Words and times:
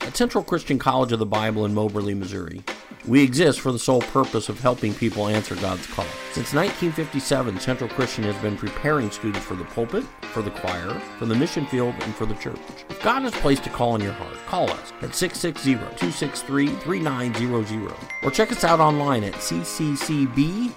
At 0.00 0.16
Central 0.16 0.44
Christian 0.44 0.78
College 0.78 1.10
of 1.12 1.18
the 1.18 1.26
Bible 1.26 1.64
in 1.64 1.74
Moberly, 1.74 2.14
Missouri, 2.14 2.62
we 3.06 3.22
exist 3.22 3.60
for 3.60 3.72
the 3.72 3.78
sole 3.78 4.00
purpose 4.00 4.48
of 4.48 4.58
helping 4.60 4.94
people 4.94 5.28
answer 5.28 5.54
God's 5.56 5.86
call. 5.88 6.06
Since 6.32 6.54
1957, 6.54 7.60
Central 7.60 7.90
Christian 7.90 8.24
has 8.24 8.36
been 8.42 8.56
preparing 8.56 9.10
students 9.10 9.44
for 9.44 9.54
the 9.54 9.64
pulpit, 9.64 10.04
for 10.32 10.40
the 10.42 10.50
choir, 10.50 10.98
for 11.18 11.26
the 11.26 11.34
mission 11.34 11.66
field, 11.66 11.94
and 12.00 12.14
for 12.14 12.24
the 12.26 12.34
church. 12.36 12.58
If 12.88 13.02
God 13.02 13.22
has 13.22 13.34
placed 13.34 13.66
a 13.66 13.70
call 13.70 13.94
in 13.94 14.00
your 14.00 14.12
heart, 14.12 14.36
call 14.46 14.70
us 14.70 14.92
at 15.02 15.10
660-263-3900 15.10 17.94
or 18.22 18.30
check 18.30 18.50
us 18.52 18.64
out 18.64 18.80
online 18.80 19.24
at 19.24 19.34
cccb.edu. 19.34 20.72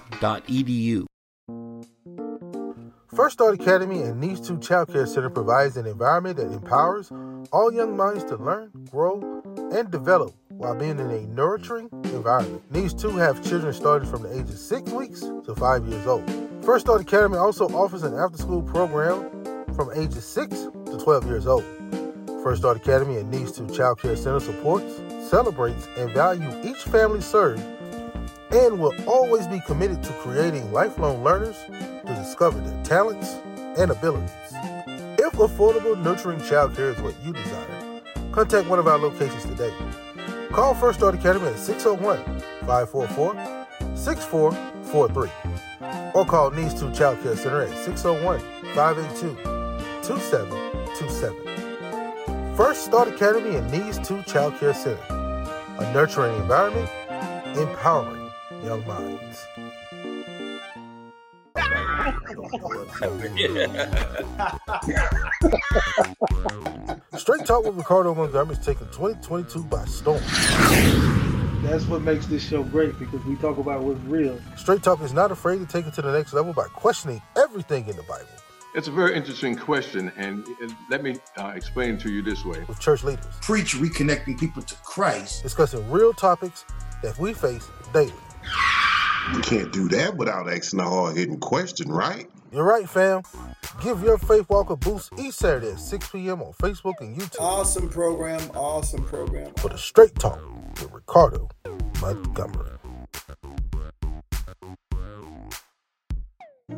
First 3.18 3.34
Start 3.34 3.60
Academy 3.60 4.04
and 4.04 4.22
Needs 4.22 4.48
2 4.48 4.60
Child 4.60 4.94
Care 4.94 5.08
Center 5.08 5.32
provides 5.32 5.76
an 5.76 5.88
environment 5.88 6.38
that 6.38 6.52
empowers 6.52 7.12
all 7.52 7.74
young 7.74 7.98
minds 7.98 8.24
to 8.26 8.36
learn, 8.36 8.70
grow, 8.92 9.42
and 9.74 9.90
develop 9.90 10.36
while 10.50 10.76
being 10.76 11.00
in 11.00 11.10
a 11.10 11.22
nurturing 11.22 11.90
environment. 12.04 12.62
Needs 12.72 12.94
2 12.94 13.18
have 13.18 13.44
children 13.44 13.74
starting 13.74 14.08
from 14.08 14.22
the 14.22 14.32
age 14.32 14.42
of 14.42 14.60
6 14.60 14.92
weeks 14.92 15.22
to 15.22 15.56
5 15.56 15.88
years 15.88 16.06
old. 16.06 16.30
First 16.64 16.86
Start 16.86 17.02
Academy 17.02 17.38
also 17.38 17.68
offers 17.70 18.04
an 18.04 18.14
after 18.14 18.38
school 18.38 18.62
program 18.62 19.24
from 19.74 19.90
ages 19.96 20.24
6 20.24 20.68
to 20.86 21.00
12 21.04 21.26
years 21.26 21.48
old. 21.48 21.66
First 22.44 22.62
Start 22.62 22.78
Academy 22.78 23.18
and 23.18 23.32
Needs 23.32 23.52
2 23.54 23.76
Child 23.76 24.00
Care 24.00 24.16
Center 24.16 24.40
supports, 24.40 25.02
celebrates, 25.28 25.88
and 25.98 26.12
values 26.12 26.54
each 26.64 26.84
family 26.84 27.22
served 27.22 27.64
and 28.52 28.80
will 28.80 28.94
always 29.08 29.48
be 29.48 29.60
committed 29.62 30.04
to 30.04 30.14
creating 30.22 30.72
lifelong 30.72 31.24
learners 31.24 31.58
to 32.08 32.16
discover 32.16 32.60
their 32.60 32.84
talents 32.84 33.36
and 33.78 33.92
abilities. 33.92 34.32
If 35.20 35.34
affordable, 35.34 36.02
nurturing 36.02 36.40
childcare 36.40 36.96
is 36.96 37.02
what 37.02 37.14
you 37.24 37.34
desire, 37.34 38.02
contact 38.32 38.68
one 38.68 38.80
of 38.80 38.88
our 38.88 38.98
locations 38.98 39.46
today. 39.46 39.74
Call 40.52 40.74
First 40.74 41.00
Start 41.00 41.16
Academy 41.16 41.48
at 41.48 41.60
601 41.60 42.18
544 42.66 43.36
6443 43.96 45.30
or 46.14 46.26
call 46.26 46.52
Needs 46.52 46.74
2 46.80 46.92
Child 46.94 47.22
Care 47.22 47.36
Center 47.36 47.62
at 47.62 47.86
601 47.86 48.40
582 48.74 49.36
2727. 50.04 52.56
First 52.56 52.86
Start 52.86 53.08
Academy 53.08 53.56
and 53.56 53.72
Needs 53.72 54.00
2 54.08 54.24
Child 54.24 54.58
Care 54.60 54.74
Center, 54.74 55.00
a 55.80 55.94
nurturing 55.94 56.36
environment, 56.38 56.90
empowering 57.58 58.32
young 58.64 58.86
minds. 58.88 59.47
Straight 67.18 67.46
Talk 67.46 67.66
with 67.66 67.76
Ricardo 67.76 68.16
Montgomery 68.16 68.56
is 68.56 68.66
taking 68.66 68.88
2022 68.88 69.64
by 69.66 69.84
storm. 69.86 70.22
That's 71.64 71.86
what 71.86 72.02
makes 72.04 72.28
this 72.28 72.48
show 72.48 72.64
great 72.64 72.98
because 72.98 73.24
we 73.26 73.36
talk 73.38 73.58
about 73.58 73.82
what's 73.82 74.00
real. 74.02 74.40
Straight 74.56 74.84
Talk 74.84 75.02
is 75.02 75.12
not 75.12 75.32
afraid 75.32 75.60
to 75.60 75.66
take 75.66 75.86
it 75.86 75.94
to 75.96 76.02
the 76.02 76.12
next 76.12 76.34
level 76.34 76.54
by 76.54 76.68
questioning 76.68 77.22
everything 77.36 77.88
in 77.88 77.96
the 77.98 78.04
Bible 78.04 78.28
It's 78.76 78.88
a 78.88 78.92
very 78.92 79.16
interesting 79.16 79.58
question, 79.58 80.12
and 80.16 80.46
let 80.90 81.04
me 81.04 81.18
uh, 81.38 81.52
explain 81.56 81.98
to 82.00 82.10
you 82.10 82.22
this 82.22 82.46
way. 82.46 82.64
with 82.68 82.80
church 82.80 83.04
leaders, 83.04 83.26
preach 83.42 83.76
reconnecting 83.76 84.40
people 84.40 84.62
to 84.62 84.76
Christ. 84.76 85.44
discussing 85.44 85.90
real 85.92 86.14
topics 86.14 86.64
that 87.04 87.18
we 87.20 87.34
face 87.34 87.68
daily. 87.94 88.14
You 89.34 89.42
can't 89.42 89.72
do 89.74 89.88
that 89.90 90.16
without 90.16 90.50
asking 90.50 90.80
a 90.80 90.84
hard 90.84 91.18
hitting 91.18 91.40
question, 91.40 91.92
right? 91.92 92.30
You're 92.52 92.64
right, 92.64 92.90
fam. 92.90 93.24
Give 93.84 94.02
your 94.02 94.18
faith 94.18 94.50
walk 94.50 94.70
a 94.70 94.76
boost 94.78 95.12
each 95.20 95.34
Saturday 95.36 95.72
at 95.72 95.80
6 95.80 96.10
p.m. 96.12 96.42
on 96.42 96.54
Facebook 96.54 96.94
and 97.02 97.16
YouTube 97.20 97.40
Awesome 97.40 97.90
program, 97.90 98.40
awesome 98.56 99.04
program. 99.04 99.54
for 99.58 99.70
the 99.70 99.78
Straight 99.78 100.16
Talk 100.16 100.40
with 100.80 100.92
Ricardo 100.92 101.50
Montgomery. 102.02 102.72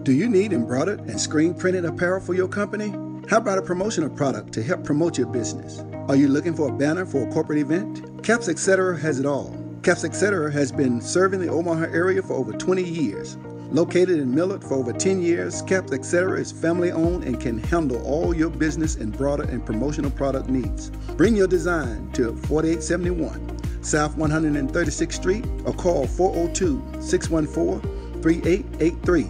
Do 0.04 0.12
you 0.12 0.28
need 0.30 0.54
embroidered 0.54 1.02
and 1.02 1.20
screen 1.20 1.54
printed 1.54 1.86
apparel 1.86 2.22
for 2.22 2.34
your 2.34 2.48
company? 2.48 2.90
How 3.30 3.38
about 3.38 3.58
a 3.60 3.62
promotional 3.62 4.10
product 4.10 4.54
to 4.54 4.64
help 4.64 4.84
promote 4.84 5.18
your 5.18 5.28
business? 5.28 5.84
Are 6.08 6.16
you 6.16 6.28
looking 6.28 6.56
for 6.56 6.70
a 6.70 6.76
banner 6.76 7.06
for 7.06 7.28
a 7.28 7.32
corporate 7.32 7.60
event? 7.60 8.24
Caps 8.24 8.50
Etc. 8.50 8.98
has 9.00 9.20
it 9.20 9.26
all. 9.26 9.56
Caps 9.90 10.04
Etc. 10.04 10.52
has 10.52 10.72
been 10.72 11.02
serving 11.02 11.40
the 11.40 11.48
Omaha 11.48 11.86
area 11.86 12.22
for 12.22 12.34
over 12.34 12.54
20 12.54 12.84
years. 12.84 13.38
Located 13.72 14.20
in 14.20 14.30
Millard 14.36 14.64
for 14.64 14.76
over 14.76 14.94
10 14.94 15.20
years, 15.20 15.64
Caps 15.64 15.92
Etc. 15.92 16.40
is 16.40 16.52
family 16.52 16.92
owned 16.92 17.24
and 17.24 17.42
can 17.42 17.58
handle 17.58 18.00
all 18.06 18.32
your 18.32 18.52
business 18.52 18.98
and 18.98 19.12
broader 19.12 19.46
and 19.46 19.66
promotional 19.66 20.12
product 20.12 20.48
needs. 20.48 20.92
Bring 21.18 21.36
your 21.36 21.48
design 21.48 22.12
to 22.12 22.36
4871 22.36 23.84
South 23.84 24.16
136th 24.16 25.12
Street 25.12 25.48
or 25.66 25.74
call 25.74 26.06
402 26.06 27.02
614 27.02 28.22
3883 28.22 29.24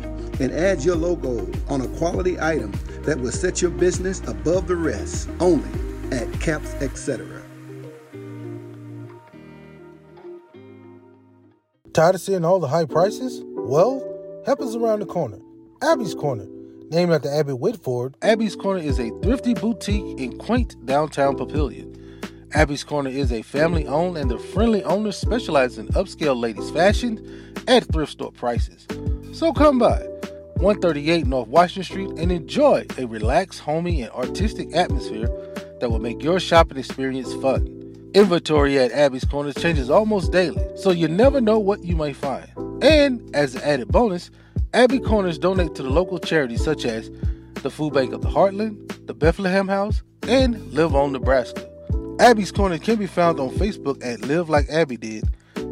and 0.43 0.51
add 0.51 0.83
your 0.83 0.97
logo 0.97 1.49
on 1.69 1.79
a 1.79 1.87
quality 1.97 2.37
item 2.37 2.73
that 3.03 3.17
will 3.17 3.31
set 3.31 3.61
your 3.61 3.71
business 3.71 4.19
above 4.27 4.67
the 4.67 4.75
rest 4.75 5.29
only 5.39 5.71
at 6.11 6.29
Caps 6.41 6.73
Etc. 6.81 7.38
Tired 11.94 12.16
of 12.16 12.22
seeing 12.22 12.45
all 12.45 12.59
the 12.59 12.67
high 12.67 12.85
prices? 12.85 13.41
Well, 13.55 14.03
help 14.45 14.61
is 14.61 14.75
around 14.75 15.00
the 15.00 15.07
corner. 15.07 15.39
Abby's 15.81 16.13
Corner. 16.13 16.45
Named 16.91 17.11
after 17.11 17.29
Abby 17.29 17.53
Whitford, 17.53 18.16
Abby's 18.22 18.55
Corner 18.55 18.79
is 18.79 19.00
a 19.00 19.09
thrifty 19.22 19.55
boutique 19.55 20.19
in 20.19 20.38
quaint 20.38 20.75
downtown 20.85 21.35
Papillion. 21.35 21.95
Abby's 22.53 22.83
Corner 22.83 23.09
is 23.09 23.31
a 23.31 23.41
family 23.41 23.88
owned 23.88 24.17
and 24.17 24.29
the 24.29 24.38
friendly 24.38 24.83
owners 24.83 25.17
specialize 25.17 25.79
in 25.79 25.88
upscale 25.89 26.39
ladies' 26.39 26.69
fashion 26.69 27.53
at 27.67 27.91
thrift 27.91 28.11
store 28.11 28.31
prices. 28.31 28.85
So 29.33 29.51
come 29.51 29.79
by 29.79 30.00
138 30.57 31.25
North 31.25 31.47
Washington 31.47 31.83
Street 31.83 32.09
and 32.19 32.31
enjoy 32.31 32.85
a 33.00 33.06
relaxed, 33.07 33.61
homey, 33.61 34.03
and 34.03 34.11
artistic 34.11 34.75
atmosphere 34.75 35.27
that 35.79 35.89
will 35.89 36.00
make 36.00 36.21
your 36.21 36.39
shopping 36.39 36.77
experience 36.77 37.33
fun. 37.35 37.78
Inventory 38.15 38.79
at 38.79 38.91
Abby's 38.91 39.23
Corners 39.23 39.53
changes 39.53 39.89
almost 39.89 40.31
daily, 40.31 40.65
so 40.75 40.89
you 40.89 41.07
never 41.07 41.39
know 41.39 41.59
what 41.59 41.83
you 41.83 41.95
may 41.95 42.11
find. 42.11 42.49
And 42.81 43.35
as 43.35 43.53
an 43.53 43.61
added 43.61 43.89
bonus, 43.89 44.31
Abby 44.73 44.99
Corners 44.99 45.37
donate 45.37 45.75
to 45.75 45.83
the 45.83 45.91
local 45.91 46.17
charities 46.17 46.63
such 46.63 46.85
as 46.85 47.11
the 47.61 47.69
Food 47.69 47.93
Bank 47.93 48.11
of 48.11 48.21
the 48.21 48.29
Heartland, 48.29 49.05
the 49.05 49.13
Bethlehem 49.13 49.67
House, 49.67 50.01
and 50.23 50.73
Live 50.73 50.95
On 50.95 51.11
Nebraska. 51.11 51.69
Abby's 52.19 52.51
Corner 52.51 52.79
can 52.79 52.97
be 52.97 53.05
found 53.05 53.39
on 53.39 53.49
Facebook 53.51 54.03
at 54.03 54.21
Live 54.21 54.49
Like 54.49 54.67
Abby 54.69 54.97
Did 54.97 55.25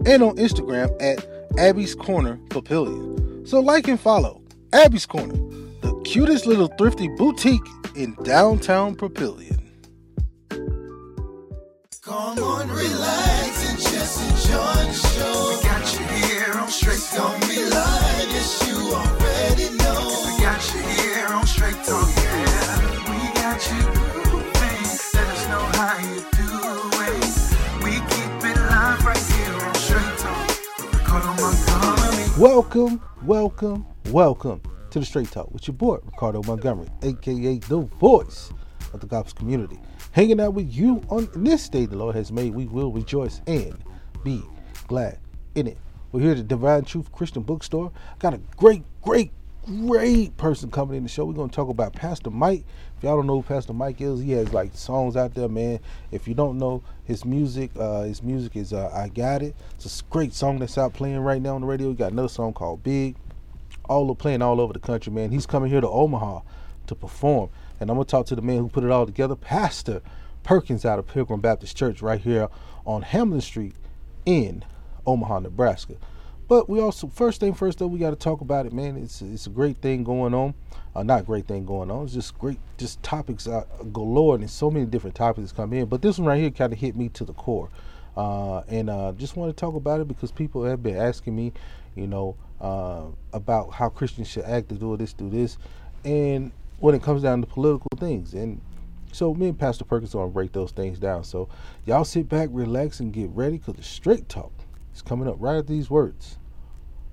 and 0.06 0.22
on 0.22 0.38
Instagram 0.38 0.96
at 1.02 1.28
Abby's 1.58 1.96
Corner 1.96 2.38
Papillion. 2.50 3.48
So 3.48 3.60
like 3.60 3.88
and 3.88 4.00
follow 4.00 4.44
Abby's 4.74 5.08
Corner, 5.08 5.34
the 5.82 6.00
cutest 6.06 6.46
little 6.46 6.68
thrifty 6.78 7.08
boutique 7.08 7.68
in 7.96 8.16
downtown 8.24 8.96
Papillion. 8.96 9.67
Come 12.08 12.40
on, 12.40 12.70
relax 12.70 13.70
and 13.70 13.78
just 13.78 14.22
enjoy 14.22 14.56
the 14.56 14.94
show. 14.94 15.58
We 15.58 15.62
got 15.62 16.00
you 16.00 16.06
here 16.06 16.54
on 16.54 16.70
Straight 16.70 17.04
Talk. 17.14 17.38
Be 17.42 17.56
yes, 17.56 18.66
you 18.66 18.78
already 18.96 19.76
know. 19.76 20.24
We 20.24 20.42
got 20.42 20.64
you 20.74 20.80
here 20.84 21.28
on 21.28 21.46
Straight 21.46 21.76
Talk, 21.84 22.08
yeah. 22.16 23.12
We 23.12 23.20
got 23.36 23.60
you. 23.68 23.84
Let 25.14 25.28
us 25.28 25.48
know 25.50 25.60
how 25.76 26.00
you 26.00 26.24
doing. 26.32 27.20
We 27.84 28.00
keep 28.00 28.52
it 28.52 28.58
live 28.58 29.04
right 29.04 29.18
here 29.18 29.68
on 29.68 29.76
Straight 29.76 30.18
Talk. 30.18 30.48
Montgomery. 31.42 32.40
welcome, 32.40 33.02
welcome, 33.24 33.86
welcome 34.12 34.62
to 34.92 35.00
the 35.00 35.06
Straight 35.06 35.30
Talk 35.30 35.52
with 35.52 35.68
your 35.68 35.76
boy, 35.76 35.98
Ricardo 36.06 36.42
Montgomery, 36.44 36.88
aka 37.02 37.58
the 37.58 37.80
voice 38.00 38.54
of 38.94 39.02
the 39.02 39.08
gospel 39.08 39.40
community. 39.40 39.78
Hanging 40.12 40.40
out 40.40 40.54
with 40.54 40.74
you 40.74 41.04
on 41.10 41.30
this 41.36 41.70
day 41.70 41.86
the 41.86 41.96
Lord 41.96 42.16
has 42.16 42.32
made, 42.32 42.54
we 42.56 42.66
will 42.66 42.92
rejoice 42.92 43.42
and 43.46 43.78
be 44.24 44.44
glad 44.88 45.20
in 45.56 45.68
it. 45.68 45.78
We're 46.12 46.22
here 46.22 46.32
at 46.32 46.38
the 46.38 46.44
Divine 46.44 46.86
Truth 46.86 47.12
Christian 47.12 47.44
Bookstore. 47.44 47.92
Got 48.20 48.34
a 48.34 48.40
great, 48.56 48.84
great, 49.02 49.32
great 49.66 50.36
person 50.38 50.72
coming 50.72 50.98
in 50.98 51.04
the 51.04 51.10
show. 51.10 51.26
We're 51.26 51.34
going 51.34 51.50
to 51.50 51.56
talk 51.56 51.70
about 51.70 51.94
Pastor 51.94 52.32
Mike. 52.32 52.64
If 52.98 53.04
y'all 53.04 53.18
don't 53.18 53.28
know 53.28 53.36
who 53.36 53.44
Pastor 53.44 53.74
Mike 53.74 54.02
is, 54.02 54.22
he 54.22 54.32
has 54.32 54.54
like 54.54 54.74
songs 54.74 55.16
out 55.16 55.36
there, 55.36 55.50
man. 55.50 55.80
If 56.12 56.28
you 56.28 56.34
don't 56.34 56.58
know 56.58 56.82
his 57.04 57.26
music, 57.26 57.72
uh, 57.78 58.04
his 58.04 58.24
music 58.24 58.56
is 58.56 58.74
uh, 58.74 58.90
I 58.94 59.10
Got 59.10 59.44
It. 59.44 59.56
It's 59.76 60.02
a 60.02 60.04
great 60.06 60.34
song 60.34 60.60
that's 60.60 60.78
out 60.78 60.94
playing 60.94 61.20
right 61.20 61.42
now 61.42 61.56
on 61.56 61.62
the 61.62 61.68
radio. 61.68 61.90
We 61.90 61.96
got 61.96 62.14
another 62.14 62.30
song 62.30 62.54
called 62.54 62.82
Big. 62.82 63.16
All 63.90 64.08
the 64.08 64.16
playing 64.16 64.42
all 64.42 64.60
over 64.60 64.74
the 64.74 64.80
country, 64.80 65.14
man. 65.14 65.32
He's 65.32 65.46
coming 65.46 65.70
here 65.70 65.82
to 65.82 65.90
Omaha 65.90 66.42
to 66.88 66.96
perform. 66.96 67.50
And 67.80 67.90
I'm 67.90 67.96
going 67.98 68.06
to 68.06 68.12
talk 68.12 68.26
to 68.28 68.36
the 68.36 68.42
man 68.42 68.58
who 68.58 68.70
put 68.70 68.84
it 68.84 68.92
all 68.92 69.06
together, 69.06 69.36
Pastor 69.36 70.02
Perkins 70.44 70.86
out 70.86 71.00
of 71.00 71.08
Pilgrim 71.08 71.42
Baptist 71.42 71.76
Church 71.76 72.02
right 72.02 72.22
here 72.22 72.48
on 72.86 73.02
Hamilton 73.02 73.42
Street 73.42 73.76
in 74.26 74.64
Omaha, 75.06 75.40
Nebraska. 75.40 75.96
But 76.48 76.70
we 76.70 76.80
also, 76.80 77.08
first 77.08 77.42
thing 77.42 77.54
first, 77.54 77.80
though, 77.80 77.88
we 77.88 78.00
got 78.00 78.12
to 78.12 78.16
talk 78.16 78.40
about 78.40 78.66
it, 78.66 78.72
man. 78.72 78.96
It's 78.96 79.22
it's 79.22 79.48
a 79.48 79.50
great 79.50 79.78
thing 79.78 80.06
going 80.06 80.34
on. 80.34 80.54
Uh, 80.96 81.04
not 81.04 81.26
great 81.26 81.46
thing 81.46 81.66
going 81.66 81.92
on. 81.92 82.06
It's 82.06 82.14
just 82.14 82.38
great, 82.40 82.60
just 82.78 83.04
topics 83.04 83.48
uh, 83.48 83.66
galore, 83.92 84.36
and 84.36 84.50
so 84.50 84.72
many 84.72 84.86
different 84.86 85.16
topics 85.16 85.52
come 85.52 85.74
in. 85.74 85.88
But 85.88 86.02
this 86.02 86.18
one 86.18 86.28
right 86.28 86.40
here 86.40 86.50
kind 86.50 86.72
of 86.72 86.80
hit 86.80 86.96
me 86.96 87.10
to 87.10 87.26
the 87.26 87.34
core, 87.34 87.70
uh, 88.16 88.60
and 88.70 88.90
uh, 88.90 89.12
just 89.18 89.36
want 89.36 89.56
to 89.56 89.60
talk 89.60 89.76
about 89.76 90.00
it 90.00 90.08
because 90.08 90.32
people 90.32 90.64
have 90.64 90.82
been 90.82 90.96
asking 90.96 91.36
me, 91.36 91.52
you 91.96 92.08
know, 92.08 92.38
uh, 92.62 93.04
about 93.34 93.74
how 93.74 93.90
Christians 93.90 94.30
should 94.30 94.46
act 94.46 94.70
to 94.70 94.76
do 94.76 94.96
this, 94.96 95.12
do 95.12 95.30
this, 95.30 95.58
and 96.06 96.52
when 96.80 96.96
it 96.96 97.02
comes 97.02 97.24
down 97.24 97.42
to 97.42 97.48
political 97.48 97.90
things, 97.98 98.34
and 98.34 98.62
so 99.12 99.34
me 99.34 99.50
and 99.50 99.58
Pastor 99.58 99.86
Perkins 99.86 100.14
are 100.14 100.20
gonna 100.20 100.32
break 100.32 100.52
those 100.52 100.72
things 100.72 101.00
down. 101.00 101.24
So 101.24 101.50
y'all 101.86 102.06
sit 102.06 102.30
back, 102.30 102.50
relax, 102.52 103.00
and 103.00 103.12
get 103.12 103.30
ready 103.32 103.58
because 103.58 103.76
the 103.76 103.84
straight 103.84 104.30
talk 104.30 104.52
is 104.94 105.02
coming 105.02 105.28
up 105.28 105.36
right 105.40 105.58
at 105.58 105.68
these 105.68 105.90
words 105.90 106.38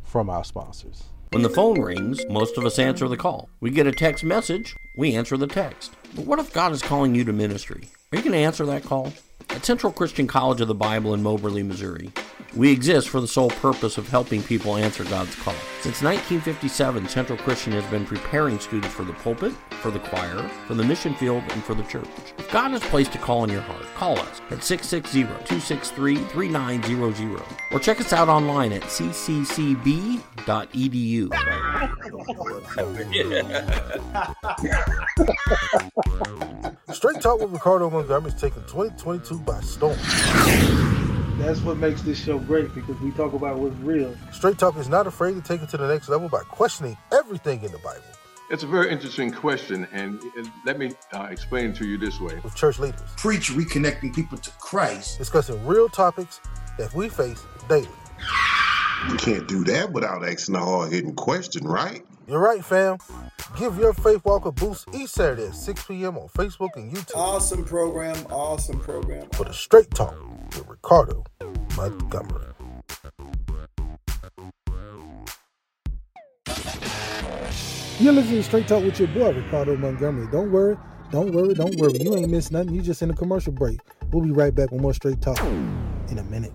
from 0.02 0.28
our 0.28 0.44
sponsors. 0.44 1.04
When 1.30 1.42
the 1.42 1.50
phone 1.50 1.80
rings, 1.80 2.24
most 2.28 2.56
of 2.56 2.64
us 2.64 2.78
answer 2.78 3.08
the 3.08 3.16
call. 3.16 3.48
We 3.60 3.70
get 3.70 3.88
a 3.88 3.92
text 3.92 4.22
message, 4.22 4.76
we 4.96 5.16
answer 5.16 5.36
the 5.36 5.48
text. 5.48 5.92
But 6.14 6.26
what 6.26 6.38
if 6.38 6.52
God 6.52 6.70
is 6.70 6.80
calling 6.80 7.14
you 7.16 7.24
to 7.24 7.32
ministry? 7.32 7.88
Are 8.12 8.18
you 8.18 8.22
going 8.22 8.34
to 8.34 8.38
answer 8.38 8.64
that 8.66 8.84
call? 8.84 9.12
At 9.54 9.64
Central 9.64 9.92
Christian 9.92 10.26
College 10.26 10.60
of 10.60 10.66
the 10.66 10.74
Bible 10.74 11.14
in 11.14 11.22
Moberly, 11.22 11.62
Missouri, 11.62 12.10
we 12.56 12.72
exist 12.72 13.08
for 13.08 13.20
the 13.20 13.28
sole 13.28 13.50
purpose 13.50 13.98
of 13.98 14.08
helping 14.08 14.42
people 14.42 14.76
answer 14.76 15.04
God's 15.04 15.36
call. 15.36 15.54
Since 15.80 16.02
1957, 16.02 17.08
Central 17.08 17.38
Christian 17.38 17.72
has 17.74 17.84
been 17.84 18.04
preparing 18.04 18.58
students 18.58 18.92
for 18.92 19.04
the 19.04 19.12
pulpit, 19.12 19.52
for 19.80 19.92
the 19.92 20.00
choir, 20.00 20.42
for 20.66 20.74
the 20.74 20.82
mission 20.82 21.14
field, 21.14 21.44
and 21.50 21.62
for 21.62 21.74
the 21.74 21.84
church. 21.84 22.08
If 22.36 22.50
God 22.50 22.72
has 22.72 22.82
placed 22.82 23.14
a 23.14 23.18
call 23.18 23.44
in 23.44 23.50
your 23.50 23.60
heart, 23.60 23.86
call 23.94 24.18
us 24.18 24.40
at 24.50 24.58
660-263-3900 24.58 27.42
or 27.70 27.78
check 27.78 28.00
us 28.00 28.12
out 28.12 28.28
online 28.28 28.72
at 28.72 28.82
cccb.edu. 28.82 30.20
Straight 36.94 37.20
Talk 37.20 37.40
with 37.40 37.50
Ricardo 37.50 37.90
Montgomery 37.90 38.32
is 38.32 38.40
taking 38.40 38.62
2022 38.62 39.40
by 39.44 39.60
storm. 39.60 39.98
That's 41.38 41.60
what 41.60 41.76
makes 41.78 42.02
this 42.02 42.22
show 42.22 42.38
great 42.38 42.74
because 42.74 42.98
we 43.00 43.10
talk 43.10 43.32
about 43.32 43.58
what's 43.58 43.76
real. 43.78 44.16
Straight 44.32 44.56
Talk 44.56 44.76
is 44.76 44.88
not 44.88 45.06
afraid 45.06 45.34
to 45.34 45.42
take 45.42 45.62
it 45.62 45.68
to 45.70 45.76
the 45.76 45.88
next 45.88 46.08
level 46.08 46.28
by 46.28 46.40
questioning 46.48 46.96
everything 47.12 47.62
in 47.62 47.72
the 47.72 47.78
Bible. 47.78 48.04
It's 48.50 48.62
a 48.62 48.66
very 48.66 48.90
interesting 48.90 49.32
question, 49.32 49.88
and 49.92 50.22
let 50.64 50.78
me 50.78 50.92
uh, 51.12 51.28
explain 51.30 51.72
to 51.74 51.86
you 51.86 51.98
this 51.98 52.20
way. 52.20 52.38
With 52.44 52.54
church 52.54 52.78
leaders, 52.78 53.00
preach 53.16 53.50
reconnecting 53.50 54.14
people 54.14 54.38
to 54.38 54.50
Christ, 54.60 55.18
discussing 55.18 55.66
real 55.66 55.88
topics 55.88 56.40
that 56.78 56.94
we 56.94 57.08
face 57.08 57.42
daily. 57.68 57.88
You 59.08 59.16
can't 59.16 59.48
do 59.48 59.64
that 59.64 59.92
without 59.92 60.26
asking 60.26 60.54
a 60.54 60.60
hard 60.60 60.92
hitting 60.92 61.14
question, 61.14 61.66
right? 61.66 62.04
You're 62.26 62.40
right, 62.40 62.64
fam. 62.64 62.98
Give 63.58 63.76
your 63.78 63.92
faith 63.92 64.24
walk 64.24 64.46
a 64.46 64.52
boost 64.52 64.88
each 64.94 65.10
Saturday 65.10 65.46
at 65.48 65.54
6 65.54 65.84
p.m. 65.86 66.16
on 66.16 66.28
Facebook 66.28 66.70
and 66.76 66.90
YouTube. 66.90 67.14
Awesome 67.16 67.64
program, 67.64 68.16
awesome 68.30 68.80
program. 68.80 69.28
For 69.34 69.44
the 69.44 69.52
Straight 69.52 69.90
Talk 69.90 70.16
with 70.46 70.66
Ricardo 70.66 71.22
Montgomery. 71.76 72.46
You're 78.00 78.12
listening 78.12 78.38
to 78.38 78.42
Straight 78.42 78.68
Talk 78.68 78.82
with 78.82 78.98
your 78.98 79.08
boy, 79.08 79.32
Ricardo 79.32 79.76
Montgomery. 79.76 80.26
Don't 80.32 80.50
worry, 80.50 80.78
don't 81.12 81.32
worry, 81.32 81.52
don't 81.52 81.76
worry. 81.76 81.98
You 82.00 82.16
ain't 82.16 82.30
missed 82.30 82.52
nothing. 82.52 82.74
You 82.74 82.80
just 82.80 83.02
in 83.02 83.10
a 83.10 83.14
commercial 83.14 83.52
break. 83.52 83.78
We'll 84.10 84.24
be 84.24 84.32
right 84.32 84.54
back 84.54 84.70
with 84.70 84.80
more 84.80 84.94
Straight 84.94 85.20
Talk 85.20 85.38
in 85.42 86.18
a 86.18 86.24
minute. 86.24 86.52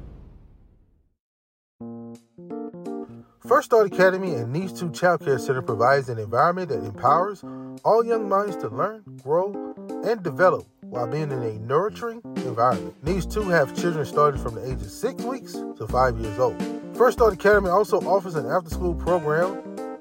First 3.50 3.66
Start 3.66 3.92
Academy 3.92 4.36
and 4.36 4.54
Needs 4.54 4.80
2 4.80 4.92
Child 4.92 5.22
Care 5.26 5.40
Center 5.40 5.64
provides 5.64 6.08
an 6.08 6.20
environment 6.20 6.70
that 6.70 6.86
empowers 6.86 7.44
all 7.84 8.06
young 8.06 8.30
minds 8.30 8.56
to 8.58 8.68
learn, 8.70 9.02
grow, 9.24 9.74
and 10.06 10.22
develop 10.22 10.68
while 10.82 11.08
being 11.08 11.32
in 11.32 11.42
a 11.42 11.54
nurturing 11.54 12.22
environment. 12.36 12.94
Needs 13.04 13.26
2 13.26 13.50
have 13.50 13.76
children 13.76 14.06
starting 14.06 14.40
from 14.40 14.54
the 14.54 14.64
age 14.64 14.74
of 14.74 14.92
6 14.92 15.24
weeks 15.24 15.54
to 15.54 15.88
5 15.88 16.20
years 16.20 16.38
old. 16.38 16.62
First 16.96 17.18
Start 17.18 17.34
Academy 17.34 17.70
also 17.70 18.00
offers 18.02 18.36
an 18.36 18.46
after 18.46 18.70
school 18.70 18.94
program 18.94 19.56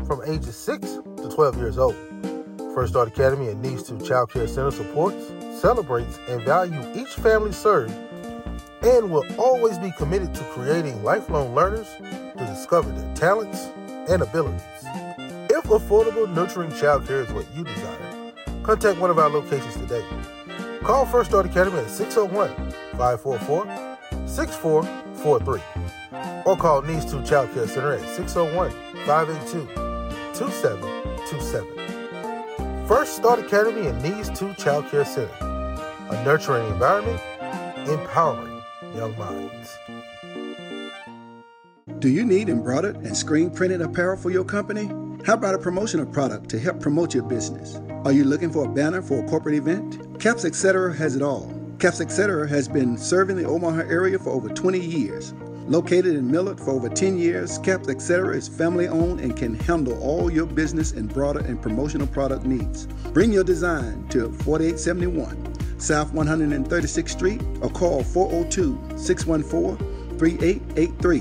from 0.04 0.20
ages 0.26 0.54
6 0.54 0.98
to 1.16 1.30
12 1.34 1.56
years 1.56 1.78
old. 1.78 1.96
First 2.74 2.92
Start 2.92 3.08
Academy 3.08 3.48
and 3.48 3.62
Needs 3.62 3.82
2 3.84 4.00
Child 4.00 4.30
Care 4.30 4.46
Center 4.46 4.72
supports, 4.72 5.32
celebrates, 5.58 6.18
and 6.28 6.42
values 6.42 6.84
each 6.94 7.14
family 7.14 7.52
served 7.52 7.94
and 8.82 9.10
will 9.10 9.24
always 9.38 9.78
be 9.78 9.90
committed 9.92 10.34
to 10.34 10.44
creating 10.44 11.02
lifelong 11.02 11.54
learners 11.54 11.88
to 11.98 12.44
discover 12.46 12.90
their 12.90 13.14
talents 13.14 13.68
and 14.08 14.22
abilities. 14.22 14.62
If 15.50 15.64
affordable, 15.64 16.32
nurturing 16.32 16.70
childcare 16.70 17.26
is 17.26 17.32
what 17.32 17.46
you 17.54 17.64
desire, 17.64 18.32
contact 18.62 19.00
one 19.00 19.10
of 19.10 19.18
our 19.18 19.28
locations 19.28 19.74
today. 19.76 20.04
Call 20.82 21.04
First 21.06 21.30
Start 21.30 21.46
Academy 21.46 21.78
at 21.78 21.90
601 21.90 22.54
544 22.96 23.66
6443 24.26 25.60
or 26.44 26.56
call 26.56 26.82
Needs 26.82 27.04
2 27.04 27.24
Child 27.24 27.52
Care 27.52 27.66
Center 27.66 27.92
at 27.92 28.16
601 28.16 28.70
582 29.04 29.66
2727. 30.34 32.86
First 32.86 33.16
Start 33.16 33.40
Academy 33.40 33.88
and 33.88 34.00
Needs 34.02 34.30
2 34.38 34.54
Child 34.54 34.88
Care 34.90 35.04
Center, 35.04 35.34
a 36.10 36.24
nurturing 36.24 36.66
environment, 36.68 37.20
empowering 37.86 38.47
young 38.94 39.16
minds. 39.18 39.78
Do 41.98 42.08
you 42.08 42.24
need 42.24 42.48
embroidered 42.48 42.96
and 42.96 43.16
screen 43.16 43.50
printed 43.50 43.80
apparel 43.80 44.16
for 44.16 44.30
your 44.30 44.44
company? 44.44 44.86
How 45.24 45.34
about 45.34 45.54
a 45.54 45.58
promotional 45.58 46.06
product 46.06 46.48
to 46.50 46.58
help 46.58 46.80
promote 46.80 47.12
your 47.12 47.24
business? 47.24 47.80
Are 48.04 48.12
you 48.12 48.24
looking 48.24 48.50
for 48.50 48.64
a 48.64 48.68
banner 48.68 49.02
for 49.02 49.24
a 49.24 49.28
corporate 49.28 49.56
event? 49.56 50.20
Caps 50.20 50.44
Etc. 50.44 50.94
has 50.94 51.16
it 51.16 51.22
all. 51.22 51.52
Caps 51.80 52.00
Etc. 52.00 52.48
has 52.48 52.68
been 52.68 52.96
serving 52.96 53.36
the 53.36 53.44
Omaha 53.44 53.80
area 53.80 54.18
for 54.18 54.30
over 54.30 54.48
20 54.48 54.78
years. 54.78 55.34
Located 55.68 56.16
in 56.16 56.30
Millard 56.30 56.58
for 56.58 56.70
over 56.70 56.88
10 56.88 57.18
years, 57.18 57.58
Caps 57.58 57.90
Etc. 57.90 58.34
is 58.34 58.48
family 58.48 58.88
owned 58.88 59.20
and 59.20 59.36
can 59.36 59.54
handle 59.54 60.02
all 60.02 60.32
your 60.32 60.46
business 60.46 60.92
and 60.92 61.12
broader 61.12 61.40
and 61.40 61.60
promotional 61.60 62.06
product 62.06 62.46
needs. 62.46 62.86
Bring 63.12 63.30
your 63.30 63.44
design 63.44 64.08
to 64.08 64.32
4871 64.32 65.78
South 65.78 66.14
136th 66.14 67.10
Street 67.10 67.42
or 67.60 67.68
call 67.68 68.02
402 68.02 68.96
614 68.96 70.18
3883 70.18 71.20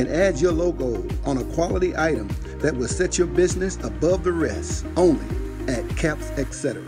and 0.00 0.08
add 0.08 0.40
your 0.40 0.52
logo 0.52 1.04
on 1.24 1.38
a 1.38 1.44
quality 1.54 1.96
item 1.96 2.28
that 2.60 2.76
will 2.76 2.86
set 2.86 3.18
your 3.18 3.26
business 3.26 3.78
above 3.82 4.22
the 4.22 4.32
rest 4.32 4.86
only 4.96 5.26
at 5.66 5.84
Caps 5.96 6.30
Etc. 6.38 6.80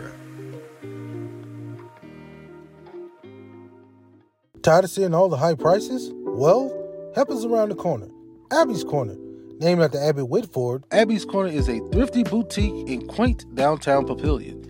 Tired 4.61 4.85
of 4.85 4.89
seeing 4.89 5.13
all 5.13 5.27
the 5.27 5.37
high 5.37 5.55
prices? 5.55 6.09
Well, 6.13 6.80
us 7.17 7.45
around 7.45 7.69
the 7.69 7.75
corner. 7.75 8.07
Abby's 8.51 8.83
Corner. 8.83 9.15
Named 9.59 9.81
after 9.81 9.99
Abby 9.99 10.23
Whitford, 10.23 10.83
Abby's 10.91 11.25
Corner 11.25 11.49
is 11.49 11.69
a 11.69 11.79
thrifty 11.91 12.23
boutique 12.23 12.87
in 12.87 13.07
quaint 13.07 13.45
downtown 13.53 14.05
Papillion. 14.07 14.67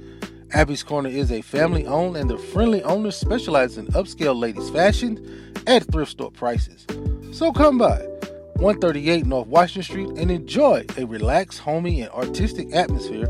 Abby's 0.53 0.83
Corner 0.83 1.09
is 1.09 1.31
a 1.31 1.41
family 1.41 1.85
owned 1.87 2.17
and 2.17 2.29
the 2.29 2.37
friendly 2.37 2.83
owners 2.83 3.15
specialize 3.15 3.77
in 3.77 3.87
upscale 3.87 4.37
ladies' 4.37 4.69
fashion 4.69 5.53
at 5.65 5.83
thrift 5.91 6.11
store 6.11 6.31
prices. 6.31 6.85
So 7.31 7.53
come 7.53 7.77
by 7.77 7.99
138 8.57 9.25
North 9.25 9.47
Washington 9.47 9.83
Street 9.83 10.09
and 10.17 10.29
enjoy 10.29 10.85
a 10.97 11.05
relaxed, 11.05 11.59
homey, 11.59 12.01
and 12.01 12.11
artistic 12.11 12.75
atmosphere 12.75 13.27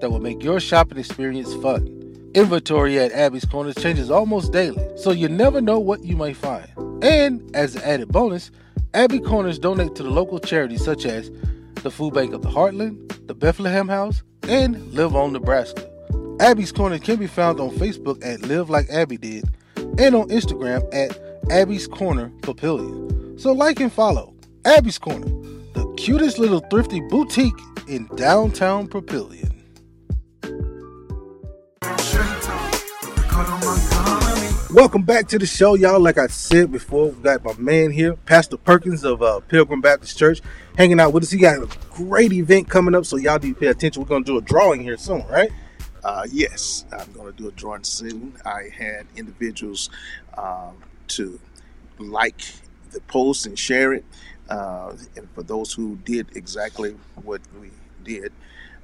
that 0.00 0.10
will 0.10 0.20
make 0.20 0.42
your 0.42 0.60
shopping 0.60 0.98
experience 0.98 1.52
fun. 1.56 2.01
Inventory 2.34 2.98
at 2.98 3.12
Abby's 3.12 3.44
Corners 3.44 3.74
changes 3.74 4.10
almost 4.10 4.52
daily, 4.52 4.82
so 4.96 5.10
you 5.10 5.28
never 5.28 5.60
know 5.60 5.78
what 5.78 6.02
you 6.02 6.16
may 6.16 6.32
find. 6.32 6.66
And 7.02 7.54
as 7.54 7.76
an 7.76 7.82
added 7.82 8.08
bonus, 8.08 8.50
Abby 8.94 9.20
Corners 9.20 9.58
donate 9.58 9.94
to 9.96 10.02
the 10.02 10.10
local 10.10 10.38
charities 10.38 10.82
such 10.82 11.04
as 11.04 11.30
the 11.82 11.90
Food 11.90 12.14
Bank 12.14 12.32
of 12.32 12.40
the 12.40 12.48
Heartland, 12.48 13.26
the 13.26 13.34
Bethlehem 13.34 13.86
House, 13.86 14.22
and 14.48 14.92
Live 14.94 15.14
On 15.14 15.32
Nebraska. 15.32 15.86
Abby's 16.40 16.72
Corner 16.72 16.98
can 16.98 17.16
be 17.16 17.26
found 17.26 17.60
on 17.60 17.70
Facebook 17.70 18.24
at 18.24 18.40
Live 18.42 18.70
Like 18.70 18.88
Abby 18.88 19.18
Did 19.18 19.44
and 19.98 20.14
on 20.14 20.28
Instagram 20.30 20.82
at 20.94 21.18
Abby's 21.50 21.86
Corner 21.86 22.30
Papillion. 22.40 23.38
So 23.38 23.52
like 23.52 23.78
and 23.78 23.92
follow 23.92 24.34
Abby's 24.64 24.98
Corner, 24.98 25.26
the 25.74 25.92
cutest 25.98 26.38
little 26.38 26.60
thrifty 26.70 27.00
boutique 27.00 27.60
in 27.88 28.06
downtown 28.16 28.88
Papillion. 28.88 29.41
Welcome 34.72 35.02
back 35.02 35.28
to 35.28 35.38
the 35.38 35.44
show, 35.44 35.74
y'all. 35.74 36.00
Like 36.00 36.16
I 36.16 36.28
said 36.28 36.72
before, 36.72 37.10
we 37.10 37.22
got 37.22 37.44
my 37.44 37.52
man 37.58 37.90
here, 37.90 38.16
Pastor 38.16 38.56
Perkins 38.56 39.04
of 39.04 39.20
uh, 39.20 39.40
Pilgrim 39.40 39.82
Baptist 39.82 40.18
Church, 40.18 40.40
hanging 40.78 40.98
out 40.98 41.12
with 41.12 41.24
us. 41.24 41.30
He 41.30 41.38
got 41.38 41.62
a 41.62 41.68
great 41.90 42.32
event 42.32 42.70
coming 42.70 42.94
up, 42.94 43.04
so 43.04 43.18
y'all 43.18 43.38
need 43.38 43.52
to 43.52 43.60
pay 43.60 43.66
attention. 43.66 44.02
We're 44.02 44.08
to 44.16 44.24
do 44.24 44.38
a 44.38 44.40
drawing 44.40 44.82
here 44.82 44.96
soon, 44.96 45.26
right? 45.26 45.50
Uh, 46.02 46.26
yes, 46.32 46.86
I'm 46.90 47.12
to 47.12 47.32
do 47.32 47.48
a 47.48 47.52
drawing 47.52 47.84
soon. 47.84 48.34
I 48.46 48.70
had 48.74 49.04
individuals 49.14 49.90
um, 50.38 50.78
to 51.08 51.38
like 51.98 52.40
the 52.92 53.00
post 53.02 53.44
and 53.44 53.58
share 53.58 53.92
it. 53.92 54.06
Uh, 54.48 54.96
and 55.16 55.28
for 55.34 55.42
those 55.42 55.74
who 55.74 55.96
did 55.96 56.34
exactly 56.34 56.96
what 57.16 57.42
we 57.60 57.72
did, 58.04 58.32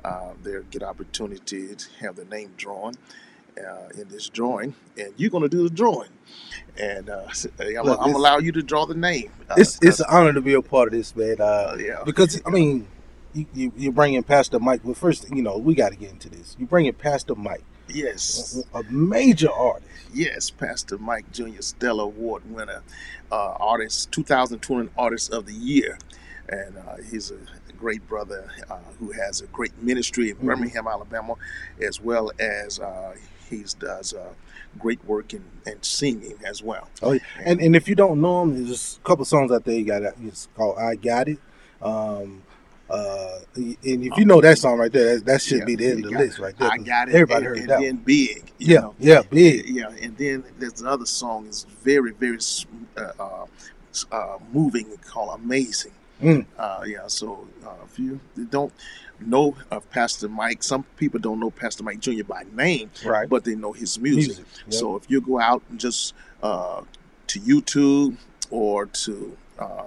uh, 0.04 0.32
they'll 0.42 0.64
get 0.64 0.82
opportunity 0.82 1.74
to 1.74 1.88
have 2.00 2.16
their 2.16 2.26
name 2.26 2.52
drawn 2.58 2.92
uh, 3.58 4.00
in 4.00 4.08
this 4.08 4.28
drawing, 4.28 4.74
and 4.96 5.12
you're 5.16 5.30
going 5.30 5.42
to 5.42 5.48
do 5.48 5.62
the 5.68 5.74
drawing. 5.74 6.10
And 6.80 7.08
uh, 7.10 7.26
I'm, 7.60 7.84
Look, 7.84 7.98
I'm 8.00 8.14
allow 8.14 8.38
you 8.38 8.52
to 8.52 8.62
draw 8.62 8.86
the 8.86 8.94
name. 8.94 9.30
Uh, 9.50 9.54
It's 9.58 9.78
it's 9.82 10.00
an 10.00 10.06
honor 10.08 10.32
to 10.32 10.40
be 10.40 10.54
a 10.54 10.62
part 10.62 10.88
of 10.88 10.92
this, 10.94 11.14
man. 11.16 11.36
Uh, 11.40 11.76
yeah. 11.78 12.02
Because 12.04 12.40
I 12.46 12.50
mean, 12.50 12.86
you, 13.34 13.46
you 13.54 13.72
you 13.76 13.92
bring 13.92 14.14
in 14.14 14.22
Pastor 14.22 14.58
Mike. 14.58 14.80
Well, 14.84 14.94
first, 14.94 15.28
you 15.34 15.42
know, 15.42 15.58
we 15.58 15.74
got 15.74 15.90
to 15.90 15.96
get 15.96 16.10
into 16.10 16.28
this. 16.28 16.56
You 16.58 16.66
bring 16.66 16.86
in 16.86 16.94
Pastor 16.94 17.34
Mike, 17.34 17.64
yes, 17.88 18.62
a 18.74 18.82
major 18.84 19.50
artist. 19.50 19.86
Yes, 20.14 20.50
Pastor 20.50 20.96
Mike 20.98 21.30
Jr. 21.32 21.60
Stellar 21.60 22.04
Award 22.04 22.42
winner, 22.50 22.82
uh, 23.30 23.52
artist, 23.60 24.10
2020 24.12 24.88
Artist 24.96 25.32
of 25.32 25.44
the 25.46 25.52
Year, 25.52 25.98
and 26.48 26.76
uh, 26.78 26.96
he's 27.10 27.30
a 27.30 27.36
great 27.78 28.06
brother 28.08 28.50
uh, 28.70 28.78
who 28.98 29.12
has 29.12 29.40
a 29.42 29.46
great 29.48 29.72
ministry 29.82 30.30
in 30.30 30.36
Mhm. 30.36 30.46
Birmingham, 30.46 30.86
Alabama, 30.88 31.34
as 31.80 32.00
well 32.00 32.32
as 32.40 32.80
uh, 32.80 33.14
he 33.48 33.64
does 33.78 34.14
uh, 34.14 34.32
great 34.78 35.04
work 35.04 35.34
in, 35.34 35.42
in 35.66 35.82
singing 35.82 36.38
as 36.44 36.62
well. 36.62 36.88
Oh, 37.02 37.12
yeah. 37.12 37.20
and 37.44 37.60
and 37.60 37.76
if 37.76 37.88
you 37.88 37.94
don't 37.94 38.20
know 38.20 38.42
him, 38.42 38.64
there's 38.64 38.98
a 39.02 39.06
couple 39.06 39.24
songs 39.24 39.50
out 39.52 39.64
there. 39.64 39.74
You 39.76 39.84
got 39.84 40.02
it's 40.24 40.48
called 40.56 40.78
"I 40.78 40.94
Got 40.96 41.28
It." 41.28 41.38
Um, 41.82 42.42
uh, 42.90 43.38
and 43.54 43.76
if 43.84 44.16
you 44.16 44.24
know 44.24 44.40
that 44.40 44.56
song 44.56 44.78
right 44.78 44.90
there, 44.90 45.16
that, 45.16 45.26
that 45.26 45.42
should 45.42 45.58
Yeah, 45.58 45.64
be 45.66 45.76
the 45.76 45.86
end 45.90 46.04
of 46.06 46.10
the 46.12 46.18
list 46.18 46.38
right 46.38 46.56
there. 46.56 46.70
I 46.72 46.78
got 46.78 47.08
it. 47.08 47.14
Everybody 47.14 47.36
and, 47.36 47.44
heard 47.46 47.58
and 47.58 47.68
that. 47.68 47.80
then 47.80 47.96
one. 47.96 48.04
big. 48.04 48.52
you 48.58 48.74
Yeah, 48.74 48.80
know. 48.80 48.94
yeah, 48.98 49.22
big. 49.28 49.68
Yeah, 49.68 49.90
and 50.00 50.16
then 50.16 50.44
there's 50.58 50.80
another 50.80 51.06
song 51.06 51.46
is 51.48 51.66
very 51.82 52.12
very 52.12 52.38
uh, 52.96 53.12
uh, 53.20 53.46
uh, 54.12 54.38
moving 54.52 54.86
called 55.06 55.38
"Amazing." 55.40 55.92
Mm. 56.22 56.46
Uh, 56.58 56.82
yeah, 56.86 57.06
so 57.06 57.46
uh, 57.64 57.70
if 57.84 57.98
you 57.98 58.18
don't 58.50 58.72
know 59.20 59.56
of 59.70 59.88
Pastor 59.90 60.28
Mike, 60.28 60.62
some 60.62 60.84
people 60.96 61.20
don't 61.20 61.40
know 61.40 61.50
Pastor 61.50 61.82
Mike 61.82 62.00
Jr. 62.00 62.24
by 62.24 62.44
name, 62.54 62.90
Right. 63.04 63.28
But 63.28 63.44
they 63.44 63.54
know 63.54 63.72
his 63.72 63.98
music. 63.98 64.36
Music, 64.36 64.44
yep. 64.66 64.72
So 64.74 64.96
if 64.96 65.10
you 65.10 65.20
go 65.20 65.40
out 65.40 65.62
and 65.70 65.78
just 65.80 66.14
uh, 66.42 66.82
to 67.28 67.40
YouTube 67.40 68.16
or 68.50 68.86
to 68.86 69.36
uh, 69.58 69.84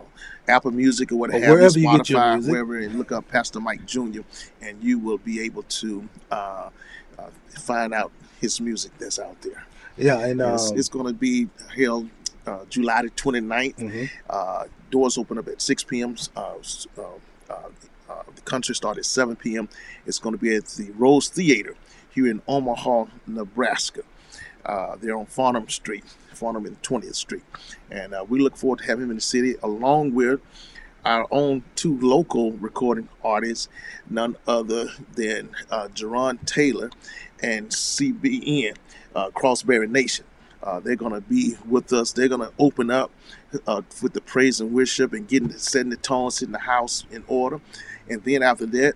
Apple 0.47 0.71
Music 0.71 1.11
or 1.11 1.15
what 1.15 1.29
Or 1.29 1.33
have 1.33 1.43
you, 1.43 1.49
wherever 1.49 1.79
you 1.79 1.97
get 1.97 2.09
your 2.09 2.19
Spotify, 2.19 2.33
music. 2.33 2.51
wherever, 2.51 2.77
and 2.79 2.95
look 2.95 3.11
up 3.11 3.27
Pastor 3.29 3.59
Mike 3.59 3.85
Jr. 3.85 4.21
and 4.61 4.83
you 4.83 4.99
will 4.99 5.17
be 5.19 5.39
able 5.41 5.63
to 5.63 6.07
uh, 6.31 6.69
uh, 7.17 7.23
find 7.59 7.93
out 7.93 8.11
his 8.39 8.59
music 8.59 8.91
that's 8.97 9.19
out 9.19 9.41
there. 9.41 9.63
Yeah, 9.97 10.19
and 10.25 10.41
it's, 10.41 10.71
um, 10.71 10.77
it's 10.77 10.89
going 10.89 11.05
to 11.07 11.13
be 11.13 11.47
held 11.75 12.09
uh, 12.47 12.65
July 12.69 13.03
the 13.03 13.09
29th. 13.11 13.75
Mhm. 13.77 14.09
Uh, 14.29 14.63
doors 14.89 15.17
open 15.17 15.37
up 15.37 15.47
at 15.47 15.61
6 15.61 15.83
p.m. 15.85 16.15
Uh, 16.35 16.55
s- 16.59 16.87
uh, 18.11 18.23
the 18.35 18.41
concert 18.41 18.75
starts 18.75 18.97
at 18.99 19.05
7 19.05 19.35
p.m. 19.35 19.69
It's 20.05 20.19
going 20.19 20.33
to 20.35 20.41
be 20.41 20.55
at 20.55 20.65
the 20.65 20.91
Rose 20.91 21.29
Theater 21.29 21.75
here 22.13 22.27
in 22.27 22.41
Omaha, 22.47 23.05
Nebraska. 23.27 24.01
Uh, 24.65 24.95
they're 24.99 25.17
on 25.17 25.25
Farnam 25.25 25.69
Street, 25.71 26.03
Farnam 26.33 26.65
and 26.67 26.81
20th 26.81 27.15
Street. 27.15 27.43
And 27.89 28.13
uh, 28.13 28.25
we 28.27 28.39
look 28.39 28.57
forward 28.57 28.79
to 28.79 28.85
having 28.85 29.05
him 29.05 29.11
in 29.11 29.17
the 29.17 29.21
city 29.21 29.55
along 29.63 30.13
with 30.13 30.39
our 31.05 31.25
own 31.31 31.63
two 31.75 31.99
local 31.99 32.51
recording 32.53 33.09
artists, 33.23 33.69
none 34.09 34.35
other 34.47 34.87
than 35.15 35.49
uh, 35.71 35.87
Jerron 35.87 36.45
Taylor 36.45 36.91
and 37.41 37.69
CBN, 37.69 38.75
uh, 39.15 39.29
Crossberry 39.29 39.89
Nation. 39.89 40.25
Uh, 40.61 40.79
they're 40.79 40.95
going 40.95 41.13
to 41.13 41.21
be 41.21 41.55
with 41.67 41.91
us. 41.91 42.11
They're 42.11 42.27
going 42.27 42.41
to 42.41 42.53
open 42.59 42.91
up 42.91 43.09
uh, 43.65 43.81
with 44.03 44.13
the 44.13 44.21
praise 44.21 44.61
and 44.61 44.71
worship 44.71 45.13
and 45.13 45.27
getting 45.27 45.51
setting 45.57 45.89
the 45.89 45.97
tone, 45.97 46.29
setting 46.29 46.51
the 46.51 46.59
house 46.59 47.05
in 47.11 47.23
order. 47.27 47.59
And 48.11 48.23
then 48.23 48.43
after 48.43 48.65
that, 48.65 48.93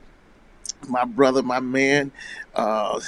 my 0.90 1.06
brother, 1.06 1.42
my 1.42 1.60
man, 1.60 2.12
uh, 2.54 3.00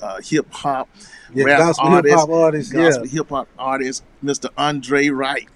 uh, 0.00 0.20
hip 0.22 0.50
hop, 0.52 0.88
Yeah, 1.34 1.44
rap 1.44 1.58
gospel 1.58 1.88
artist, 1.88 2.10
hip-hop 2.10 2.30
artist, 2.30 2.72
yeah. 2.72 2.80
gospel 2.80 3.06
hip 3.06 3.28
hop 3.28 3.48
artist, 3.58 4.04
Mr. 4.24 4.48
Andre 4.56 5.08
Wright. 5.08 5.48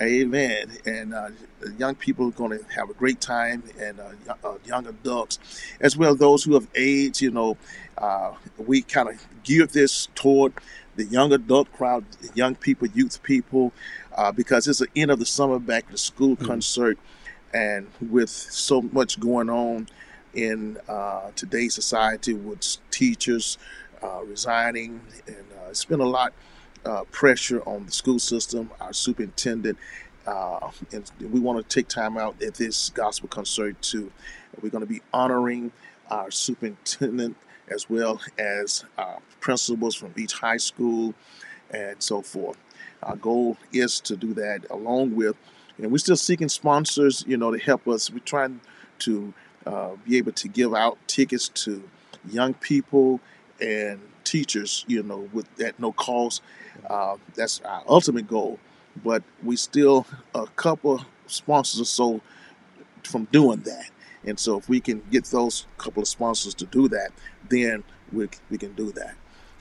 Amen. 0.00 0.70
And 0.86 1.12
uh, 1.12 1.30
young 1.78 1.94
people 1.94 2.28
are 2.28 2.32
going 2.32 2.58
to 2.58 2.64
have 2.74 2.88
a 2.90 2.94
great 2.94 3.20
time, 3.20 3.62
and 3.78 4.00
uh, 4.00 4.34
uh, 4.44 4.54
young 4.64 4.86
adults, 4.86 5.38
as 5.80 5.96
well 5.96 6.12
as 6.12 6.18
those 6.18 6.44
who 6.44 6.54
have 6.54 6.68
aged. 6.74 7.20
You 7.20 7.32
know, 7.32 7.56
uh, 7.98 8.32
we 8.56 8.82
kind 8.82 9.08
of 9.08 9.26
geared 9.42 9.70
this 9.70 10.08
toward 10.14 10.54
the 10.96 11.04
young 11.04 11.32
adult 11.32 11.72
crowd, 11.72 12.04
young 12.34 12.54
people, 12.54 12.88
youth 12.88 13.22
people, 13.22 13.72
uh, 14.16 14.32
because 14.32 14.66
it's 14.68 14.78
the 14.78 14.88
end 14.96 15.10
of 15.10 15.18
the 15.18 15.26
summer 15.26 15.58
back 15.58 15.90
to 15.90 15.96
school 15.98 16.36
concert, 16.36 16.98
and 17.52 17.86
with 18.00 18.30
so 18.30 18.82
much 18.82 19.18
going 19.18 19.50
on 19.50 19.88
in 20.34 20.78
uh, 20.88 21.30
today's 21.34 21.74
society 21.74 22.34
with 22.34 22.76
teachers 22.90 23.58
uh, 24.02 24.22
resigning, 24.24 25.00
and 25.26 25.44
uh, 25.58 25.70
it's 25.70 25.84
been 25.84 26.00
a 26.00 26.06
lot 26.06 26.32
uh, 26.84 27.04
pressure 27.10 27.60
on 27.62 27.84
the 27.86 27.92
school 27.92 28.18
system, 28.18 28.70
our 28.80 28.92
superintendent, 28.92 29.76
uh, 30.26 30.70
and 30.92 31.10
we 31.20 31.40
want 31.40 31.58
to 31.58 31.74
take 31.74 31.88
time 31.88 32.16
out 32.16 32.40
at 32.42 32.54
this 32.54 32.90
gospel 32.90 33.28
concert 33.28 33.80
to. 33.82 34.10
We're 34.60 34.70
going 34.70 34.84
to 34.84 34.92
be 34.92 35.00
honoring 35.12 35.72
our 36.10 36.30
superintendent 36.30 37.36
as 37.68 37.88
well 37.88 38.20
as 38.38 38.84
principals 39.40 39.94
from 39.94 40.12
each 40.16 40.32
high 40.32 40.56
school 40.56 41.14
and 41.70 42.02
so 42.02 42.20
forth. 42.20 42.58
Our 43.02 43.16
goal 43.16 43.56
is 43.72 44.00
to 44.00 44.16
do 44.16 44.34
that 44.34 44.66
along 44.70 45.16
with, 45.16 45.36
and 45.82 45.90
we're 45.90 45.98
still 45.98 46.16
seeking 46.16 46.48
sponsors, 46.48 47.24
you 47.26 47.36
know, 47.36 47.50
to 47.52 47.58
help 47.58 47.86
us. 47.88 48.10
We're 48.10 48.20
trying 48.20 48.60
to 49.00 49.32
uh, 49.66 49.90
be 50.06 50.18
able 50.18 50.32
to 50.32 50.48
give 50.48 50.74
out 50.74 50.98
tickets 51.06 51.48
to 51.48 51.82
young 52.28 52.54
people 52.54 53.20
and 53.60 54.00
teachers, 54.24 54.84
you 54.88 55.02
know, 55.02 55.28
with 55.32 55.46
at 55.60 55.78
no 55.78 55.92
cost. 55.92 56.42
Uh, 56.88 57.16
that's 57.34 57.60
our 57.62 57.82
ultimate 57.88 58.28
goal. 58.28 58.58
But 59.04 59.22
we 59.42 59.56
still 59.56 60.06
a 60.34 60.46
couple 60.46 61.04
sponsors 61.26 61.80
or 61.80 61.84
so 61.84 62.20
from 63.04 63.24
doing 63.26 63.60
that. 63.60 63.90
And 64.24 64.38
so 64.38 64.58
if 64.58 64.68
we 64.68 64.80
can 64.80 65.02
get 65.10 65.24
those 65.26 65.66
couple 65.78 66.02
of 66.02 66.08
sponsors 66.08 66.54
to 66.54 66.66
do 66.66 66.88
that, 66.88 67.10
then 67.48 67.84
we, 68.12 68.28
we 68.50 68.58
can 68.58 68.74
do 68.74 68.92
that. 68.92 69.14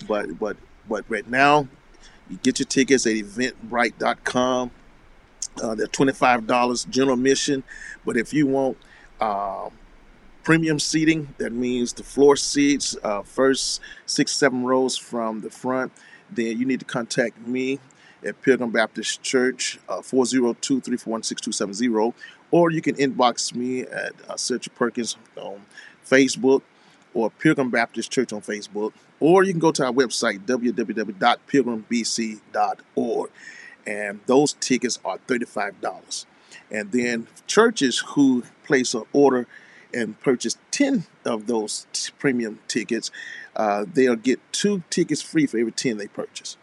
But 0.08 0.38
but 0.40 0.58
but 0.88 1.06
right 1.08 1.28
now, 1.30 1.68
you 2.30 2.38
get 2.42 2.60
your 2.60 2.66
tickets 2.66 3.06
at 3.06 3.14
eventbrite.com. 3.14 4.72
Uh, 5.62 5.76
they're 5.76 5.88
$25 5.88 6.90
general 6.90 7.16
admission. 7.16 7.64
But 8.06 8.18
if 8.18 8.34
you 8.34 8.48
want 8.48 8.78
um, 9.20 9.72
premium 10.44 10.80
seating, 10.80 11.34
that 11.38 11.52
means 11.52 11.94
the 11.94 12.04
floor 12.04 12.36
seats, 12.36 12.96
uh, 13.04 13.24
first 13.24 13.82
six, 14.06 14.32
seven 14.32 14.64
rows 14.64 14.98
from 14.98 15.42
the 15.42 15.50
front, 15.50 15.92
then 16.32 16.60
you 16.60 16.66
need 16.66 16.80
to 16.80 16.86
contact 16.86 17.48
me 17.48 17.80
at 18.26 18.42
Pilgrim 18.42 18.72
Baptist 18.72 19.22
Church, 19.22 19.80
uh, 19.88 20.02
402 20.02 20.82
341 20.82 21.24
6270. 21.24 22.14
Or 22.52 22.72
you 22.72 22.82
can 22.82 22.96
inbox 22.96 23.54
me 23.54 23.82
at 23.82 24.14
uh, 24.28 24.36
Perkins 24.76 25.16
on 25.36 25.62
Facebook 26.06 26.64
or 27.14 27.30
Pilgrim 27.30 27.70
Baptist 27.70 28.10
Church 28.12 28.34
on 28.34 28.42
Facebook. 28.42 28.94
Or 29.20 29.44
you 29.44 29.54
can 29.54 29.60
go 29.60 29.72
to 29.72 29.86
our 29.86 29.92
website, 29.92 30.40
www.pilgrimbc.org. 30.46 33.30
And 33.88 34.20
those 34.28 34.54
tickets 34.54 35.00
are 35.04 35.18
$35. 35.28 36.26
And 36.72 36.92
then 36.92 37.28
churches 37.48 38.00
who 38.10 38.44
place 38.64 38.94
an 38.94 39.04
order 39.14 39.48
and 39.94 40.20
purchase 40.22 40.58
10 40.72 41.06
of 41.26 41.48
those 41.48 41.88
t- 41.94 42.12
premium 42.20 42.60
tickets, 42.68 43.10
uh, 43.56 43.86
they'll 43.92 44.16
get 44.16 44.40
two 44.52 44.84
tickets 44.90 45.22
free 45.22 45.48
for 45.48 45.58
every 45.58 45.72
10 45.72 45.98
they 45.98 46.08
purchase. 46.08 46.58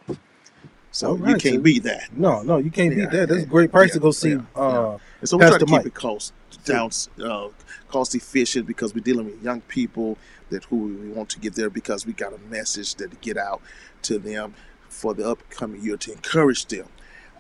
So 0.93 1.09
All 1.11 1.19
you 1.19 1.37
can't 1.37 1.57
so- 1.57 1.61
beat 1.61 1.83
that. 1.83 2.17
No, 2.17 2.43
no, 2.43 2.59
you 2.59 2.71
can't 2.71 2.95
Yeah, 2.97 3.07
beat 3.07 3.11
that. 3.17 3.29
That's 3.29 3.43
a 3.43 3.47
great 3.47 3.71
price 3.73 3.93
to 3.93 3.99
go 4.01 4.13
see 4.13 4.31
yeah, 4.31 4.41
uh, 4.55 4.99
And 5.21 5.29
so 5.29 5.37
we 5.37 5.47
try 5.47 5.59
to 5.59 5.65
keep 5.67 5.69
Mike. 5.71 5.87
it 5.87 5.95
cost 5.95 6.33
down, 6.65 6.91
uh, 7.23 7.49
cost 7.89 8.15
efficient 8.15 8.67
because 8.67 8.95
we're 8.95 9.01
dealing 9.05 9.27
with 9.27 9.43
young 9.43 9.61
people 9.63 10.17
that 10.51 10.65
who 10.65 10.77
we 10.77 11.09
want 11.11 11.29
to 11.31 11.41
get 11.41 11.55
there 11.55 11.69
because 11.69 12.07
we 12.07 12.13
got 12.13 12.33
a 12.33 12.39
message 12.49 12.95
that 12.95 13.11
to 13.11 13.17
get 13.19 13.37
out 13.37 13.61
to 14.03 14.19
them 14.19 14.55
for 14.89 15.13
the 15.13 15.29
upcoming 15.29 15.83
year 15.83 15.97
to 15.99 16.13
encourage 16.13 16.67
them. 16.67 16.87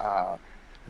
Uh, 0.00 0.38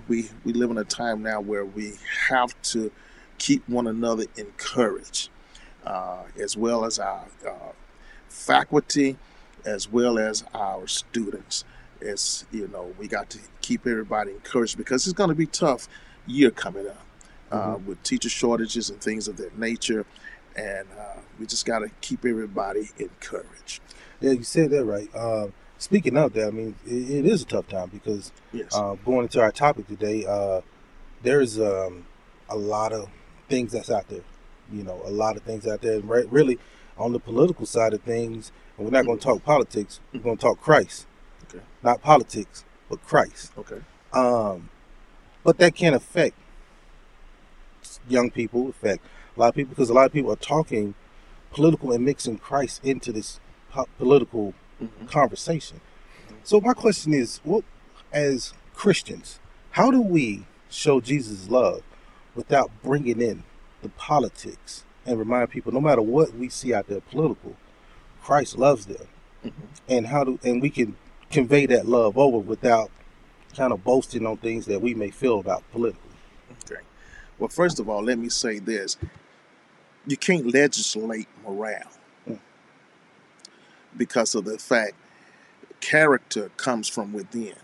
we 0.08 0.30
we 0.44 0.52
live 0.52 0.70
in 0.70 0.78
a 0.78 0.84
time 0.84 1.22
now 1.22 1.40
where 1.40 1.64
we 1.64 1.94
have 2.30 2.60
to 2.62 2.92
keep 3.38 3.68
one 3.68 3.86
another 3.86 4.24
encouraged, 4.36 5.30
uh, 5.86 6.24
as 6.40 6.56
well 6.56 6.84
as 6.84 6.98
our 6.98 7.26
uh, 7.48 7.72
faculty, 8.28 9.18
as 9.64 9.90
well 9.90 10.18
as 10.18 10.44
our 10.54 10.86
students. 10.88 11.64
It's 12.00 12.46
you 12.52 12.68
know 12.68 12.94
we 12.98 13.08
got 13.08 13.30
to 13.30 13.38
keep 13.62 13.86
everybody 13.86 14.32
encouraged 14.32 14.78
because 14.78 15.06
it's 15.06 15.14
going 15.14 15.30
to 15.30 15.36
be 15.36 15.46
tough 15.46 15.88
year 16.26 16.50
coming 16.50 16.88
up 16.88 17.06
uh, 17.52 17.76
Mm-hmm. 17.76 17.86
with 17.86 18.02
teacher 18.04 18.28
shortages 18.30 18.90
and 18.90 19.00
things 19.00 19.28
of 19.28 19.36
that 19.38 19.58
nature, 19.58 20.06
and 20.56 20.88
uh, 20.98 21.20
we 21.38 21.46
just 21.46 21.66
got 21.66 21.80
to 21.80 21.90
keep 22.02 22.24
everybody 22.26 22.90
encouraged. 22.98 23.80
Yeah, 24.20 24.32
you 24.32 24.44
said 24.44 24.70
that 24.70 24.84
right. 24.84 25.08
Um, 25.16 25.54
speaking 25.78 26.16
of 26.16 26.32
that, 26.34 26.48
I 26.48 26.50
mean, 26.50 26.74
it, 26.86 27.10
it 27.10 27.26
is 27.26 27.42
a 27.42 27.46
tough 27.46 27.68
time 27.68 27.90
because 27.92 28.32
Yes. 28.52 28.74
uh, 28.76 28.94
going 29.04 29.22
into 29.24 29.40
our 29.40 29.52
topic 29.52 29.86
today, 29.88 30.24
uh, 30.26 30.60
there's 31.22 31.58
um, 31.58 32.06
a 32.48 32.56
lot 32.56 32.92
of 32.92 33.08
things 33.48 33.72
that's 33.72 33.90
out 33.90 34.08
there. 34.08 34.22
You 34.72 34.82
know, 34.82 35.00
a 35.04 35.10
lot 35.10 35.36
of 35.36 35.42
things 35.42 35.66
out 35.66 35.80
there. 35.82 35.94
And 35.94 36.08
re- 36.08 36.26
really, 36.28 36.58
on 36.98 37.12
the 37.12 37.20
political 37.20 37.66
side 37.66 37.94
of 37.94 38.02
things, 38.02 38.52
and 38.76 38.84
we're 38.86 38.90
not 38.92 39.06
going 39.06 39.18
to 39.18 39.24
talk 39.24 39.44
politics. 39.44 40.00
We're 40.12 40.20
going 40.20 40.36
to 40.36 40.42
talk 40.42 40.60
Christ. 40.60 41.06
Okay. 41.48 41.62
Not 41.82 42.02
politics, 42.02 42.64
but 42.88 43.04
Christ. 43.06 43.52
Okay. 43.56 43.80
Um, 44.12 44.70
but 45.44 45.58
that 45.58 45.74
can 45.74 45.94
affect 45.94 46.34
young 48.08 48.30
people, 48.30 48.68
affect 48.68 49.04
a 49.36 49.40
lot 49.40 49.48
of 49.50 49.54
people, 49.54 49.70
because 49.70 49.90
a 49.90 49.94
lot 49.94 50.06
of 50.06 50.12
people 50.12 50.32
are 50.32 50.36
talking 50.36 50.94
political 51.52 51.92
and 51.92 52.04
mixing 52.04 52.38
Christ 52.38 52.84
into 52.84 53.12
this 53.12 53.40
po- 53.70 53.88
political 54.78 55.06
conversation. 55.06 55.80
So 56.44 56.60
my 56.60 56.74
question 56.74 57.12
is, 57.12 57.40
what, 57.44 57.64
as 58.12 58.54
Christians, 58.74 59.40
how 59.72 59.90
do 59.90 60.00
we 60.00 60.44
show 60.68 61.00
Jesus' 61.00 61.48
love 61.48 61.82
without 62.34 62.70
bringing 62.82 63.20
in 63.20 63.42
the 63.82 63.88
politics 63.90 64.84
and 65.04 65.18
remind 65.18 65.50
people, 65.50 65.72
no 65.72 65.80
matter 65.80 66.02
what 66.02 66.34
we 66.34 66.48
see 66.48 66.74
out 66.74 66.88
there 66.88 67.00
political, 67.00 67.56
Christ 68.22 68.58
loves 68.58 68.86
them, 68.86 69.06
mm-hmm. 69.44 69.64
and 69.88 70.06
how 70.06 70.24
do 70.24 70.38
and 70.42 70.60
we 70.60 70.70
can 70.70 70.96
convey 71.30 71.66
that 71.66 71.86
love 71.86 72.18
over 72.18 72.38
without 72.38 72.90
kind 73.56 73.72
of 73.72 73.84
boasting 73.84 74.26
on 74.26 74.36
things 74.36 74.66
that 74.66 74.82
we 74.82 74.94
may 74.94 75.10
feel 75.10 75.38
about 75.38 75.62
politically. 75.72 76.10
Okay. 76.64 76.80
Well, 77.38 77.48
first 77.48 77.78
of 77.78 77.88
all, 77.88 78.02
let 78.02 78.18
me 78.18 78.28
say 78.28 78.58
this: 78.58 78.96
you 80.06 80.16
can't 80.16 80.52
legislate 80.52 81.28
morale 81.44 81.90
because 83.96 84.34
of 84.34 84.44
the 84.44 84.58
fact 84.58 84.94
character 85.80 86.50
comes 86.56 86.88
from 86.88 87.12
within, 87.12 87.54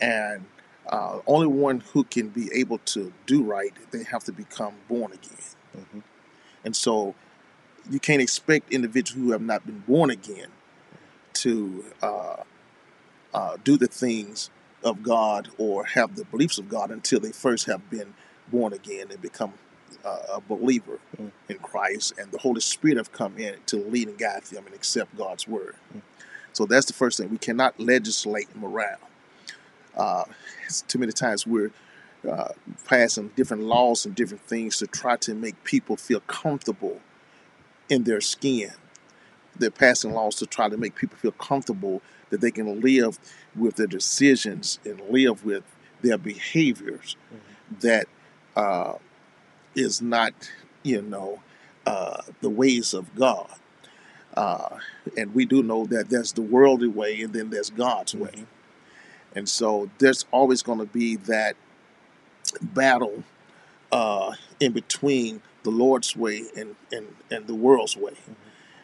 and 0.00 0.44
uh, 0.88 1.20
only 1.26 1.46
one 1.46 1.80
who 1.92 2.04
can 2.04 2.28
be 2.28 2.50
able 2.54 2.78
to 2.78 3.12
do 3.26 3.42
right 3.42 3.72
they 3.90 4.02
have 4.04 4.24
to 4.24 4.32
become 4.32 4.74
born 4.88 5.12
again, 5.12 6.02
and 6.64 6.74
so 6.76 7.14
you 7.90 8.00
can't 8.00 8.22
expect 8.22 8.72
individuals 8.72 9.24
who 9.24 9.32
have 9.32 9.42
not 9.42 9.64
been 9.66 9.80
born 9.80 10.10
again 10.10 10.48
to 11.32 11.84
uh, 12.02 12.36
uh, 13.32 13.56
do 13.64 13.76
the 13.76 13.86
things 13.86 14.50
of 14.82 15.02
God 15.02 15.48
or 15.58 15.84
have 15.84 16.16
the 16.16 16.24
beliefs 16.24 16.58
of 16.58 16.68
God 16.68 16.90
until 16.90 17.20
they 17.20 17.32
first 17.32 17.66
have 17.66 17.88
been 17.90 18.14
born 18.50 18.72
again 18.72 19.08
and 19.10 19.20
become 19.20 19.54
a 20.04 20.40
believer 20.40 20.98
in 21.18 21.58
Christ, 21.58 22.14
and 22.18 22.30
the 22.32 22.38
Holy 22.38 22.60
Spirit 22.60 22.96
have 22.96 23.12
come 23.12 23.38
in 23.38 23.56
to 23.66 23.76
lead 23.76 24.08
and 24.08 24.18
guide 24.18 24.44
them 24.44 24.66
and 24.66 24.74
accept 24.74 25.16
God's 25.16 25.46
word. 25.46 25.76
So 26.52 26.66
that's 26.66 26.86
the 26.86 26.92
first 26.92 27.18
thing. 27.18 27.30
We 27.30 27.38
cannot 27.38 27.78
legislate 27.78 28.54
morale. 28.56 28.98
Uh, 29.96 30.24
too 30.88 30.98
many 30.98 31.12
times 31.12 31.46
we're 31.46 31.70
uh, 32.28 32.52
passing 32.86 33.28
different 33.36 33.62
laws 33.64 34.04
and 34.04 34.14
different 34.14 34.42
things 34.42 34.78
to 34.78 34.86
try 34.86 35.16
to 35.16 35.34
make 35.34 35.62
people 35.64 35.96
feel 35.96 36.20
comfortable 36.20 37.00
in 37.88 38.04
their 38.04 38.20
skin. 38.20 38.70
They're 39.56 39.70
passing 39.70 40.12
laws 40.12 40.36
to 40.36 40.46
try 40.46 40.68
to 40.68 40.76
make 40.76 40.94
people 40.94 41.18
feel 41.18 41.32
comfortable 41.32 42.02
that 42.30 42.40
they 42.40 42.50
can 42.50 42.80
live 42.80 43.18
with 43.56 43.76
their 43.76 43.86
decisions 43.86 44.78
and 44.84 45.00
live 45.10 45.44
with 45.44 45.64
their 46.02 46.18
behaviors 46.18 47.16
that 47.80 48.06
uh, 48.56 48.94
is 49.74 50.02
not, 50.02 50.32
you 50.82 51.02
know, 51.02 51.40
uh, 51.86 52.22
the 52.40 52.50
ways 52.50 52.94
of 52.94 53.14
God. 53.14 53.48
Uh, 54.34 54.78
and 55.16 55.34
we 55.34 55.44
do 55.44 55.62
know 55.62 55.86
that 55.86 56.08
there's 56.08 56.32
the 56.32 56.42
worldly 56.42 56.88
way 56.88 57.20
and 57.22 57.32
then 57.32 57.50
there's 57.50 57.70
God's 57.70 58.14
way. 58.14 58.44
And 59.34 59.48
so 59.48 59.90
there's 59.98 60.24
always 60.30 60.62
going 60.62 60.78
to 60.78 60.86
be 60.86 61.16
that 61.16 61.56
battle 62.62 63.24
uh, 63.92 64.34
in 64.58 64.72
between 64.72 65.42
the 65.62 65.70
Lord's 65.70 66.16
way 66.16 66.44
and, 66.56 66.76
and, 66.92 67.06
and 67.30 67.46
the 67.46 67.54
world's 67.54 67.96
way. 67.96 68.14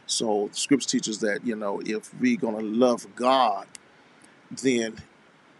So 0.06 0.50
scripture 0.52 0.88
teaches 0.88 1.18
that, 1.20 1.44
you 1.44 1.56
know, 1.56 1.80
if 1.84 2.14
we're 2.20 2.36
going 2.36 2.56
to 2.56 2.64
love 2.64 3.06
God, 3.16 3.66
then 4.50 4.96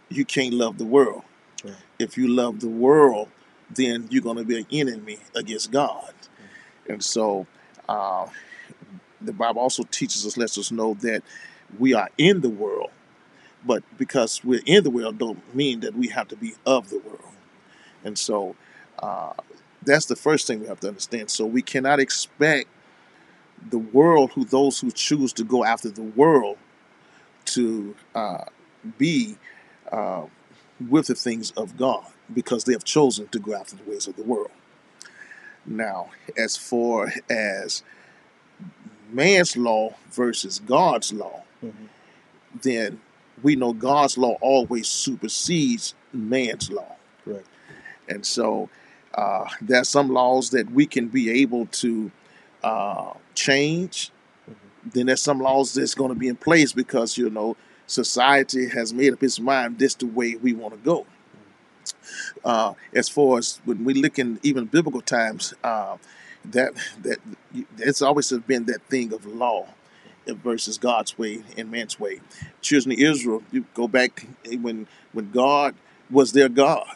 you 0.09 0.25
can't 0.25 0.53
love 0.53 0.77
the 0.77 0.85
world. 0.85 1.23
Right. 1.63 1.75
If 1.99 2.17
you 2.17 2.27
love 2.27 2.61
the 2.61 2.69
world, 2.69 3.29
then 3.69 4.07
you're 4.09 4.23
going 4.23 4.37
to 4.37 4.45
be 4.45 4.57
an 4.59 4.67
enemy 4.71 5.19
against 5.35 5.71
God. 5.71 6.13
And 6.87 7.03
so 7.03 7.47
uh, 7.87 8.27
the 9.21 9.33
Bible 9.33 9.61
also 9.61 9.83
teaches 9.83 10.25
us, 10.25 10.37
lets 10.37 10.57
us 10.57 10.71
know 10.71 10.93
that 10.95 11.23
we 11.77 11.93
are 11.93 12.09
in 12.17 12.41
the 12.41 12.49
world, 12.49 12.91
but 13.65 13.83
because 13.97 14.43
we're 14.43 14.61
in 14.65 14.83
the 14.83 14.89
world, 14.89 15.17
don't 15.17 15.53
mean 15.55 15.81
that 15.81 15.95
we 15.95 16.07
have 16.07 16.27
to 16.29 16.35
be 16.35 16.53
of 16.65 16.89
the 16.89 16.99
world. 16.99 17.21
And 18.03 18.17
so 18.17 18.55
uh, 18.99 19.33
that's 19.83 20.05
the 20.05 20.15
first 20.15 20.47
thing 20.47 20.61
we 20.61 20.67
have 20.67 20.79
to 20.81 20.87
understand. 20.87 21.29
So 21.29 21.45
we 21.45 21.61
cannot 21.61 21.99
expect 21.99 22.69
the 23.69 23.79
world, 23.79 24.31
who 24.33 24.45
those 24.45 24.79
who 24.79 24.91
choose 24.91 25.33
to 25.33 25.43
go 25.43 25.65
after 25.65 25.89
the 25.89 26.03
world, 26.03 26.57
to 27.45 27.95
uh, 28.13 28.45
be 28.97 29.35
uh, 29.91 30.25
with 30.89 31.07
the 31.07 31.15
things 31.15 31.51
of 31.51 31.75
God 31.75 32.05
because 32.33 32.63
they 32.63 32.73
have 32.73 32.83
chosen 32.83 33.27
to 33.29 33.39
go 33.39 33.55
after 33.55 33.75
the 33.75 33.89
ways 33.89 34.07
of 34.07 34.15
the 34.15 34.23
world. 34.23 34.51
Now, 35.65 36.09
as 36.37 36.55
far 36.55 37.11
as 37.29 37.83
man's 39.11 39.57
law 39.57 39.95
versus 40.11 40.59
God's 40.59 41.13
law, 41.13 41.43
then 42.61 43.01
we 43.43 43.55
know 43.55 43.73
God's 43.73 44.17
law 44.17 44.37
always 44.41 44.87
supersedes 44.87 45.93
man's 46.13 46.71
law. 46.71 46.95
Right. 47.25 47.45
And 48.07 48.25
so 48.25 48.69
uh, 49.13 49.49
are 49.71 49.83
some 49.83 50.09
laws 50.09 50.51
that 50.51 50.71
we 50.71 50.85
can 50.85 51.07
be 51.07 51.41
able 51.41 51.65
to 51.67 52.11
uh, 52.63 53.13
change. 53.35 54.11
Then 54.85 55.07
there's 55.07 55.21
some 55.21 55.39
laws 55.39 55.73
that's 55.73 55.95
going 55.95 56.09
to 56.09 56.15
be 56.15 56.27
in 56.27 56.37
place 56.37 56.71
because 56.71 57.17
you 57.17 57.29
know 57.29 57.57
society 57.87 58.69
has 58.69 58.93
made 58.93 59.13
up 59.13 59.23
its 59.23 59.39
mind 59.39 59.79
this 59.79 59.95
the 59.95 60.05
way 60.05 60.35
we 60.35 60.53
want 60.53 60.73
to 60.73 60.79
go. 60.79 61.05
Uh, 62.43 62.73
as 62.93 63.09
far 63.09 63.37
as 63.37 63.59
when 63.65 63.83
we 63.83 63.93
look 63.93 64.19
in 64.19 64.39
even 64.43 64.65
biblical 64.65 65.01
times, 65.01 65.53
uh, 65.63 65.97
that 66.45 66.73
that 67.03 67.17
it's 67.77 68.01
always 68.01 68.31
been 68.31 68.65
that 68.65 68.81
thing 68.83 69.13
of 69.13 69.25
law 69.25 69.67
versus 70.27 70.77
God's 70.77 71.17
way 71.17 71.43
and 71.57 71.71
man's 71.71 71.99
way. 71.99 72.19
Children 72.61 72.93
of 72.93 72.99
Israel, 72.99 73.43
you 73.51 73.65
go 73.73 73.87
back 73.87 74.27
when 74.61 74.87
when 75.13 75.31
God 75.31 75.75
was 76.09 76.31
their 76.33 76.49
God, 76.49 76.95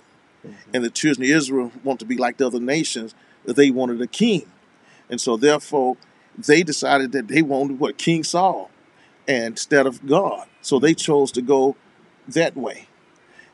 and 0.74 0.84
the 0.84 0.90
children 0.90 1.24
of 1.24 1.36
Israel 1.36 1.72
want 1.84 2.00
to 2.00 2.06
be 2.06 2.18
like 2.18 2.38
the 2.38 2.48
other 2.48 2.60
nations. 2.60 3.14
They 3.46 3.72
wanted 3.72 4.02
a 4.02 4.08
king, 4.08 4.46
and 5.10 5.20
so 5.20 5.38
therefore 5.38 5.98
they 6.38 6.64
decided 6.64 7.12
that 7.12 7.28
they 7.28 7.42
wanted 7.42 7.80
what 7.80 7.98
King 7.98 8.24
Saul, 8.24 8.70
instead 9.28 9.86
of 9.86 10.06
God. 10.06 10.48
So 10.62 10.80
they 10.80 10.94
chose 10.94 11.32
to 11.34 11.42
go 11.42 11.76
that 12.28 12.56
way, 12.56 12.88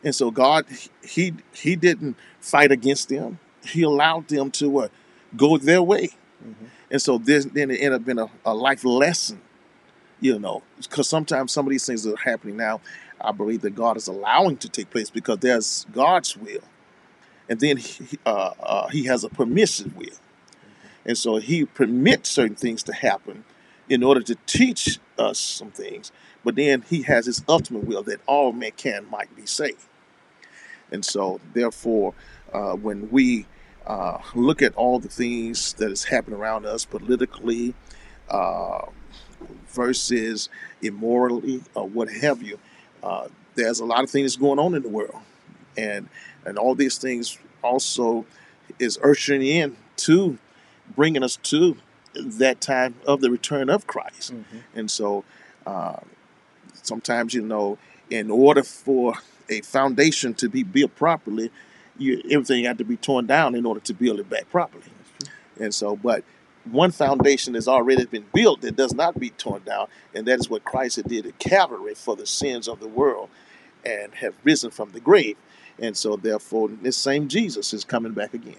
and 0.08 0.16
so 0.16 0.32
God 0.32 0.66
he 1.04 1.36
he 1.54 1.76
didn't 1.76 2.18
fight 2.42 2.72
against 2.72 3.10
them. 3.10 3.40
He 3.64 3.84
allowed 3.84 4.30
them 4.30 4.52
to 4.54 4.80
uh, 4.80 4.88
go 5.36 5.58
their 5.60 5.84
way, 5.84 6.12
and 6.90 7.02
so 7.02 7.20
this 7.20 7.46
then 7.46 7.72
it 7.72 7.82
ended 7.82 7.94
up 8.02 8.06
being 8.06 8.20
a, 8.20 8.30
a 8.46 8.56
life 8.56 8.86
lesson 8.86 9.42
you 10.20 10.40
know, 10.40 10.64
because 10.82 11.08
sometimes 11.08 11.52
some 11.52 11.66
of 11.66 11.72
these 11.72 11.86
things 11.86 12.04
that 12.04 12.14
are 12.14 12.30
happening 12.32 12.58
now, 12.58 12.82
I 13.22 13.32
believe 13.32 13.62
that 13.62 13.76
God 13.76 13.98
is 13.98 14.08
allowing 14.08 14.58
to 14.58 14.70
take 14.70 14.90
place 14.90 15.10
because 15.10 15.40
there's 15.40 15.86
God's 15.92 16.38
will, 16.38 16.64
and 17.50 17.60
then 17.60 17.78
he, 17.78 18.18
uh, 18.26 18.54
uh, 18.62 18.88
He 18.90 19.06
has 19.06 19.24
a 19.24 19.30
permissive 19.30 19.96
will, 19.96 20.18
and 21.06 21.18
so 21.18 21.38
He 21.38 21.66
permits 21.66 22.30
certain 22.30 22.56
things 22.56 22.84
to 22.84 22.94
happen 22.94 23.44
in 23.90 24.04
order 24.04 24.22
to 24.22 24.36
teach 24.46 25.00
us 25.18 25.40
some 25.40 25.72
things, 25.72 26.12
but 26.44 26.56
then 26.56 26.84
He 26.90 27.04
has 27.04 27.26
His 27.26 27.44
ultimate 27.48 27.86
will 27.86 28.04
that 28.04 28.22
all 28.28 28.54
mankind 28.54 29.10
might 29.10 29.36
be 29.36 29.46
saved, 29.46 29.86
and 30.92 31.04
so 31.04 31.40
therefore, 31.54 32.14
uh, 32.54 32.74
when 32.74 33.10
we 33.12 33.46
uh, 33.86 34.20
look 34.36 34.62
at 34.62 34.76
all 34.76 35.00
the 35.00 35.08
things 35.10 35.74
that 35.74 35.92
is 35.92 36.06
happening 36.06 36.40
around 36.40 36.66
us 36.66 36.86
politically. 36.86 37.74
Uh, 38.30 38.86
versus 39.70 40.50
immorally 40.82 41.62
or 41.76 41.88
what 41.88 42.10
have 42.10 42.42
you. 42.42 42.60
Uh, 43.04 43.28
there's 43.56 43.80
a 43.80 43.86
lot 43.86 44.04
of 44.04 44.10
things 44.10 44.36
going 44.36 44.60
on 44.60 44.76
in 44.76 44.82
the 44.82 44.90
world, 44.90 45.22
and 45.78 46.10
and 46.46 46.58
all 46.58 46.76
these 46.76 46.98
things 46.98 47.38
also 47.64 48.26
is 48.80 48.98
ushering 49.04 49.42
in 49.44 49.76
to 49.98 50.38
bringing 50.96 51.24
us 51.24 51.38
to 51.38 51.78
that 52.14 52.62
time 52.62 52.96
of 53.06 53.22
the 53.22 53.30
return 53.30 53.70
of 53.70 53.88
Christ. 53.88 54.34
And 54.76 54.90
so 54.90 55.24
uh, 55.66 55.98
sometimes, 56.82 57.34
you 57.34 57.42
know, 57.42 57.78
in 58.10 58.32
order 58.32 58.64
for 58.64 59.16
a 59.50 59.62
foundation 59.62 60.34
to 60.36 60.50
be 60.50 60.64
built 60.64 60.96
properly, 60.96 61.52
you, 61.98 62.22
everything 62.30 62.66
had 62.66 62.78
to 62.78 62.84
be 62.84 62.98
torn 62.98 63.26
down 63.26 63.56
in 63.56 63.66
order 63.66 63.80
to 63.82 63.94
build 63.94 64.20
it 64.20 64.30
back 64.30 64.50
properly. 64.50 64.84
And 65.60 65.74
so, 65.74 65.96
but 65.96 66.24
one 66.66 66.92
foundation 66.92 67.54
has 67.54 67.68
already 67.68 68.06
been 68.06 68.26
built 68.34 68.62
that 68.62 68.76
does 68.76 68.94
not 68.94 69.20
be 69.20 69.30
torn 69.32 69.64
down, 69.64 69.88
and 70.14 70.28
that 70.28 70.40
is 70.40 70.50
what 70.50 70.66
Christ 70.66 71.02
did 71.08 71.26
at 71.26 71.40
Calvary 71.40 71.96
for 71.96 72.16
the 72.16 72.26
sins 72.26 72.68
of 72.68 72.80
the 72.80 72.88
world 72.88 73.30
and 73.86 74.14
have 74.16 74.36
risen 74.44 74.72
from 74.72 74.92
the 74.92 75.00
grave. 75.00 75.38
And 75.80 75.96
so, 75.96 76.16
therefore, 76.16 76.70
this 76.70 76.98
same 76.98 77.28
Jesus 77.28 77.74
is 77.74 77.84
coming 77.84 78.14
back 78.14 78.34
again. 78.34 78.56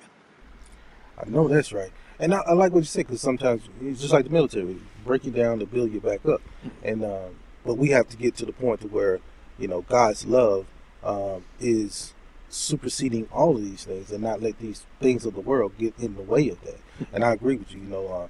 I 1.20 1.28
know 1.28 1.48
that's 1.48 1.72
right. 1.72 1.90
And 2.20 2.34
I, 2.34 2.38
I 2.46 2.52
like 2.52 2.72
what 2.72 2.80
you 2.80 2.84
said 2.84 3.06
because 3.06 3.20
sometimes 3.20 3.62
it's 3.80 4.00
just 4.00 4.12
like 4.12 4.24
the 4.24 4.30
military, 4.30 4.78
break 5.04 5.24
you 5.24 5.30
down 5.30 5.58
to 5.60 5.66
build 5.66 5.92
you 5.92 6.00
back 6.00 6.24
up. 6.26 6.40
And 6.82 7.04
um, 7.04 7.36
but 7.64 7.74
we 7.74 7.90
have 7.90 8.08
to 8.08 8.16
get 8.16 8.36
to 8.36 8.46
the 8.46 8.52
point 8.52 8.80
to 8.80 8.88
where 8.88 9.20
you 9.58 9.68
know 9.68 9.82
God's 9.82 10.26
love 10.26 10.66
um, 11.04 11.44
is 11.60 12.14
superseding 12.48 13.28
all 13.32 13.56
of 13.56 13.62
these 13.62 13.84
things, 13.84 14.10
and 14.10 14.22
not 14.22 14.42
let 14.42 14.58
these 14.58 14.86
things 15.00 15.24
of 15.26 15.34
the 15.34 15.40
world 15.40 15.72
get 15.78 15.94
in 15.98 16.16
the 16.16 16.22
way 16.22 16.48
of 16.48 16.60
that. 16.62 16.78
And 17.12 17.22
I 17.22 17.32
agree 17.32 17.56
with 17.56 17.72
you. 17.72 17.80
You 17.80 17.86
know, 17.86 18.08
uh, 18.08 18.28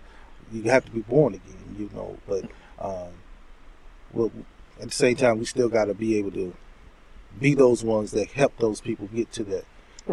you 0.52 0.64
have 0.64 0.84
to 0.84 0.90
be 0.90 1.00
born 1.00 1.34
again. 1.34 1.76
You 1.78 1.90
know, 1.94 2.18
but 2.26 2.44
um, 2.78 3.14
well, 4.12 4.30
at 4.80 4.88
the 4.88 4.94
same 4.94 5.16
time, 5.16 5.38
we 5.38 5.44
still 5.44 5.68
got 5.68 5.86
to 5.86 5.94
be 5.94 6.18
able 6.18 6.32
to 6.32 6.54
be 7.40 7.54
those 7.54 7.84
ones 7.84 8.10
that 8.12 8.30
help 8.32 8.56
those 8.58 8.80
people 8.80 9.08
get 9.08 9.32
to 9.32 9.44
that 9.44 9.64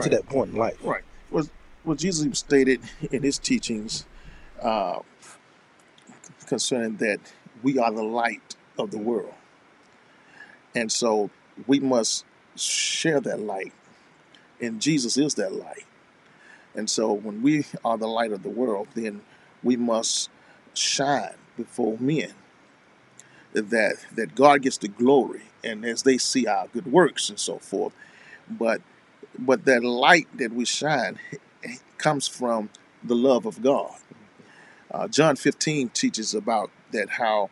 to 0.02 0.10
that 0.10 0.26
point 0.28 0.52
in 0.52 0.58
life. 0.58 0.78
Right. 0.84 1.04
Was 1.32 1.50
what 1.84 1.98
Jesus 1.98 2.40
stated 2.40 2.82
in 3.12 3.24
his 3.24 3.38
teachings 3.38 4.06
uh, 4.62 5.00
concerning 6.48 6.98
that 6.98 7.20
we 7.64 7.78
are 7.78 7.92
the 7.92 8.04
light 8.04 8.56
of 8.78 8.92
the 8.92 8.98
world, 8.98 9.34
and 10.74 10.92
so 10.92 11.30
we 11.68 11.80
must 11.80 12.26
share 12.56 13.20
that 13.22 13.40
light, 13.40 13.74
and 14.62 14.82
Jesus 14.82 15.18
is 15.18 15.36
that 15.36 15.54
light. 15.54 15.86
And 16.76 16.90
so 16.90 17.14
when 17.14 17.42
we 17.42 17.66
are 17.84 17.98
the 17.98 18.08
light 18.08 18.32
of 18.32 18.44
the 18.44 18.50
world, 18.50 18.88
then 18.96 19.22
we 19.64 19.76
must 19.78 20.30
shine 20.74 21.36
before 21.56 21.98
men 22.00 22.34
that 23.54 23.96
that 24.14 24.36
God 24.36 24.62
gets 24.64 24.78
the 24.78 24.90
glory 24.90 25.44
and 25.64 25.86
as 25.86 26.04
they 26.04 26.18
see 26.18 26.46
our 26.46 26.68
good 26.68 26.86
works 26.86 27.30
and 27.30 27.40
so 27.40 27.58
forth. 27.58 27.94
But 28.50 28.82
but 29.40 29.66
that 29.66 29.84
light 29.84 30.28
that 30.38 30.52
we 30.54 30.66
shine 30.66 31.20
comes 31.98 32.28
from 32.28 32.70
the 33.04 33.16
love 33.16 33.46
of 33.46 33.62
God. 33.62 33.96
Uh, 34.92 35.08
John 35.08 35.36
15 35.36 35.90
teaches 35.90 36.34
about 36.34 36.70
that 36.92 37.12
how 37.12 37.50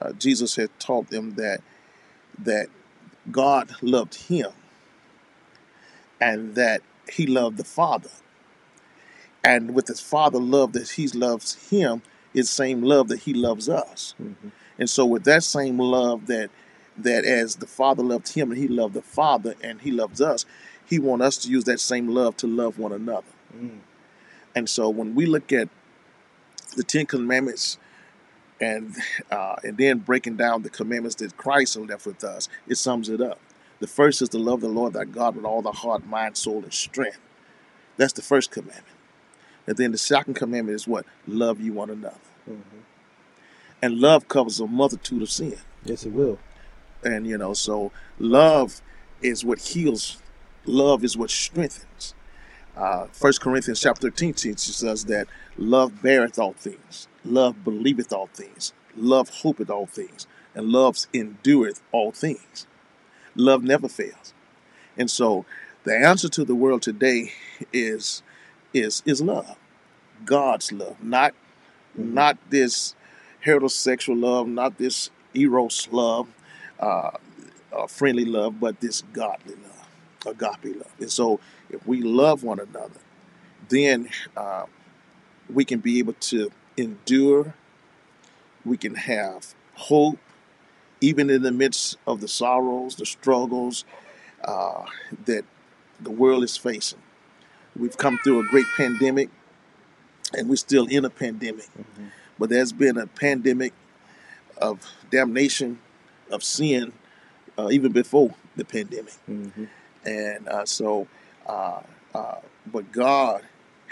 uh, 0.00 0.12
Jesus 0.12 0.56
had 0.56 0.70
taught 0.78 1.10
them 1.10 1.34
that 1.34 1.60
that 2.38 2.68
God 3.30 3.74
loved 3.82 4.14
him 4.14 4.50
and 6.20 6.54
that 6.54 6.82
he 7.10 7.26
loved 7.26 7.56
the 7.56 7.64
Father. 7.64 8.10
And 9.42 9.74
with 9.74 9.88
his 9.88 10.00
Father 10.00 10.38
love 10.38 10.72
that 10.72 10.90
he 10.90 11.08
loves 11.08 11.70
him 11.70 12.02
is 12.34 12.46
the 12.46 12.54
same 12.54 12.82
love 12.82 13.08
that 13.08 13.20
he 13.20 13.34
loves 13.34 13.68
us. 13.68 14.14
Mm-hmm. 14.20 14.48
And 14.78 14.88
so 14.88 15.04
with 15.04 15.24
that 15.24 15.42
same 15.42 15.78
love 15.78 16.26
that 16.26 16.50
that 16.98 17.24
as 17.24 17.56
the 17.56 17.66
Father 17.66 18.02
loved 18.02 18.34
him 18.34 18.50
and 18.50 18.60
he 18.60 18.68
loved 18.68 18.94
the 18.94 19.02
Father 19.02 19.54
and 19.62 19.80
he 19.80 19.90
loves 19.90 20.20
us, 20.20 20.44
he 20.84 20.98
wants 20.98 21.24
us 21.24 21.36
to 21.38 21.48
use 21.48 21.64
that 21.64 21.80
same 21.80 22.08
love 22.08 22.36
to 22.38 22.46
love 22.46 22.78
one 22.78 22.92
another. 22.92 23.26
Mm. 23.56 23.78
And 24.54 24.68
so 24.68 24.88
when 24.90 25.14
we 25.14 25.24
look 25.24 25.52
at 25.52 25.68
the 26.76 26.82
Ten 26.82 27.06
Commandments 27.06 27.78
and 28.60 28.94
uh, 29.30 29.56
and 29.64 29.76
then 29.76 29.98
breaking 29.98 30.36
down 30.36 30.62
the 30.62 30.70
commandments 30.70 31.16
that 31.16 31.36
Christ 31.36 31.76
left 31.76 32.06
with 32.06 32.22
us, 32.24 32.48
it 32.68 32.76
sums 32.76 33.08
it 33.08 33.20
up. 33.20 33.40
The 33.80 33.86
first 33.86 34.20
is 34.20 34.28
to 34.30 34.38
love 34.38 34.60
the 34.60 34.68
Lord 34.68 34.92
thy 34.92 35.04
God 35.04 35.36
with 35.36 35.44
all 35.44 35.62
the 35.62 35.72
heart, 35.72 36.06
mind, 36.06 36.36
soul, 36.36 36.62
and 36.62 36.72
strength. 36.72 37.20
That's 37.96 38.12
the 38.12 38.22
first 38.22 38.50
commandment. 38.50 38.86
And 39.66 39.76
then 39.76 39.92
the 39.92 39.98
second 39.98 40.34
commandment 40.34 40.76
is 40.76 40.86
what? 40.86 41.06
Love 41.26 41.60
you 41.60 41.72
one 41.72 41.90
another. 41.90 42.16
And 43.82 43.98
love 44.00 44.28
covers 44.28 44.60
a 44.60 44.66
multitude 44.66 45.22
of 45.22 45.30
sin. 45.30 45.56
Yes, 45.84 46.04
it 46.04 46.12
will. 46.12 46.38
And 47.02 47.26
you 47.26 47.38
know, 47.38 47.54
so 47.54 47.92
love 48.18 48.82
is 49.22 49.44
what 49.44 49.58
heals. 49.60 50.18
Love 50.66 51.04
is 51.04 51.16
what 51.16 51.30
strengthens. 51.30 52.14
Uh, 52.76 53.06
First 53.12 53.40
Corinthians 53.40 53.80
chapter 53.80 54.10
13 54.10 54.34
teaches 54.34 54.84
us 54.84 55.04
that 55.04 55.26
love 55.58 56.02
beareth 56.02 56.38
all 56.38 56.52
things, 56.54 57.08
love 57.24 57.64
believeth 57.64 58.12
all 58.12 58.28
things, 58.28 58.72
love 58.96 59.28
hopeth 59.28 59.70
all 59.70 59.86
things, 59.86 60.26
and 60.54 60.68
love 60.68 60.96
endureth 61.12 61.82
all 61.92 62.12
things. 62.12 62.66
Love 63.34 63.62
never 63.62 63.88
fails. 63.88 64.34
And 64.96 65.10
so 65.10 65.44
the 65.84 65.96
answer 65.96 66.28
to 66.30 66.44
the 66.44 66.54
world 66.54 66.82
today 66.82 67.32
is 67.72 68.22
is 68.72 69.02
is 69.06 69.20
love. 69.20 69.56
God's 70.24 70.72
love, 70.72 71.02
not 71.02 71.34
not 71.94 72.38
this 72.50 72.94
heterosexual 73.44 74.20
love, 74.20 74.48
not 74.48 74.78
this 74.78 75.10
eros 75.34 75.88
love, 75.90 76.28
uh, 76.78 77.10
uh, 77.76 77.86
friendly 77.86 78.24
love, 78.24 78.60
but 78.60 78.80
this 78.80 79.02
godly 79.12 79.54
love, 79.54 79.69
agape 80.26 80.76
love. 80.76 80.92
And 80.98 81.10
so, 81.10 81.40
if 81.70 81.86
we 81.86 82.02
love 82.02 82.42
one 82.42 82.60
another, 82.60 83.00
then 83.68 84.08
uh, 84.36 84.66
we 85.52 85.64
can 85.64 85.80
be 85.80 85.98
able 85.98 86.14
to 86.14 86.50
endure. 86.76 87.54
We 88.64 88.76
can 88.76 88.94
have 88.94 89.54
hope, 89.74 90.18
even 91.00 91.30
in 91.30 91.42
the 91.42 91.52
midst 91.52 91.96
of 92.06 92.20
the 92.20 92.28
sorrows, 92.28 92.96
the 92.96 93.06
struggles 93.06 93.84
uh, 94.44 94.84
that 95.24 95.44
the 96.00 96.10
world 96.10 96.44
is 96.44 96.56
facing. 96.56 96.98
We've 97.76 97.96
come 97.96 98.18
through 98.22 98.40
a 98.40 98.44
great 98.48 98.66
pandemic, 98.76 99.30
and 100.36 100.48
we're 100.48 100.56
still 100.56 100.86
in 100.86 101.04
a 101.04 101.10
pandemic. 101.10 101.68
But 102.38 102.50
there's 102.50 102.72
been 102.72 102.98
a 102.98 103.06
pandemic 103.06 103.72
of 104.58 104.80
damnation, 105.10 105.78
of 106.30 106.42
sin, 106.42 106.92
uh, 107.58 107.68
even 107.70 107.92
before 107.92 108.34
the 108.56 108.64
pandemic. 108.64 109.14
And 110.04 110.48
uh, 110.48 110.66
so, 110.66 111.06
uh, 111.46 111.80
uh, 112.14 112.36
but 112.66 112.90
God 112.92 113.42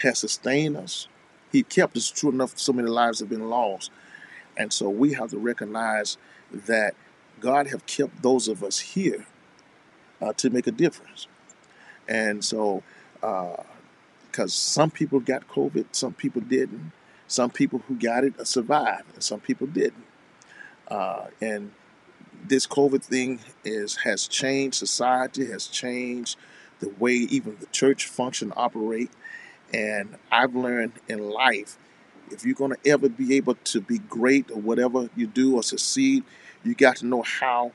has 0.02 0.18
sustained 0.18 0.76
us. 0.76 1.08
He 1.52 1.62
kept 1.62 1.96
us 1.96 2.10
true 2.10 2.30
enough. 2.30 2.58
So 2.58 2.72
many 2.72 2.88
lives 2.88 3.20
have 3.20 3.28
been 3.28 3.48
lost, 3.48 3.90
and 4.56 4.72
so 4.72 4.88
we 4.88 5.14
have 5.14 5.30
to 5.30 5.38
recognize 5.38 6.18
that 6.52 6.94
God 7.40 7.68
have 7.68 7.86
kept 7.86 8.22
those 8.22 8.48
of 8.48 8.62
us 8.62 8.78
here 8.78 9.26
uh, 10.20 10.32
to 10.34 10.50
make 10.50 10.66
a 10.66 10.72
difference. 10.72 11.26
And 12.06 12.44
so, 12.44 12.82
because 13.20 14.52
some 14.54 14.90
people 14.90 15.20
got 15.20 15.48
COVID, 15.48 15.86
some 15.92 16.12
people 16.14 16.40
didn't. 16.40 16.92
Some 17.26 17.50
people 17.50 17.82
who 17.86 17.94
got 17.96 18.24
it 18.24 18.46
survived, 18.46 19.14
and 19.14 19.22
some 19.22 19.40
people 19.40 19.66
didn't. 19.66 20.06
Uh, 20.88 21.26
and 21.42 21.72
this 22.46 22.66
COVID 22.66 23.02
thing 23.02 23.40
is 23.64 23.96
has 23.96 24.26
changed 24.26 24.76
society, 24.76 25.46
has 25.46 25.66
changed 25.66 26.36
the 26.80 26.88
way 26.98 27.12
even 27.12 27.56
the 27.60 27.66
church 27.66 28.06
function 28.06 28.52
operate. 28.56 29.10
And 29.72 30.16
I've 30.30 30.54
learned 30.54 30.92
in 31.08 31.30
life, 31.30 31.76
if 32.30 32.44
you're 32.44 32.54
going 32.54 32.72
to 32.72 32.90
ever 32.90 33.08
be 33.08 33.36
able 33.36 33.54
to 33.54 33.80
be 33.80 33.98
great 33.98 34.50
or 34.50 34.60
whatever 34.60 35.10
you 35.16 35.26
do 35.26 35.56
or 35.56 35.62
succeed, 35.62 36.24
you 36.64 36.74
got 36.74 36.96
to 36.96 37.06
know 37.06 37.22
how 37.22 37.72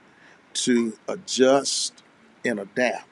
to 0.54 0.98
adjust 1.08 2.04
and 2.46 2.60
adapt. 2.60 3.08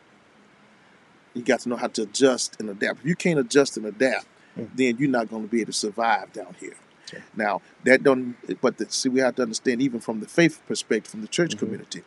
You 1.34 1.44
got 1.44 1.62
to 1.62 1.70
know 1.70 1.78
how 1.78 1.88
to 1.88 2.04
adjust 2.04 2.60
and 2.60 2.70
adapt. 2.70 3.00
If 3.00 3.06
you 3.06 3.16
can't 3.16 3.40
adjust 3.40 3.78
and 3.78 3.86
adapt, 3.86 4.26
mm. 4.58 4.70
then 4.76 4.98
you're 4.98 5.10
not 5.10 5.30
going 5.30 5.44
to 5.44 5.48
be 5.48 5.62
able 5.62 5.72
to 5.72 5.78
survive 5.78 6.34
down 6.34 6.56
here. 6.60 6.76
Now 7.36 7.62
that 7.84 8.04
don't, 8.04 8.36
but 8.62 8.78
the, 8.78 8.86
see, 8.90 9.10
we 9.10 9.20
have 9.20 9.36
to 9.36 9.44
understand 9.44 9.82
even 9.82 10.00
from 10.00 10.20
the 10.20 10.28
faith 10.28 10.62
perspective, 10.68 11.12
from 11.12 11.22
the 11.22 11.28
church 11.28 11.58
community, 11.58 12.04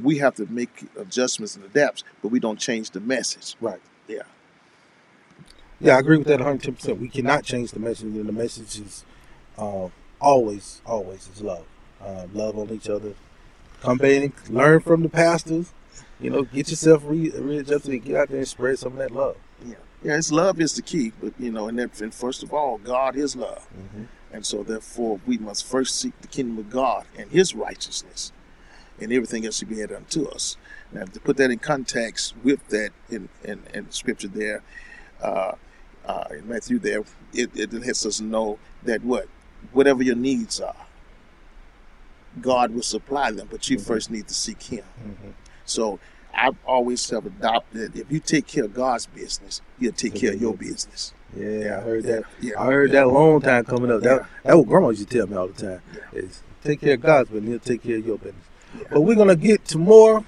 we 0.00 0.18
have 0.18 0.34
to 0.36 0.46
make 0.46 0.86
adjustments 0.98 1.56
and 1.56 1.64
adapts, 1.64 2.04
but 2.22 2.28
we 2.28 2.40
don't 2.40 2.58
change 2.58 2.90
the 2.90 3.00
message. 3.00 3.56
Right. 3.60 3.80
Yeah. 4.08 4.22
Yeah, 5.80 5.96
I 5.96 5.98
agree 5.98 6.16
with 6.16 6.26
that 6.28 6.38
110. 6.40 6.74
percent 6.74 7.00
We 7.00 7.08
cannot 7.08 7.44
change 7.44 7.72
the 7.72 7.80
message, 7.80 8.14
and 8.14 8.26
the 8.26 8.32
message 8.32 8.80
is 8.80 9.04
uh, 9.58 9.88
always, 10.20 10.80
always 10.86 11.28
is 11.28 11.42
love. 11.42 11.66
Uh, 12.02 12.26
love 12.32 12.58
on 12.58 12.70
each 12.70 12.88
other. 12.88 13.14
Come 13.80 13.98
back 13.98 14.22
and 14.22 14.32
learn 14.48 14.80
from 14.80 15.02
the 15.02 15.08
pastors. 15.08 15.72
You 16.20 16.30
know, 16.30 16.42
get 16.42 16.70
yourself 16.70 17.02
re- 17.04 17.30
readjusted 17.30 17.92
and 17.92 18.04
get 18.04 18.16
out 18.16 18.28
there 18.28 18.38
and 18.38 18.48
spread 18.48 18.78
some 18.78 18.92
of 18.92 18.98
that 18.98 19.10
love. 19.10 19.36
Yeah. 19.64 19.74
Yeah, 20.02 20.16
it's 20.18 20.30
love 20.30 20.60
is 20.60 20.74
the 20.74 20.82
key, 20.82 21.12
but 21.20 21.32
you 21.38 21.50
know, 21.50 21.68
and, 21.68 21.78
that, 21.78 22.00
and 22.00 22.12
first 22.14 22.42
of 22.42 22.52
all, 22.52 22.78
God 22.78 23.16
is 23.16 23.34
love, 23.36 23.66
and 24.34 24.44
so 24.44 24.64
therefore 24.64 25.20
we 25.26 25.38
must 25.38 25.64
first 25.64 25.94
seek 25.98 26.20
the 26.20 26.26
kingdom 26.26 26.58
of 26.58 26.68
God 26.68 27.06
and 27.16 27.30
His 27.30 27.54
righteousness, 27.54 28.32
and 29.00 29.12
everything 29.12 29.46
else 29.46 29.58
should 29.58 29.68
be 29.68 29.80
added 29.80 29.96
unto 29.96 30.26
us. 30.26 30.56
Now, 30.92 31.04
to 31.04 31.20
put 31.20 31.36
that 31.36 31.52
in 31.52 31.60
context 31.60 32.34
with 32.42 32.66
that 32.68 32.90
in 33.08 33.28
in, 33.44 33.62
in 33.72 33.90
Scripture 33.92 34.28
there, 34.28 34.62
uh, 35.22 35.52
uh, 36.04 36.24
right 36.46 36.62
through 36.62 36.80
there, 36.80 37.02
it, 37.32 37.50
it 37.54 37.72
lets 37.72 38.04
us 38.04 38.20
know 38.20 38.58
that 38.82 39.04
what, 39.04 39.28
whatever 39.72 40.02
your 40.02 40.16
needs 40.16 40.60
are, 40.60 40.86
God 42.40 42.72
will 42.74 42.82
supply 42.82 43.30
them, 43.30 43.48
but 43.50 43.70
you 43.70 43.78
first 43.78 44.10
need 44.10 44.26
to 44.28 44.34
seek 44.34 44.62
Him. 44.64 44.84
So 45.64 46.00
I've 46.34 46.56
always 46.66 47.08
have 47.10 47.26
adopted 47.26 47.96
if 47.96 48.10
you 48.10 48.18
take 48.18 48.48
care 48.48 48.64
of 48.64 48.74
God's 48.74 49.06
business, 49.06 49.62
He'll 49.78 49.92
take 49.92 50.16
care 50.16 50.32
of 50.34 50.40
your 50.40 50.54
business. 50.54 51.14
Yeah, 51.36 51.78
I 51.78 51.80
heard 51.80 52.04
that. 52.04 52.24
Yeah. 52.40 52.60
I 52.60 52.66
heard 52.66 52.92
that 52.92 53.04
a 53.04 53.08
long 53.08 53.40
time 53.40 53.64
coming 53.64 53.90
up. 53.90 54.02
That 54.02 54.26
that 54.44 54.56
what 54.56 54.66
grandma 54.68 54.90
used 54.90 55.08
to 55.08 55.18
tell 55.18 55.26
me 55.26 55.36
all 55.36 55.48
the 55.48 55.60
time. 55.66 55.80
Is 56.12 56.42
take 56.62 56.80
care 56.80 56.94
of 56.94 57.00
God's 57.02 57.30
business, 57.30 57.50
he'll 57.50 57.58
take 57.76 57.82
care 57.82 57.96
of 57.98 58.06
your 58.06 58.18
business. 58.18 58.44
But 58.90 59.00
we're 59.02 59.16
gonna 59.16 59.36
get 59.36 59.64
to 59.66 59.78
more. 59.78 60.24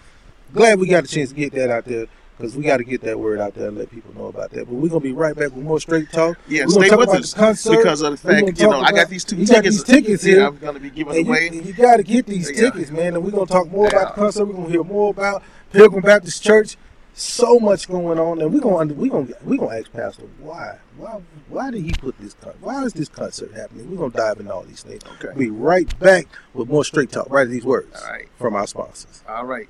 Glad 0.53 0.79
we 0.79 0.87
got 0.89 1.05
a 1.05 1.09
chance 1.09 1.31
to 1.31 1.35
get 1.35 1.53
that 1.55 1.71
out 1.71 1.85
there 1.85 2.07
because 2.39 2.55
we 2.57 2.63
got 2.63 2.77
to 2.77 2.85
get 2.85 3.01
that 3.01 3.19
word 3.19 3.41
out 3.41 3.55
there 3.55 3.69
and 3.69 3.77
let 3.79 3.91
people 3.91 4.15
know 4.15 4.27
about 4.27 4.51
that. 4.53 4.67
But 4.67 4.75
we're 4.75 4.89
gonna 4.89 5.01
be 5.01 5.13
right 5.13 5.35
back 5.35 5.55
with 5.55 5.65
more 5.65 5.81
straight 5.81 6.11
talk. 6.13 6.39
Yeah, 6.49 6.65
We're 6.67 6.71
stay 6.83 6.89
talk 6.89 7.01
with 7.01 7.09
us 7.11 7.35
concert. 7.35 7.77
because 7.79 8.03
of 8.03 8.13
the 8.13 8.17
fact, 8.17 8.61
you 8.61 8.69
know, 8.69 8.81
I 8.81 8.93
got 8.93 9.09
these 9.09 9.25
two 9.25 9.37
you 9.37 9.47
got 9.47 9.57
tickets. 9.57 9.77
these 9.77 9.85
tickets 9.85 10.25
Yeah, 10.25 10.35
here. 10.35 10.47
I'm 10.47 10.57
gonna 10.59 10.79
be 10.81 10.91
giving 10.91 11.17
and 11.17 11.27
you, 11.27 11.33
away. 11.33 11.49
and 11.49 11.65
you 11.67 11.73
got 11.73 11.97
to 11.97 12.03
get 12.03 12.27
these 12.27 12.51
Yeah. 12.51 12.71
tickets, 12.71 12.91
man. 12.91 13.15
And 13.15 13.25
we're 13.25 13.31
gonna 13.33 13.47
talk 13.47 13.71
more 13.71 13.89
about 13.89 14.15
the 14.15 14.21
concert. 14.21 14.45
We're 14.47 14.55
gonna 14.55 14.69
hear 14.69 14.85
more 14.85 15.11
about 15.11 15.43
Pilgrim 15.73 16.03
Baptist 16.03 16.43
Church. 16.43 16.77
So 17.19 17.59
much 17.59 17.89
going 17.89 18.19
on, 18.19 18.43
and 18.43 18.53
we're 18.53 18.61
gonna 18.61 18.93
we 18.93 19.09
gonna 19.09 19.29
we 19.43 19.57
gonna 19.57 19.79
ask 19.79 19.91
Pastor 19.91 20.25
why 20.39 20.77
why 20.99 21.23
why 21.49 21.71
did 21.71 21.83
he 21.83 21.93
put 21.93 22.15
this 22.21 22.35
con- 22.35 22.53
why 22.61 22.83
is 22.85 22.93
this 22.93 23.09
concert 23.09 23.55
happening? 23.55 23.91
We're 23.91 23.97
gonna 23.97 24.13
dive 24.13 24.39
into 24.39 24.53
all 24.53 24.65
these 24.65 24.83
things. 24.83 25.01
Okay. 25.23 25.37
Be 25.39 25.49
right 25.49 25.99
back 25.99 26.27
with 26.53 26.69
more 26.69 26.85
straight 26.85 27.11
talk. 27.11 27.31
Right, 27.31 27.49
these 27.49 27.65
words 27.65 28.03
All 28.05 28.13
right. 28.13 28.29
from 28.39 28.55
our 28.55 28.67
sponsors. 28.67 29.23
All 29.27 29.47
right. 29.47 29.67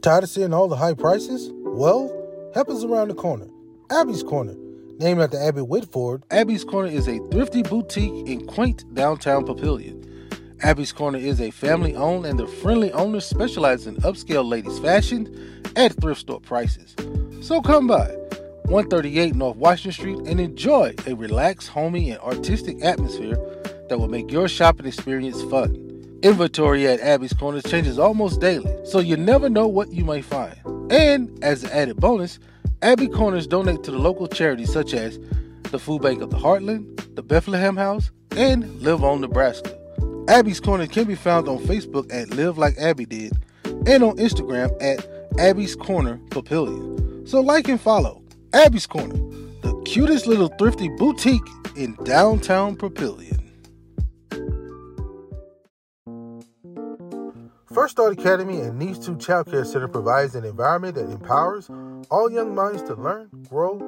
Tired 0.00 0.24
of 0.24 0.30
seeing 0.30 0.54
all 0.54 0.68
the 0.68 0.76
high 0.76 0.94
prices? 0.94 1.50
Well, 1.52 2.10
help 2.54 2.70
us 2.70 2.82
around 2.82 3.08
the 3.08 3.14
corner. 3.14 3.48
Abby's 3.90 4.22
Corner, 4.22 4.54
named 4.98 5.20
after 5.20 5.38
Abby 5.38 5.60
Whitford. 5.60 6.22
Abby's 6.30 6.64
Corner 6.64 6.88
is 6.88 7.08
a 7.08 7.18
thrifty 7.30 7.62
boutique 7.62 8.26
in 8.26 8.46
quaint 8.46 8.84
downtown 8.94 9.44
Papillion. 9.44 10.06
Abby's 10.62 10.92
Corner 10.92 11.18
is 11.18 11.40
a 11.40 11.50
family 11.50 11.96
owned 11.96 12.26
and 12.26 12.38
the 12.38 12.46
friendly 12.46 12.92
owners 12.92 13.24
specialize 13.24 13.86
in 13.86 13.96
upscale 13.96 14.46
ladies' 14.46 14.78
fashion 14.78 15.62
at 15.74 15.92
thrift 16.00 16.20
store 16.20 16.40
prices. 16.40 16.94
So 17.40 17.62
come 17.62 17.86
by 17.86 18.08
138 18.66 19.34
North 19.34 19.56
Washington 19.56 19.92
Street 19.92 20.18
and 20.26 20.38
enjoy 20.38 20.94
a 21.06 21.14
relaxed, 21.14 21.68
homey, 21.68 22.10
and 22.10 22.20
artistic 22.20 22.84
atmosphere 22.84 23.36
that 23.88 23.98
will 23.98 24.08
make 24.08 24.30
your 24.30 24.48
shopping 24.48 24.86
experience 24.86 25.42
fun. 25.44 25.86
Inventory 26.22 26.86
at 26.86 27.00
Abby's 27.00 27.32
Corner 27.32 27.62
changes 27.62 27.98
almost 27.98 28.40
daily, 28.40 28.70
so 28.84 28.98
you 28.98 29.16
never 29.16 29.48
know 29.48 29.66
what 29.66 29.90
you 29.90 30.04
may 30.04 30.20
find. 30.20 30.54
And 30.90 31.42
as 31.42 31.64
an 31.64 31.70
added 31.70 31.96
bonus, 31.96 32.38
Abby 32.82 33.08
Corners 33.08 33.46
donate 33.46 33.82
to 33.84 33.90
the 33.90 33.98
local 33.98 34.28
charities 34.28 34.70
such 34.70 34.92
as 34.92 35.18
the 35.70 35.78
Food 35.78 36.02
Bank 36.02 36.20
of 36.20 36.30
the 36.30 36.36
Heartland, 36.36 37.14
the 37.14 37.22
Bethlehem 37.22 37.76
House, 37.76 38.10
and 38.32 38.82
Live 38.82 39.02
On 39.02 39.22
Nebraska. 39.22 39.79
Abby's 40.28 40.60
Corner 40.60 40.86
can 40.86 41.06
be 41.06 41.14
found 41.14 41.48
on 41.48 41.58
Facebook 41.58 42.12
at 42.12 42.30
Live 42.30 42.58
Like 42.58 42.76
Abby 42.78 43.06
Did 43.06 43.32
and 43.86 44.02
on 44.02 44.16
Instagram 44.16 44.70
at 44.82 45.06
Abby's 45.38 45.74
Corner 45.74 46.18
Papillion. 46.30 47.28
So 47.28 47.40
like 47.40 47.68
and 47.68 47.80
follow 47.80 48.22
Abby's 48.52 48.86
Corner, 48.86 49.14
the 49.62 49.80
cutest 49.86 50.26
little 50.26 50.48
thrifty 50.58 50.88
boutique 50.88 51.48
in 51.76 51.94
downtown 52.04 52.76
Papillion. 52.76 53.38
First 57.72 57.92
Start 57.92 58.18
Academy 58.18 58.60
and 58.60 58.78
Needs 58.78 58.98
2 59.06 59.16
Child 59.18 59.48
Care 59.48 59.64
Center 59.64 59.86
provides 59.86 60.34
an 60.34 60.44
environment 60.44 60.96
that 60.96 61.08
empowers 61.08 61.70
all 62.10 62.30
young 62.30 62.52
minds 62.52 62.82
to 62.82 62.94
learn, 62.94 63.30
grow, 63.48 63.78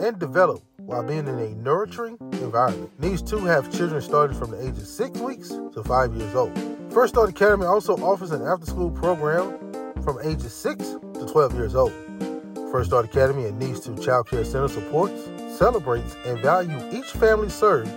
and 0.00 0.18
develop 0.18 0.62
while 0.86 1.02
being 1.02 1.26
in 1.26 1.38
a 1.38 1.48
nurturing 1.56 2.16
environment. 2.32 2.90
Needs 3.00 3.22
2 3.22 3.38
have 3.44 3.72
children 3.72 4.00
starting 4.00 4.38
from 4.38 4.50
the 4.50 4.60
age 4.60 4.76
of 4.76 4.86
6 4.86 5.18
weeks 5.20 5.48
to 5.48 5.82
5 5.84 6.14
years 6.14 6.34
old. 6.34 6.52
First 6.92 7.14
Start 7.14 7.30
Academy 7.30 7.66
also 7.66 7.96
offers 7.96 8.30
an 8.30 8.42
after 8.42 8.66
school 8.66 8.90
program 8.90 9.58
from 10.02 10.18
ages 10.22 10.52
6 10.54 10.78
to 11.14 11.26
12 11.30 11.54
years 11.54 11.74
old. 11.74 11.92
First 12.72 12.90
Start 12.90 13.04
Academy 13.04 13.46
and 13.46 13.58
Needs 13.58 13.80
2 13.80 13.96
Child 13.96 14.28
Care 14.28 14.44
Center 14.44 14.68
supports, 14.68 15.28
celebrates, 15.56 16.16
and 16.24 16.38
values 16.40 16.82
each 16.94 17.10
family 17.12 17.48
served 17.48 17.90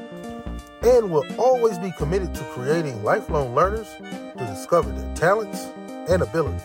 and 0.84 1.12
will 1.12 1.26
always 1.39 1.78
be 1.78 1.91
committed 1.98 2.34
to 2.36 2.43
creating 2.46 3.04
lifelong 3.04 3.56
learners 3.56 3.88
to 4.00 4.46
discover 4.46 4.91
their 4.91 5.15
talents 5.15 5.72
and 6.10 6.22
abilities. 6.22 6.62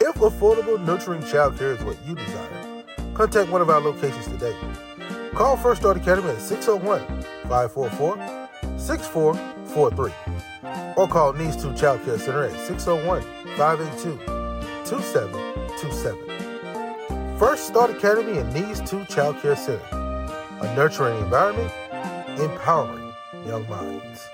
If 0.00 0.14
affordable, 0.16 0.82
nurturing 0.84 1.22
childcare 1.22 1.76
is 1.76 1.82
what 1.82 1.96
you 2.06 2.14
desire, 2.14 2.84
contact 3.14 3.50
one 3.50 3.60
of 3.60 3.70
our 3.70 3.80
locations 3.80 4.26
today. 4.26 4.56
Call 5.34 5.56
First 5.56 5.80
Start 5.80 5.96
Academy 5.96 6.30
at 6.30 6.40
601 6.40 7.00
544 7.48 8.16
6443 8.78 10.12
or 10.96 11.08
call 11.08 11.32
Needs 11.32 11.60
2 11.60 11.74
Child 11.74 12.04
Care 12.04 12.20
Center 12.20 12.44
at 12.44 12.52
601 12.52 13.22
582 13.56 14.16
2727. 14.84 17.36
First 17.36 17.66
Start 17.66 17.90
Academy 17.90 18.38
and 18.38 18.54
Needs 18.54 18.80
2 18.88 19.06
Child 19.06 19.42
Care 19.42 19.56
Center, 19.56 19.82
a 20.60 20.72
nurturing 20.76 21.18
environment, 21.18 21.72
empowering 22.38 23.12
young 23.44 23.68
minds. 23.68 24.28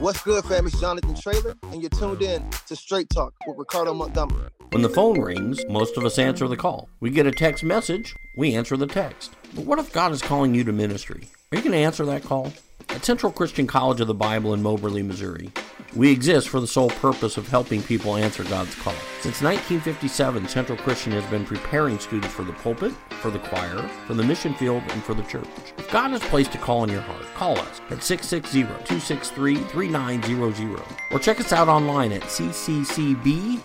What's 0.00 0.22
good, 0.22 0.42
fam? 0.46 0.66
It's 0.66 0.80
Jonathan 0.80 1.14
Trailer, 1.14 1.54
and 1.72 1.82
you're 1.82 1.90
tuned 1.90 2.22
in 2.22 2.42
to 2.68 2.74
Straight 2.74 3.10
Talk 3.10 3.34
with 3.46 3.58
Ricardo 3.58 3.92
Montgomery. 3.92 4.48
When 4.70 4.80
the 4.80 4.88
phone 4.88 5.20
rings, 5.20 5.62
most 5.68 5.98
of 5.98 6.06
us 6.06 6.18
answer 6.18 6.48
the 6.48 6.56
call. 6.56 6.88
We 7.00 7.10
get 7.10 7.26
a 7.26 7.30
text 7.30 7.62
message, 7.62 8.16
we 8.34 8.54
answer 8.54 8.78
the 8.78 8.86
text. 8.86 9.34
But 9.54 9.66
what 9.66 9.78
if 9.78 9.92
God 9.92 10.12
is 10.12 10.22
calling 10.22 10.54
you 10.54 10.64
to 10.64 10.72
ministry? 10.72 11.28
Are 11.52 11.56
you 11.56 11.62
going 11.62 11.72
to 11.72 11.78
answer 11.78 12.06
that 12.06 12.24
call? 12.24 12.50
At 12.92 13.04
Central 13.04 13.30
Christian 13.30 13.68
College 13.68 14.00
of 14.00 14.08
the 14.08 14.14
Bible 14.14 14.52
in 14.52 14.64
Moberly, 14.64 15.04
Missouri, 15.04 15.52
we 15.94 16.10
exist 16.10 16.48
for 16.48 16.58
the 16.58 16.66
sole 16.66 16.90
purpose 16.90 17.36
of 17.36 17.46
helping 17.48 17.84
people 17.84 18.16
answer 18.16 18.42
God's 18.44 18.74
call. 18.74 18.94
Since 19.20 19.42
1957, 19.42 20.48
Central 20.48 20.76
Christian 20.76 21.12
has 21.12 21.24
been 21.30 21.44
preparing 21.44 22.00
students 22.00 22.34
for 22.34 22.42
the 22.42 22.52
pulpit, 22.52 22.92
for 23.20 23.30
the 23.30 23.38
choir, 23.38 23.78
for 24.08 24.14
the 24.14 24.24
mission 24.24 24.54
field, 24.54 24.82
and 24.88 25.04
for 25.04 25.14
the 25.14 25.22
church. 25.22 25.46
If 25.78 25.88
God 25.92 26.10
has 26.10 26.20
placed 26.22 26.56
a 26.56 26.58
call 26.58 26.82
in 26.82 26.90
your 26.90 27.02
heart, 27.02 27.22
call 27.34 27.56
us 27.58 27.80
at 27.90 27.98
660-263-3900 27.98 30.82
or 31.12 31.18
check 31.20 31.38
us 31.38 31.52
out 31.52 31.68
online 31.68 32.10
at 32.10 32.22
cccb.edu. 32.22 33.60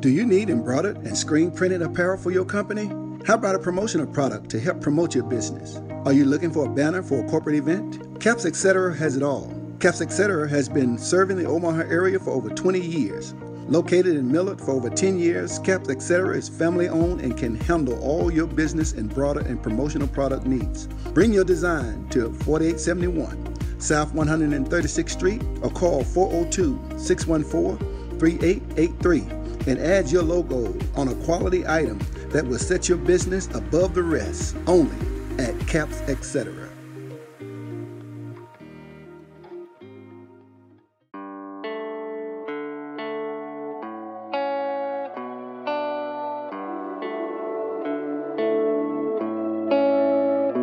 Do 0.00 0.08
you 0.08 0.24
need 0.24 0.48
embroidered 0.48 0.96
and 0.98 1.16
screen 1.16 1.50
printed 1.50 1.82
apparel 1.82 2.16
for 2.16 2.30
your 2.30 2.46
company? 2.46 2.90
How 3.26 3.34
about 3.34 3.54
a 3.54 3.58
promotional 3.58 4.06
product 4.06 4.48
to 4.50 4.58
help 4.60 4.80
promote 4.80 5.14
your 5.14 5.24
business? 5.24 5.78
Are 6.06 6.12
you 6.12 6.24
looking 6.24 6.50
for 6.50 6.64
a 6.64 6.70
banner 6.70 7.02
for 7.02 7.22
a 7.22 7.28
corporate 7.28 7.56
event? 7.56 8.18
Caps 8.18 8.46
Etc. 8.46 8.96
has 8.96 9.14
it 9.14 9.22
all. 9.22 9.52
Caps 9.78 10.00
Etc. 10.00 10.48
has 10.48 10.70
been 10.70 10.96
serving 10.96 11.36
the 11.36 11.44
Omaha 11.44 11.82
area 11.82 12.18
for 12.18 12.30
over 12.30 12.48
20 12.48 12.80
years. 12.80 13.34
Located 13.68 14.16
in 14.16 14.32
Millard 14.32 14.58
for 14.58 14.70
over 14.70 14.88
10 14.88 15.18
years, 15.18 15.58
Caps 15.58 15.90
Etc. 15.90 16.34
is 16.34 16.48
family 16.48 16.88
owned 16.88 17.20
and 17.20 17.36
can 17.36 17.56
handle 17.56 18.02
all 18.02 18.32
your 18.32 18.46
business 18.46 18.92
and 18.92 19.14
broader 19.14 19.40
and 19.40 19.62
promotional 19.62 20.08
product 20.08 20.46
needs. 20.46 20.86
Bring 21.12 21.30
your 21.30 21.44
design 21.44 22.08
to 22.10 22.32
4871 22.32 23.80
South 23.80 24.14
136th 24.14 25.10
Street 25.10 25.42
or 25.60 25.70
call 25.70 26.04
402 26.04 26.98
614 26.98 28.18
3883 28.18 29.20
and 29.66 29.78
add 29.78 30.10
your 30.10 30.22
logo 30.22 30.74
on 30.96 31.08
a 31.08 31.14
quality 31.26 31.66
item 31.66 31.98
that 32.30 32.46
will 32.46 32.58
set 32.58 32.88
your 32.88 32.98
business 32.98 33.48
above 33.54 33.94
the 33.94 34.02
rest 34.02 34.56
only 34.66 34.96
at 35.38 35.58
Caps 35.66 36.00
Etc. 36.02 36.52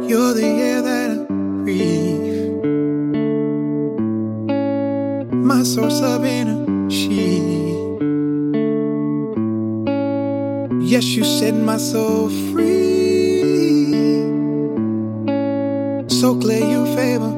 You're 0.08 0.34
the 0.34 0.46
air 0.46 0.82
that 0.82 1.12
I 1.12 1.26
breathe, 1.64 2.64
my 5.34 5.64
source 5.64 6.02
of 6.02 6.24
energy. 6.24 6.57
Yes, 10.98 11.10
you 11.16 11.24
set 11.26 11.54
my 11.54 11.78
soul 11.78 12.28
free. 12.50 13.94
So 16.10 16.36
clear 16.42 16.66
you 16.74 16.88
favor 16.96 17.30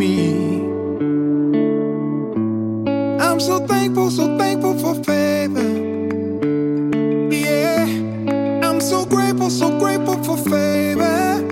me. 0.00 0.62
I'm 3.18 3.40
so 3.40 3.58
thankful, 3.66 4.12
so 4.12 4.38
thankful 4.38 4.78
for 4.78 4.94
favor. 5.02 5.68
Yeah, 7.34 7.86
I'm 8.62 8.80
so 8.80 9.04
grateful, 9.04 9.50
so 9.50 9.76
grateful 9.80 10.22
for 10.22 10.36
favor. 10.36 11.42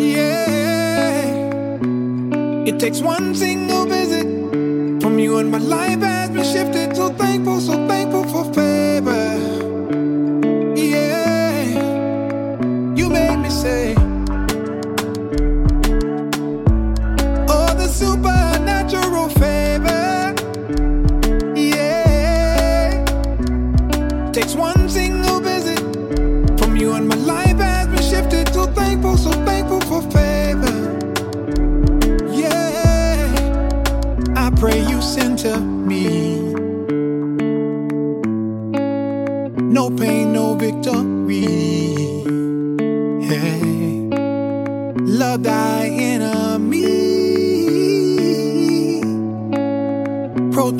Yeah, 0.00 1.30
it 2.66 2.80
takes 2.80 3.00
one 3.00 3.36
single 3.36 3.86
visit 3.86 4.26
from 5.00 5.20
you, 5.20 5.38
and 5.38 5.52
my 5.52 5.58
life 5.58 6.00
has 6.00 6.30
been 6.30 6.42
shifted. 6.42 6.96
So 6.96 7.10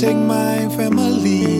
Protect 0.00 0.16
my 0.16 0.66
family. 0.70 1.59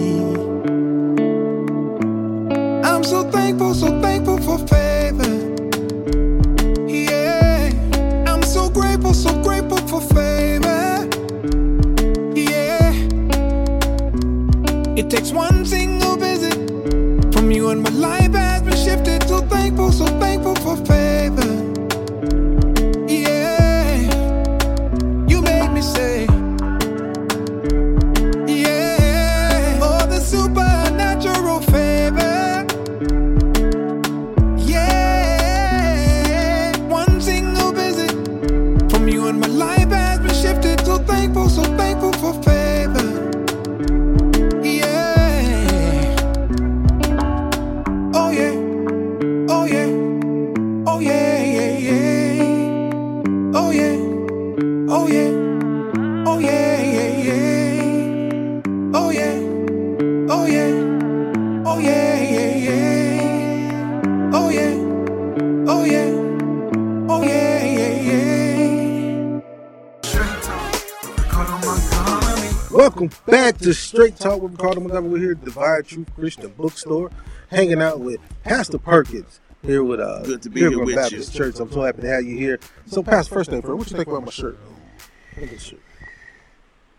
Back 73.30 73.58
to 73.58 73.72
Straight 73.72 74.16
Talk 74.16 74.42
with 74.42 74.52
Ricardo 74.52 74.80
Montgomery. 74.80 75.10
We're 75.10 75.18
here 75.18 75.32
at 75.32 75.44
Divine 75.44 75.82
Truth 75.84 76.14
Christian 76.16 76.48
Bookstore, 76.56 77.10
hanging 77.48 77.80
out 77.80 78.00
with 78.00 78.20
Pastor 78.42 78.78
Perkins 78.78 79.40
here 79.62 79.84
with 79.84 80.00
uh 80.00 80.22
Good 80.22 80.42
to 80.42 80.50
be 80.50 80.60
here 80.60 80.84
with 80.84 80.96
Baptist 80.96 81.34
you. 81.34 81.38
Church. 81.38 81.60
I'm 81.60 81.70
so 81.70 81.82
happy 81.82 82.02
to 82.02 82.08
have 82.08 82.24
you 82.24 82.36
here. 82.36 82.58
So, 82.86 83.02
Pastor, 83.02 83.34
first 83.34 83.50
thing 83.50 83.62
first, 83.62 83.74
what 83.74 83.90
you 83.90 83.96
think 83.96 84.08
about 84.08 84.24
my 84.24 84.30
shirt? 84.30 84.58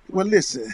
Well, 0.10 0.26
listen, 0.26 0.72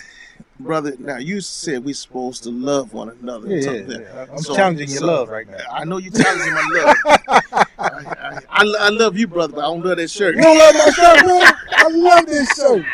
brother. 0.60 0.96
Now 1.00 1.18
you 1.18 1.42
said 1.42 1.84
we're 1.84 1.94
supposed 1.94 2.44
to 2.44 2.52
love 2.52 2.94
one 2.94 3.10
another. 3.10 3.48
Yeah, 3.48 3.72
yeah, 3.72 3.98
yeah. 4.00 4.26
I'm 4.32 4.44
challenging 4.44 4.90
your 4.90 5.02
love 5.02 5.30
right 5.30 5.50
now. 5.50 5.66
I 5.72 5.86
know 5.86 5.98
you're 5.98 6.14
challenging 6.14 6.54
my 6.54 6.70
love. 6.72 6.96
I, 7.58 7.64
I, 7.80 8.40
I, 8.50 8.64
I 8.80 8.90
love 8.90 9.18
you, 9.18 9.28
brother, 9.28 9.54
but 9.54 9.62
I 9.62 9.68
don't 9.68 9.84
love 9.84 9.98
that 9.98 10.10
shirt. 10.10 10.36
You 10.36 10.42
don't 10.42 10.58
love 10.58 10.76
my 10.76 10.92
shirt, 10.92 11.24
brother? 11.24 11.58
I 11.72 11.88
love 11.90 12.26
this 12.28 12.56
shirt. 12.56 12.86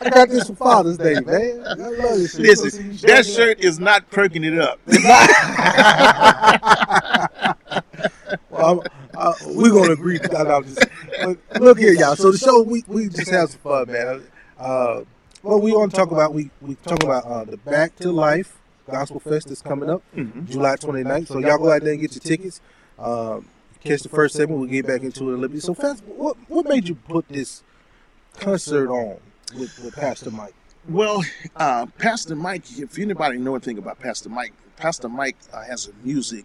I 0.00 0.10
got 0.10 0.28
this 0.28 0.48
for 0.48 0.54
Father's 0.56 0.98
Day, 0.98 1.14
man. 1.20 1.62
I 1.66 1.74
love 1.74 2.18
this 2.18 2.32
shirt. 2.32 2.40
Listen, 2.42 2.96
that 3.08 3.26
shirt 3.26 3.60
is 3.60 3.78
not 3.78 4.10
perking 4.10 4.44
it 4.44 4.58
up. 4.58 4.80
Well, 8.50 8.82
uh, 9.14 9.32
we're 9.46 9.70
gonna 9.70 9.92
agree. 9.92 10.18
No, 10.32 10.42
no, 10.42 10.62
just- 10.62 10.84
but 11.22 11.38
look 11.60 11.78
here, 11.78 11.92
y'all. 11.92 12.16
So 12.16 12.32
the 12.32 12.38
show, 12.38 12.62
we, 12.62 12.82
we 12.88 13.08
just 13.08 13.30
have 13.30 13.50
some 13.50 13.60
fun, 13.60 13.90
man. 13.92 14.22
Uh, 14.58 15.02
what 15.42 15.62
we 15.62 15.72
want 15.72 15.92
to 15.92 15.96
talk 15.96 16.10
about, 16.10 16.34
we 16.34 16.50
we 16.60 16.74
talk 16.76 17.02
about 17.02 17.24
uh, 17.24 17.44
the 17.44 17.56
Back 17.58 17.94
to 17.96 18.10
Life 18.10 18.58
Gospel 18.90 19.20
Fest 19.20 19.48
that's 19.48 19.62
coming 19.62 19.88
up, 19.90 20.02
July 20.46 20.76
29th. 20.76 21.28
So 21.28 21.38
y'all 21.38 21.58
go 21.58 21.70
out 21.70 21.82
there 21.82 21.92
and 21.92 22.00
get 22.00 22.14
your 22.14 22.20
tickets. 22.22 22.60
Um, 22.98 23.46
catch 23.84 24.02
the 24.02 24.08
first 24.08 24.34
segment. 24.34 24.58
We'll 24.60 24.68
get 24.70 24.86
back 24.86 25.02
into 25.02 25.24
it 25.30 25.34
a 25.34 25.36
little 25.36 25.48
bit. 25.48 25.62
So, 25.62 25.74
Fast, 25.74 26.02
what 26.04 26.36
what 26.48 26.66
made 26.66 26.88
you 26.88 26.94
put 26.96 27.28
this 27.28 27.62
concert 28.38 28.88
on 28.90 29.18
with, 29.54 29.78
with 29.82 29.94
Pastor 29.94 30.30
Mike? 30.30 30.54
Well, 30.88 31.22
uh, 31.56 31.86
Pastor 31.98 32.36
Mike, 32.36 32.64
if 32.78 32.98
anybody 32.98 33.38
know 33.38 33.54
anything 33.54 33.78
about 33.78 33.98
Pastor 33.98 34.28
Mike, 34.28 34.52
Pastor 34.76 35.08
Mike 35.08 35.36
uh, 35.52 35.62
has 35.64 35.88
a 35.88 36.06
music 36.06 36.44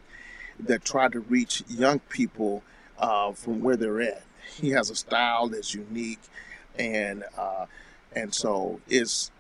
that 0.59 0.83
tried 0.83 1.11
to 1.13 1.19
reach 1.19 1.63
young 1.67 1.99
people 1.99 2.63
uh, 2.97 3.31
from 3.33 3.61
where 3.61 3.75
they're 3.75 4.01
at. 4.01 4.23
He 4.59 4.69
has 4.71 4.89
a 4.89 4.95
style 4.95 5.47
that's 5.49 5.73
unique, 5.73 6.19
and 6.77 7.23
uh, 7.37 7.65
and 8.15 8.33
so 8.33 8.79
it's 8.89 9.31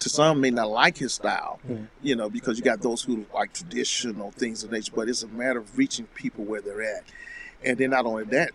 to 0.00 0.08
some 0.08 0.40
may 0.40 0.50
not 0.50 0.68
like 0.70 0.98
his 0.98 1.12
style, 1.14 1.60
you 2.02 2.16
know, 2.16 2.28
because 2.28 2.58
you 2.58 2.64
got 2.64 2.80
those 2.80 3.02
who 3.02 3.26
like 3.34 3.52
traditional 3.52 4.30
things 4.32 4.62
of 4.64 4.72
nature. 4.72 4.92
But 4.94 5.08
it's 5.08 5.22
a 5.22 5.28
matter 5.28 5.58
of 5.58 5.76
reaching 5.76 6.06
people 6.14 6.44
where 6.44 6.60
they're 6.60 6.82
at, 6.82 7.04
and 7.64 7.78
then 7.78 7.90
not 7.90 8.06
only 8.06 8.24
that, 8.24 8.50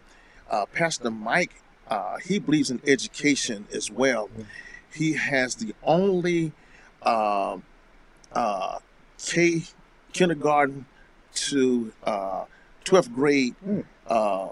uh, 0.50 0.66
Pastor 0.68 1.12
Mike, 1.12 1.54
uh, 1.90 2.18
he 2.18 2.40
believes 2.40 2.72
in 2.72 2.82
education 2.88 3.68
as 3.74 3.92
well. 3.92 4.30
He 4.94 5.14
has 5.14 5.56
the 5.56 5.74
only 5.84 6.52
uh, 7.02 7.58
uh, 8.34 8.80
K 9.24 9.64
kindergarten 10.14 10.86
to 11.34 11.92
uh, 12.04 12.46
12th 12.86 13.14
grade 13.14 13.56
uh, 14.08 14.50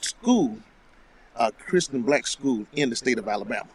school, 0.00 0.58
uh, 1.36 1.50
Christian 1.58 2.02
black 2.02 2.26
school 2.26 2.66
in 2.72 2.90
the 2.90 2.96
state 2.96 3.18
of 3.18 3.28
Alabama, 3.28 3.68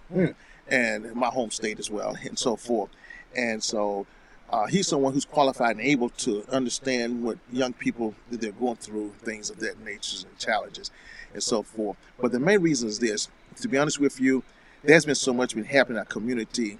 and 0.68 1.14
my 1.16 1.28
home 1.28 1.52
state 1.52 1.80
as 1.80 1.90
well, 1.90 2.16
and 2.24 2.38
so 2.38 2.56
forth. 2.56 2.90
And 3.36 3.64
so 3.64 4.06
uh, 4.50 4.66
he's 4.66 4.88
someone 4.88 5.14
who's 5.14 5.26
qualified 5.26 5.78
and 5.78 5.86
able 5.86 6.10
to 6.10 6.46
understand 6.52 7.24
what 7.24 7.38
young 7.52 7.74
people 7.74 8.14
that 8.30 8.42
they're 8.42 8.52
going 8.52 8.76
through, 8.78 9.12
things 9.24 9.50
of 9.50 9.60
that 9.60 9.80
nature, 9.84 10.26
and 10.28 10.38
challenges, 10.38 10.92
and 11.36 11.44
so 11.44 11.62
forth. 11.62 11.98
But 12.20 12.32
the 12.32 12.40
main 12.40 12.62
reason 12.62 12.90
is 12.90 13.00
this: 13.00 13.28
to 13.62 13.68
be 13.68 13.78
honest 13.78 14.00
with 14.00 14.20
you, 14.20 14.44
there's 14.84 15.06
been 15.06 15.16
so 15.16 15.34
much 15.34 15.54
been 15.54 15.66
happening 15.66 15.98
in 15.98 16.00
our 16.00 16.06
community, 16.06 16.80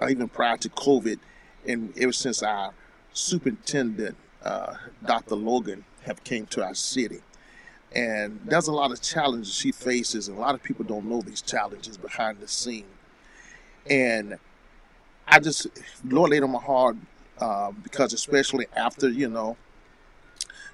uh, 0.00 0.08
even 0.08 0.28
prior 0.28 0.56
to 0.58 0.68
COVID, 0.68 1.18
and 1.66 1.92
ever 1.98 2.12
since 2.12 2.42
our 2.42 2.72
superintendent, 3.12 4.16
uh, 4.42 4.74
Dr. 5.04 5.34
Logan, 5.34 5.84
have 6.04 6.22
came 6.24 6.46
to 6.46 6.64
our 6.64 6.74
city. 6.74 7.20
And 7.94 8.40
there's 8.44 8.68
a 8.68 8.72
lot 8.72 8.92
of 8.92 9.00
challenges 9.00 9.52
she 9.52 9.72
faces, 9.72 10.28
and 10.28 10.36
a 10.36 10.40
lot 10.40 10.54
of 10.54 10.62
people 10.62 10.84
don't 10.84 11.06
know 11.06 11.22
these 11.22 11.40
challenges 11.40 11.96
behind 11.96 12.38
the 12.40 12.48
scene. 12.48 12.84
And 13.88 14.38
I 15.26 15.40
just, 15.40 15.66
Lord 16.04 16.30
laid 16.30 16.42
on 16.42 16.50
my 16.50 16.60
heart 16.60 16.96
uh, 17.38 17.72
because, 17.82 18.12
especially 18.12 18.66
after, 18.76 19.08
you 19.08 19.28
know, 19.28 19.56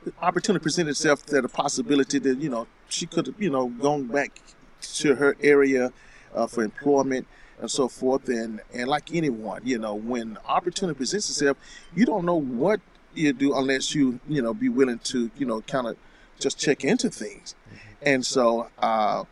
the 0.05 0.13
opportunity 0.21 0.63
presented 0.63 0.91
itself 0.91 1.25
that 1.27 1.45
a 1.45 1.49
possibility 1.49 2.19
that, 2.19 2.39
you 2.39 2.51
know, 2.51 2.67
she 2.94 3.07
could 3.07 3.26
have, 3.26 3.40
you 3.40 3.50
know, 3.50 3.66
gone 3.68 4.04
back 4.07 4.40
to 4.80 5.14
her 5.16 5.37
area 5.42 5.92
uh, 6.35 6.46
for 6.46 6.62
employment 6.62 7.26
and 7.61 7.70
so 7.70 7.88
forth. 7.88 8.28
And, 8.28 8.61
and 8.72 8.88
like 8.88 9.14
anyone, 9.14 9.62
you 9.64 9.78
know, 9.78 9.95
when 9.95 10.38
opportunity 10.47 10.97
presents 10.97 11.28
itself, 11.28 11.57
you 11.95 12.07
don't 12.07 12.24
know 12.24 12.40
what 12.40 12.80
you 13.14 13.32
do 13.32 13.55
unless 13.57 13.95
you, 13.95 14.20
you 14.28 14.42
know, 14.42 14.55
be 14.55 14.68
willing 14.68 14.99
to, 15.01 15.30
you 15.36 15.47
know, 15.47 15.61
kind 15.62 15.86
of 15.86 15.97
just 16.38 16.59
check 16.59 16.84
into 16.84 17.11
things. 17.11 17.55
And 18.03 18.24
so, 18.24 18.68
uh, 18.78 19.24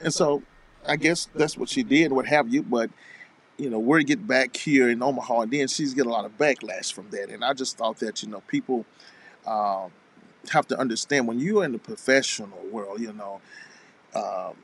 and 0.00 0.12
so 0.12 0.42
I 0.86 0.96
guess 0.96 1.28
that's 1.34 1.56
what 1.56 1.68
she 1.68 1.82
did, 1.82 2.12
what 2.12 2.26
have 2.26 2.48
you. 2.48 2.62
But, 2.62 2.90
you 3.56 3.70
know, 3.70 3.78
we're 3.78 4.02
get 4.02 4.26
back 4.26 4.56
here 4.56 4.88
in 4.90 5.02
Omaha, 5.02 5.42
and 5.42 5.52
then 5.52 5.68
she's 5.68 5.94
getting 5.94 6.10
a 6.10 6.14
lot 6.14 6.24
of 6.24 6.36
backlash 6.38 6.92
from 6.92 7.10
that. 7.10 7.30
And 7.30 7.44
I 7.44 7.54
just 7.54 7.76
thought 7.76 7.98
that, 7.98 8.22
you 8.22 8.28
know, 8.28 8.42
people 8.46 8.84
uh, 9.46 9.88
have 10.50 10.66
to 10.68 10.78
understand 10.78 11.26
when 11.26 11.38
you're 11.38 11.64
in 11.64 11.72
the 11.72 11.78
professional 11.78 12.60
world, 12.70 13.00
you 13.00 13.12
know, 13.12 13.40
um, 14.14 14.56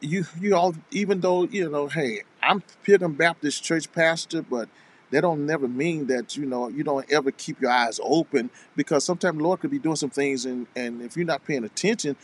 you 0.00 0.24
you 0.40 0.54
all 0.54 0.74
even 0.90 1.20
though 1.20 1.44
you 1.44 1.68
know, 1.68 1.88
hey, 1.88 2.22
I'm 2.42 2.62
Pilgrim 2.82 3.14
Baptist 3.14 3.62
Church 3.62 3.90
pastor, 3.92 4.42
but 4.42 4.68
that 5.10 5.22
don't 5.22 5.46
never 5.46 5.68
mean 5.68 6.06
that 6.08 6.36
you 6.36 6.46
know 6.46 6.68
you 6.68 6.84
don't 6.84 7.10
ever 7.10 7.30
keep 7.30 7.60
your 7.60 7.70
eyes 7.70 8.00
open 8.02 8.50
because 8.76 9.04
sometimes 9.04 9.38
the 9.38 9.44
Lord 9.44 9.60
could 9.60 9.70
be 9.70 9.78
doing 9.78 9.96
some 9.96 10.10
things, 10.10 10.44
and 10.44 10.66
and 10.76 11.00
if 11.02 11.16
you're 11.16 11.26
not 11.26 11.44
paying 11.44 11.64
attention, 11.64 12.16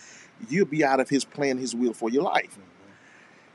you'll 0.48 0.66
be 0.66 0.84
out 0.84 1.00
of 1.00 1.08
His 1.08 1.24
plan, 1.24 1.58
His 1.58 1.74
will 1.74 1.94
for 1.94 2.10
your 2.10 2.24
life. 2.24 2.58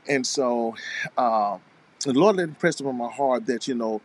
And 0.08 0.26
so, 0.26 0.74
uh, 1.18 1.58
the 2.00 2.12
Lord 2.12 2.36
let 2.36 2.44
impress 2.48 2.80
upon 2.80 2.96
my 2.96 3.10
heart 3.10 3.46
that 3.46 3.68
you 3.68 3.74
know 3.74 4.00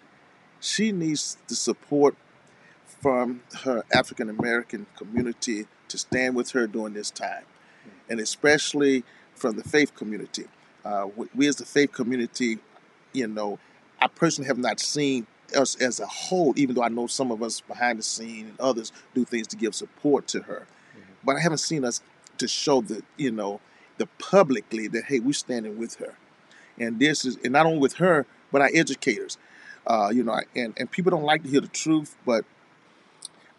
she 0.59 0.91
needs 0.91 1.37
the 1.47 1.55
support 1.55 2.15
from 3.01 3.41
her 3.63 3.83
African 3.93 4.29
American 4.29 4.85
community 4.95 5.65
to 5.87 5.97
stand 5.97 6.35
with 6.35 6.51
her 6.51 6.67
during 6.67 6.93
this 6.93 7.11
time, 7.11 7.43
and 8.09 8.19
especially 8.19 9.03
from 9.35 9.57
the 9.57 9.63
faith 9.63 9.95
community. 9.95 10.45
Uh, 10.85 11.07
we, 11.15 11.27
we 11.35 11.47
as 11.47 11.55
the 11.57 11.65
faith 11.65 11.91
community, 11.91 12.59
you 13.13 13.27
know, 13.27 13.59
I 13.99 14.07
personally 14.07 14.47
have 14.47 14.57
not 14.57 14.79
seen 14.79 15.27
us 15.55 15.75
as 15.81 15.99
a 15.99 16.05
whole, 16.05 16.53
even 16.55 16.75
though 16.75 16.83
I 16.83 16.89
know 16.89 17.07
some 17.07 17.31
of 17.31 17.43
us 17.43 17.61
behind 17.61 17.99
the 17.99 18.03
scene 18.03 18.47
and 18.47 18.59
others 18.59 18.91
do 19.13 19.25
things 19.25 19.47
to 19.47 19.55
give 19.55 19.75
support 19.75 20.27
to 20.29 20.41
her. 20.41 20.67
But 21.23 21.35
I 21.35 21.39
haven't 21.39 21.59
seen 21.59 21.83
us 21.85 22.01
to 22.37 22.47
show 22.47 22.81
that, 22.81 23.03
you 23.17 23.31
know, 23.31 23.59
the 23.97 24.07
publicly 24.17 24.87
that 24.87 25.05
hey, 25.05 25.19
we're 25.19 25.33
standing 25.33 25.77
with 25.77 25.95
her. 25.95 26.17
And 26.79 26.99
this 26.99 27.25
is 27.25 27.37
and 27.43 27.53
not 27.53 27.65
only 27.65 27.79
with 27.79 27.95
her, 27.95 28.25
but 28.51 28.61
our 28.61 28.69
educators. 28.73 29.37
Uh, 29.85 30.09
you 30.13 30.23
know, 30.23 30.39
and, 30.55 30.73
and 30.77 30.89
people 30.89 31.09
don't 31.09 31.23
like 31.23 31.43
to 31.43 31.49
hear 31.49 31.61
the 31.61 31.67
truth, 31.67 32.15
but 32.25 32.45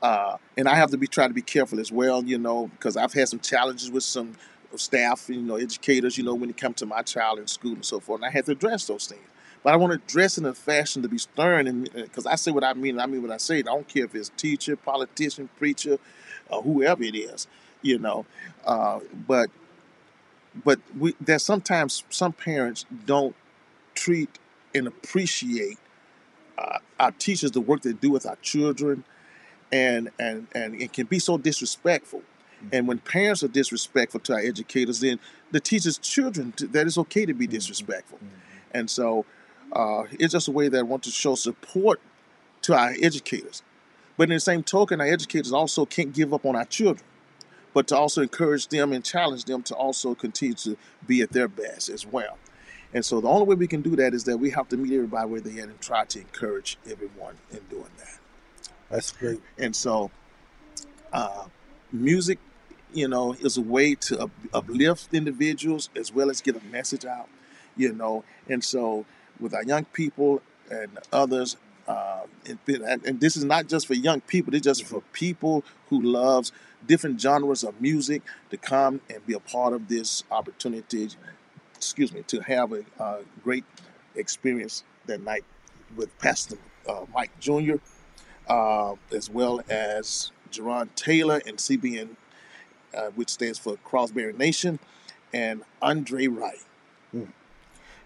uh, 0.02 0.36
and 0.56 0.68
I 0.68 0.74
have 0.74 0.90
to 0.90 0.98
be 0.98 1.06
trying 1.06 1.30
to 1.30 1.34
be 1.34 1.42
careful 1.42 1.80
as 1.80 1.92
well, 1.92 2.24
you 2.24 2.38
know, 2.38 2.66
because 2.68 2.96
I've 2.96 3.12
had 3.12 3.28
some 3.28 3.40
challenges 3.40 3.90
with 3.90 4.02
some 4.04 4.34
staff, 4.76 5.28
you 5.28 5.40
know, 5.40 5.56
educators, 5.56 6.18
you 6.18 6.24
know, 6.24 6.34
when 6.34 6.50
it 6.50 6.56
comes 6.56 6.76
to 6.76 6.86
my 6.86 7.02
child 7.02 7.38
in 7.38 7.46
school 7.46 7.72
and 7.72 7.84
so 7.84 8.00
forth, 8.00 8.20
and 8.20 8.26
I 8.26 8.30
had 8.30 8.46
to 8.46 8.52
address 8.52 8.86
those 8.86 9.06
things. 9.06 9.22
But 9.62 9.72
I 9.74 9.76
want 9.76 9.92
to 9.92 10.12
dress 10.12 10.38
in 10.38 10.44
a 10.44 10.54
fashion 10.54 11.02
to 11.02 11.08
be 11.08 11.18
stern, 11.18 11.68
and 11.68 11.92
because 11.92 12.26
I 12.26 12.34
say 12.34 12.50
what 12.50 12.64
I 12.64 12.74
mean, 12.74 12.98
I 12.98 13.06
mean 13.06 13.22
what 13.22 13.30
I 13.30 13.36
say. 13.36 13.58
I 13.58 13.62
don't 13.62 13.86
care 13.86 14.04
if 14.04 14.14
it's 14.14 14.30
teacher, 14.30 14.74
politician, 14.74 15.48
preacher, 15.56 15.98
or 16.50 16.62
whoever 16.62 17.04
it 17.04 17.14
is, 17.14 17.46
you 17.80 17.98
know. 17.98 18.26
Uh, 18.64 18.98
but 19.28 19.50
but 20.64 20.80
we 20.98 21.14
there's 21.20 21.44
sometimes 21.44 22.04
some 22.10 22.32
parents 22.32 22.86
don't 23.06 23.36
treat 23.94 24.38
and 24.74 24.88
appreciate 24.88 25.78
uh, 26.58 26.78
our 26.98 27.12
teachers 27.12 27.52
the 27.52 27.60
work 27.60 27.82
they 27.82 27.92
do 27.92 28.10
with 28.10 28.26
our 28.26 28.36
children, 28.36 29.04
and 29.72 30.10
and 30.18 30.46
and 30.54 30.80
it 30.80 30.92
can 30.92 31.06
be 31.06 31.18
so 31.18 31.38
disrespectful. 31.38 32.20
Mm-hmm. 32.20 32.68
And 32.72 32.88
when 32.88 32.98
parents 32.98 33.42
are 33.42 33.48
disrespectful 33.48 34.20
to 34.20 34.34
our 34.34 34.40
educators, 34.40 35.00
then 35.00 35.18
the 35.50 35.60
teachers' 35.60 35.98
children 35.98 36.52
that 36.58 36.86
it's 36.86 36.98
okay 36.98 37.26
to 37.26 37.34
be 37.34 37.46
mm-hmm. 37.46 37.54
disrespectful. 37.54 38.18
Mm-hmm. 38.18 38.78
And 38.78 38.90
so 38.90 39.24
uh, 39.72 40.04
it's 40.12 40.32
just 40.32 40.48
a 40.48 40.52
way 40.52 40.68
that 40.68 40.78
I 40.78 40.82
want 40.82 41.02
to 41.04 41.10
show 41.10 41.34
support 41.34 42.00
to 42.62 42.74
our 42.74 42.94
educators. 43.02 43.62
But 44.16 44.24
in 44.24 44.34
the 44.34 44.40
same 44.40 44.62
token, 44.62 45.00
our 45.00 45.06
educators 45.06 45.52
also 45.52 45.86
can't 45.86 46.12
give 46.12 46.34
up 46.34 46.44
on 46.44 46.54
our 46.54 46.66
children, 46.66 47.04
but 47.72 47.88
to 47.88 47.96
also 47.96 48.22
encourage 48.22 48.68
them 48.68 48.92
and 48.92 49.02
challenge 49.04 49.46
them 49.46 49.62
to 49.64 49.74
also 49.74 50.14
continue 50.14 50.54
to 50.56 50.76
be 51.06 51.22
at 51.22 51.32
their 51.32 51.48
best 51.48 51.88
as 51.88 52.06
well. 52.06 52.38
And 52.94 53.04
so 53.04 53.22
the 53.22 53.28
only 53.28 53.46
way 53.46 53.54
we 53.54 53.66
can 53.66 53.80
do 53.80 53.96
that 53.96 54.12
is 54.12 54.24
that 54.24 54.36
we 54.36 54.50
have 54.50 54.68
to 54.68 54.76
meet 54.76 54.92
everybody 54.92 55.28
where 55.28 55.40
they 55.40 55.60
are 55.60 55.64
and 55.64 55.80
try 55.80 56.04
to 56.04 56.20
encourage 56.20 56.78
everyone 56.88 57.36
in 57.50 57.60
doing 57.70 57.88
that. 57.98 58.18
That's 58.92 59.12
great. 59.12 59.42
And 59.58 59.76
so, 59.76 60.12
uh, 61.12 61.46
music, 61.92 62.38
you 62.92 63.08
know, 63.08 63.34
is 63.34 63.56
a 63.58 63.62
way 63.62 63.94
to 63.96 64.20
up- 64.24 64.30
uplift 64.52 65.14
individuals 65.14 65.90
as 65.96 66.12
well 66.12 66.30
as 66.30 66.42
get 66.42 66.56
a 66.56 66.64
message 66.66 67.06
out, 67.06 67.28
you 67.76 67.92
know. 67.92 68.24
And 68.48 68.64
so, 68.64 69.06
with 69.40 69.54
our 69.54 69.64
young 69.64 69.86
people 69.86 70.42
and 70.70 70.98
others, 71.12 71.56
uh, 71.88 72.22
and, 72.46 73.06
and 73.06 73.20
this 73.20 73.36
is 73.36 73.44
not 73.44 73.68
just 73.68 73.86
for 73.86 73.94
young 73.94 74.20
people; 74.22 74.54
it's 74.54 74.64
just 74.64 74.84
for 74.84 75.02
people 75.12 75.64
who 75.90 76.02
loves 76.02 76.52
different 76.86 77.20
genres 77.20 77.64
of 77.64 77.80
music 77.80 78.22
to 78.50 78.58
come 78.58 79.00
and 79.10 79.26
be 79.26 79.34
a 79.34 79.40
part 79.40 79.74
of 79.74 79.88
this 79.88 80.24
opportunity. 80.30 81.10
Excuse 81.76 82.12
me, 82.12 82.22
to 82.28 82.40
have 82.42 82.72
a, 82.72 82.84
uh 83.00 83.18
great 83.44 83.64
experience 84.16 84.84
that 85.06 85.22
night 85.22 85.44
with 85.96 86.16
Pastor 86.20 86.58
uh, 86.88 87.06
Mike 87.14 87.32
Jr 87.40 87.76
uh, 88.48 88.94
as 89.12 89.30
well 89.30 89.62
as 89.68 90.32
Jerron 90.50 90.88
Taylor 90.94 91.40
and 91.46 91.56
CBN, 91.58 92.10
uh, 92.96 93.08
which 93.14 93.30
stands 93.30 93.58
for 93.58 93.76
Crossberry 93.78 94.36
Nation, 94.36 94.78
and 95.32 95.62
Andre 95.80 96.26
Wright. 96.26 96.58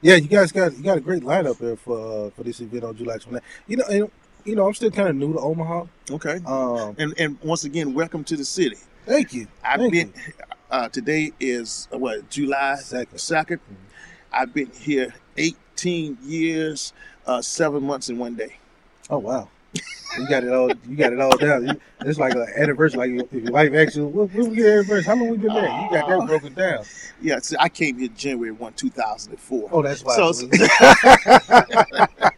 Yeah, 0.03 0.17
you 0.17 0.29
guys 0.29 0.53
got 0.53 0.77
you 0.77 0.83
got 0.83 0.99
a 0.99 1.01
great 1.01 1.23
lineup 1.23 1.59
there 1.59 1.77
for 1.77 2.27
uh, 2.27 2.31
for 2.31 2.43
this 2.45 2.61
event 2.61 2.85
on 2.85 2.97
July 2.97 3.17
29th. 3.17 3.41
You 3.67 3.77
know, 3.79 3.85
and, 3.91 4.11
you 4.45 4.55
know, 4.55 4.67
I'm 4.67 4.75
still 4.75 4.91
kind 4.91 5.09
of 5.09 5.17
new 5.17 5.33
to 5.33 5.41
Omaha. 5.41 5.85
Okay. 6.11 6.41
Um, 6.47 6.97
And 6.99 7.15
and 7.19 7.39
once 7.43 7.65
again, 7.65 7.95
welcome 7.95 8.23
to 8.25 8.37
the 8.37 8.45
city. 8.45 8.77
thank 9.07 9.33
you. 9.33 9.49
I've 9.65 9.81
Thank 9.81 9.93
been 9.93 10.13
uh, 10.71 10.89
today 10.89 11.33
is 11.41 11.89
uh, 11.93 11.99
what 11.99 12.29
July 12.31 12.77
2nd. 12.81 13.59
I've 14.33 14.53
been 14.53 14.71
here 14.73 15.15
18 15.37 16.19
years, 16.23 16.93
uh, 17.27 17.43
seven 17.43 17.83
months, 17.85 18.09
and 18.09 18.19
one 18.19 18.35
day. 18.37 18.59
Oh 19.11 19.19
wow, 19.19 19.49
you 20.19 20.29
got 20.29 20.45
it 20.45 20.53
all. 20.53 20.71
You 20.89 20.97
got 20.97 21.13
it 21.13 21.21
all 21.21 21.37
down. 21.37 21.81
It's 22.01 22.19
like 22.19 22.35
an 22.35 22.47
anniversary. 22.57 23.19
Like 23.19 23.29
if 23.33 23.43
your 23.43 23.53
wife 23.53 23.73
asks 23.75 23.97
you, 23.97 24.07
"What, 24.07 24.33
was 24.33 24.49
your 24.49 24.73
anniversary? 24.73 25.03
How 25.05 25.17
long 25.17 25.29
we 25.31 25.37
been 25.39 25.53
there?" 25.55 25.65
You 25.83 25.89
got 25.91 26.09
that 26.09 26.27
broken 26.27 26.55
down. 26.55 26.85
Yeah, 27.21 27.39
see, 27.41 27.57
I 27.59 27.69
came 27.69 27.99
here 27.99 28.09
January 28.17 28.53
1, 28.53 28.73
2004. 28.75 29.69
Oh, 29.73 29.83
that's 29.83 30.03
why. 30.05 30.17
So, 30.17 30.33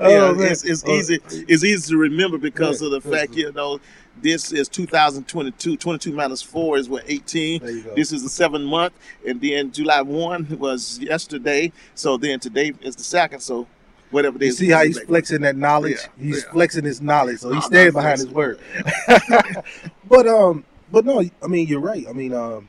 Oh, 0.00 0.34
yeah, 0.40 0.50
it's, 0.50 0.64
it's 0.64 0.84
Oh. 0.86 0.94
easy. 0.98 1.18
It's 1.30 1.64
easy 1.64 1.90
to 1.92 1.96
remember 1.96 2.38
because 2.38 2.80
Yeah. 2.80 2.86
of 2.94 3.02
the 3.02 3.10
fact, 3.10 3.34
you 3.34 3.52
know, 3.52 3.80
this 4.20 4.52
is 4.52 4.68
2022. 4.68 5.76
22 5.76 6.12
minus 6.12 6.42
four 6.42 6.76
is 6.76 6.88
what 6.88 7.04
18. 7.06 7.60
There 7.60 7.70
you 7.70 7.82
go. 7.82 7.94
This 7.94 8.12
is 8.12 8.22
the 8.22 8.28
seventh 8.28 8.64
month, 8.64 8.92
and 9.26 9.40
then 9.40 9.70
July 9.72 10.02
1 10.02 10.58
was 10.58 10.98
yesterday. 10.98 11.72
So 11.94 12.16
then 12.16 12.40
today 12.40 12.72
is 12.80 12.96
the 12.96 13.04
second. 13.04 13.40
So 13.40 13.66
whatever 14.10 14.42
You 14.44 14.52
see 14.52 14.70
how 14.70 14.84
he's 14.84 14.98
flexing 15.00 15.42
that 15.42 15.56
knowledge? 15.56 15.98
Yeah, 16.18 16.24
he's 16.24 16.44
yeah. 16.44 16.50
flexing 16.52 16.84
his 16.84 17.00
knowledge, 17.00 17.38
so 17.40 17.48
No, 17.48 17.54
he's 17.56 17.64
I'm 17.64 17.70
standing 17.70 17.92
behind 17.92 18.18
his 18.20 18.28
word. 18.28 18.58
but 20.08 20.26
um, 20.26 20.64
but 20.90 21.04
no, 21.04 21.22
I 21.42 21.46
mean 21.46 21.66
you're 21.66 21.80
right. 21.80 22.06
I 22.08 22.12
mean 22.12 22.32
um, 22.34 22.68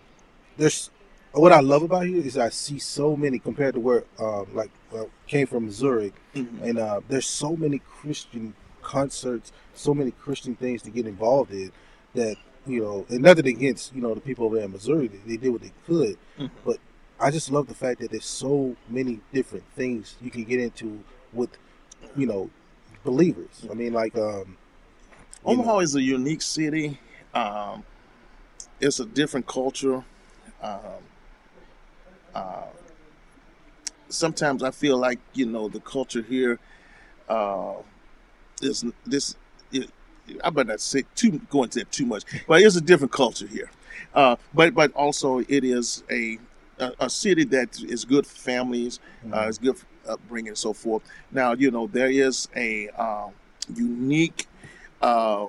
there's 0.58 0.90
what 1.32 1.52
I 1.52 1.60
love 1.60 1.84
about 1.84 2.06
here 2.08 2.18
is 2.18 2.38
I 2.38 2.50
see 2.50 2.80
so 2.80 3.16
many 3.16 3.40
compared 3.40 3.76
to 3.76 3.80
where 3.80 4.04
um 4.20 4.48
like 4.54 4.72
well, 4.92 5.10
came 5.28 5.48
from 5.48 5.66
Missouri, 5.66 6.14
Mhm. 6.36 6.62
and 6.64 6.80
uh, 6.80 7.02
there's 7.08 7.28
so 7.28 7.56
many 7.56 7.80
Christian 7.80 8.54
concerts, 8.82 9.52
so 9.76 9.94
many 9.94 10.12
Christian 10.12 10.56
things 10.56 10.82
to 10.84 10.90
get 10.90 11.06
involved 11.06 11.52
in 11.52 11.72
that 12.16 12.36
you 12.68 12.82
know, 12.82 13.06
and 13.10 13.22
nothing 13.22 13.48
against 13.48 13.94
you 13.96 14.02
know 14.02 14.14
the 14.14 14.22
people 14.22 14.46
over 14.46 14.56
there 14.56 14.66
in 14.66 14.72
Missouri, 14.72 15.08
they, 15.08 15.18
they 15.28 15.38
did 15.38 15.50
what 15.50 15.62
they 15.62 15.72
could, 15.86 16.18
Mhm. 16.40 16.50
but 16.66 16.78
I 17.20 17.32
just 17.32 17.52
love 17.52 17.68
the 17.68 17.74
fact 17.76 18.00
that 18.00 18.12
there's 18.12 18.26
so 18.26 18.76
many 18.90 19.20
different 19.34 19.66
things 19.76 20.16
you 20.22 20.32
can 20.32 20.44
get 20.46 20.60
into 20.60 21.04
with 21.34 21.50
you 22.16 22.26
know 22.26 22.50
believers. 23.04 23.66
I 23.70 23.74
mean, 23.74 23.94
like 23.94 24.16
um, 24.18 24.58
you 25.48 25.56
know, 25.56 25.64
Omaha 25.64 25.80
is 25.80 25.96
a 25.96 26.02
unique 26.02 26.42
city. 26.42 27.00
Um, 27.34 27.84
it's 28.80 29.00
a 29.00 29.06
different 29.06 29.48
culture. 29.48 30.04
Um, 30.62 30.80
uh, 32.34 32.66
sometimes 34.10 34.64
I 34.64 34.72
feel 34.72 34.98
like 34.98 35.20
you 35.34 35.46
know 35.46 35.68
the 35.70 35.80
culture 35.80 36.22
here 36.22 36.60
uh, 37.28 37.76
is 38.62 38.84
this. 39.06 39.36
It, 39.72 39.90
I 40.44 40.50
better 40.52 40.70
not 40.70 40.82
say 40.82 41.04
too 41.16 41.40
go 41.50 41.64
into 41.64 41.80
that 41.80 41.92
too 41.92 42.06
much, 42.06 42.24
but 42.48 42.62
it's 42.62 42.76
a 42.76 42.82
different 42.82 43.12
culture 43.12 43.48
here. 43.48 43.72
Uh, 44.14 44.36
but 44.54 44.74
but 44.74 44.92
also 44.94 45.40
it 45.40 45.64
is 45.64 46.04
a 46.12 46.38
a, 46.80 46.92
a 47.02 47.10
city 47.10 47.44
that 47.46 47.82
is 47.82 48.06
good 48.06 48.26
for 48.26 48.36
families. 48.36 49.00
Uh, 49.32 49.46
it's 49.48 49.58
good 49.58 49.78
for 49.78 49.86
upbringing 50.08 50.50
and 50.50 50.58
so 50.58 50.74
forth. 50.74 51.04
Now 51.32 51.54
you 51.54 51.72
know 51.72 51.88
there 51.88 52.10
is 52.10 52.48
a 52.56 52.90
um, 52.90 53.32
unique 53.74 54.48
uh, 55.02 55.48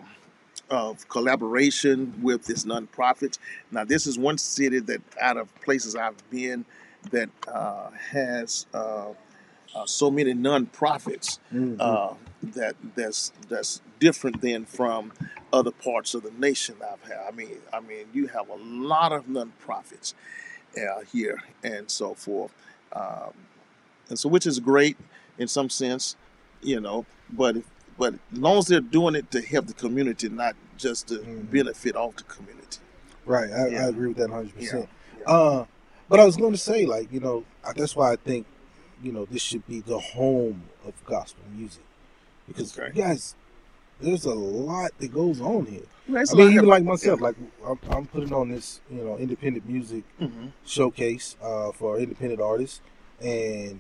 of 0.71 1.09
collaboration 1.09 2.15
with 2.23 2.45
this 2.47 2.65
nonprofit. 2.65 3.39
Now, 3.73 3.85
this 3.85 4.07
is 4.07 4.17
one 4.19 4.39
city 4.39 4.79
that, 4.79 5.03
out 5.21 5.37
of 5.37 5.53
places 5.63 5.97
I've 5.97 6.31
been, 6.31 6.65
that 7.11 7.29
uh, 7.49 7.91
has 8.13 8.67
uh, 8.73 9.09
uh, 9.75 9.87
so 9.87 10.11
many 10.11 10.33
nonprofits 10.35 11.39
Mhm. 11.53 11.77
uh, 11.81 12.15
that 12.43 12.77
that's 12.95 13.33
that's 13.49 13.81
different 13.99 14.41
than 14.41 14.65
from 14.65 15.13
other 15.53 15.71
parts 15.73 16.15
of 16.15 16.23
the 16.23 16.31
nation. 16.33 16.77
I've 16.81 17.03
had. 17.09 17.19
I 17.27 17.31
mean, 17.33 17.57
I 17.73 17.81
mean, 17.81 18.07
you 18.13 18.29
have 18.29 18.49
a 18.49 18.57
lot 18.57 19.13
of 19.13 19.27
nonprofits 19.27 20.15
uh, 20.77 21.01
here 21.13 21.43
and 21.65 21.91
so 21.91 22.15
forth, 22.15 22.53
um, 22.93 23.33
and 24.11 24.19
so 24.19 24.29
which 24.29 24.47
is 24.47 24.59
great 24.59 24.97
in 25.39 25.49
some 25.49 25.71
sense, 25.71 26.17
you 26.63 26.81
know. 26.81 27.07
But 27.33 27.57
if, 27.59 27.65
but 27.99 28.15
as 28.33 28.39
long 28.39 28.59
as 28.59 28.67
they're 28.67 28.81
doing 28.81 29.15
it 29.15 29.31
to 29.31 29.41
help 29.41 29.67
the 29.67 29.75
community, 29.75 30.29
not 30.29 30.55
just 30.77 31.09
to 31.09 31.19
benefit 31.51 31.97
off 31.97 32.17
the 32.17 32.23
community. 32.25 32.79
Right, 33.27 33.51
I, 33.51 33.69
Yeah. 33.69 33.87
I 33.87 33.89
agree 33.89 34.09
with 34.09 34.17
that 34.19 34.31
100. 34.31 34.55
percent 34.55 34.89
Uh, 35.27 35.65
but 36.09 36.19
I 36.21 36.25
was 36.25 36.37
going 36.37 36.53
to 36.53 36.59
say, 36.59 36.85
like 36.87 37.13
you 37.13 37.21
know, 37.21 37.45
that's 37.77 37.95
why 37.97 38.13
I 38.13 38.17
think 38.17 38.47
you 39.03 39.13
know 39.13 39.25
this 39.27 39.43
should 39.43 39.67
be 39.67 39.81
the 39.81 39.99
home 39.99 40.65
of 40.85 40.93
gospel 41.07 41.45
music 41.55 41.85
because 42.49 42.77
Okay. 42.79 42.89
you 42.95 43.03
guys, 43.03 43.35
there's 44.01 44.25
a 44.25 44.35
lot 44.35 44.91
that 44.99 45.13
goes 45.13 45.41
on 45.41 45.67
here. 45.67 45.83
Right, 46.09 46.23
it's 46.23 46.33
I 46.33 46.35
a 46.35 46.39
mean, 46.39 46.49
even 46.53 46.59
of- 46.61 46.67
like 46.71 46.85
myself, 46.85 47.21
yeah. 47.21 47.27
like 47.27 47.37
I'm, 47.67 47.79
I'm 47.91 48.07
putting 48.07 48.33
on 48.33 48.49
this 48.49 48.81
you 48.91 49.05
know 49.05 49.17
independent 49.19 49.69
music 49.69 50.05
Mhm. 50.21 50.53
showcase 50.67 51.37
uh, 51.43 51.71
for 51.73 51.99
independent 51.99 52.41
artists, 52.41 52.81
and 53.21 53.79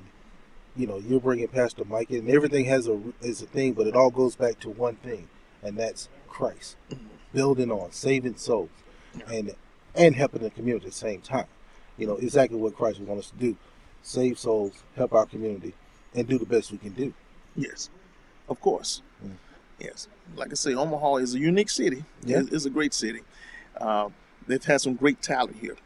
you 0.76 0.86
know 0.86 0.98
you're 0.98 1.20
bringing 1.20 1.48
Pastor 1.48 1.84
Mike 1.84 2.10
in. 2.10 2.20
and 2.20 2.30
Everything 2.30 2.64
has 2.66 2.86
a 2.88 3.00
is 3.20 3.42
a 3.42 3.46
thing, 3.46 3.72
but 3.72 3.86
it 3.86 3.96
all 3.96 4.10
goes 4.10 4.36
back 4.36 4.58
to 4.60 4.70
one 4.70 4.96
thing: 4.96 5.28
and 5.62 5.76
that's 5.76 6.08
Christ, 6.28 6.76
building 7.32 7.70
on 7.70 7.92
saving 7.92 8.36
souls, 8.36 8.70
and 9.26 9.54
and 9.94 10.14
helping 10.14 10.42
the 10.42 10.50
community 10.50 10.86
at 10.86 10.92
the 10.92 10.96
same 10.98 11.20
time. 11.20 11.46
You 11.96 12.06
know 12.06 12.16
exactly 12.16 12.58
what 12.58 12.76
Christ 12.76 12.98
would 13.00 13.08
want 13.08 13.20
us 13.20 13.30
to 13.30 13.36
do: 13.36 13.56
save 14.02 14.38
souls, 14.38 14.82
help 14.96 15.12
our 15.12 15.26
community, 15.26 15.74
and 16.14 16.26
do 16.28 16.38
the 16.38 16.46
best 16.46 16.72
we 16.72 16.78
can 16.78 16.92
do. 16.92 17.12
Yes, 17.56 17.90
of 18.48 18.60
course. 18.60 19.02
Yes, 19.78 20.08
like 20.36 20.50
I 20.50 20.54
say, 20.54 20.74
Omaha 20.74 21.16
is 21.16 21.34
a 21.34 21.38
unique 21.38 21.70
city. 21.70 22.04
Yeah. 22.22 22.42
It's 22.52 22.66
a 22.66 22.70
great 22.70 22.92
city. 22.92 23.20
Uh, 23.76 24.10
they've 24.46 24.62
had 24.62 24.80
some 24.80 24.94
great 24.94 25.22
talent 25.22 25.56
here. 25.56 25.76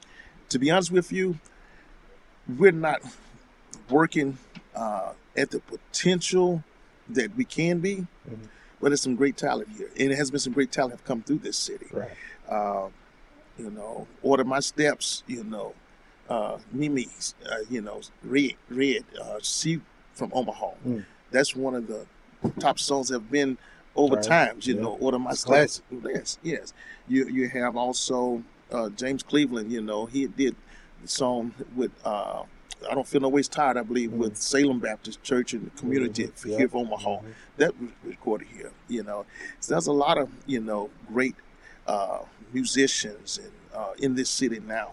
To 0.49 0.59
be 0.59 0.71
honest 0.71 0.91
with 0.91 1.13
you, 1.13 1.39
we're 2.49 2.73
not 2.73 3.03
working 3.89 4.39
uh, 4.75 5.13
at 5.37 5.51
the 5.51 5.61
potential 5.61 6.63
that 7.11 7.35
we 7.37 7.45
can 7.45 7.81
be, 7.81 8.07
but 8.81 8.89
there's 8.91 9.01
some 9.03 9.15
great 9.17 9.37
talent 9.37 9.69
here, 9.77 9.89
and 9.99 10.13
it 10.13 10.17
has 10.17 10.31
been 10.31 10.41
some 10.41 10.53
great 10.53 10.73
talent 10.73 10.93
have 10.93 11.05
come 11.05 11.23
through 11.23 11.39
this 11.39 11.57
city. 11.57 11.87
Right. 11.93 12.11
Uh, 12.49 12.89
you 13.59 13.71
know, 13.71 14.07
order 14.23 14.45
my 14.45 14.61
steps. 14.61 15.23
You 15.27 15.45
know, 15.45 15.75
uh, 16.29 16.59
Mimi's. 16.73 17.35
Uh, 17.49 17.57
you 17.71 17.81
know, 17.81 18.01
Red, 18.23 18.55
Red. 18.69 19.05
Uh, 19.21 19.39
from 20.15 20.31
Omaha. 20.35 20.71
Mm. 20.87 21.05
That's 21.31 21.55
one 21.57 21.75
of 21.75 21.87
the 21.89 22.07
top 22.61 22.79
songs 22.79 23.09
that 23.09 23.15
have 23.21 23.31
been 23.31 23.59
over 23.97 24.17
Right. 24.17 24.25
times. 24.25 24.67
You 24.67 24.75
Yeah. 24.77 24.83
know, 24.83 24.97
order 25.01 25.19
my 25.19 25.35
steps. 25.35 25.83
Yes, 26.05 26.39
yes. 26.43 26.73
You 27.09 27.27
you 27.29 27.49
have 27.49 27.77
also 27.77 28.43
uh, 28.73 28.89
James 28.91 29.23
Cleveland. 29.23 29.71
You 29.73 29.81
know, 29.83 30.07
he 30.07 30.27
did 30.27 30.57
the 31.03 31.09
song 31.09 31.55
with. 31.77 31.93
Uh, 32.05 32.45
I 32.91 32.95
don't 32.95 33.07
feel 33.07 33.21
no 33.23 33.29
ways 33.29 33.49
tired. 33.49 33.77
I 33.77 33.83
believe 33.83 34.13
with 34.13 34.37
Salem 34.37 34.79
Baptist 34.79 35.23
Church 35.23 35.55
and 35.55 35.67
the 35.67 35.71
community 35.79 36.25
Mhm. 36.25 36.45
here 36.45 36.59
Yeah. 36.59 36.65
of 36.65 36.75
Omaha. 36.77 37.21
That 37.57 37.81
was 37.81 37.91
recorded 38.05 38.49
here. 38.49 38.73
You 38.89 39.03
know, 39.03 39.25
so 39.61 39.75
there's 39.75 39.87
a 39.87 39.93
lot 39.93 40.19
of 40.19 40.29
you 40.47 40.61
know 40.61 40.91
great 41.09 41.35
uh, 41.87 42.21
musicians 42.53 43.39
and 43.39 43.53
uh, 43.75 43.93
in 43.99 44.15
this 44.15 44.31
city 44.31 44.61
now. 44.61 44.93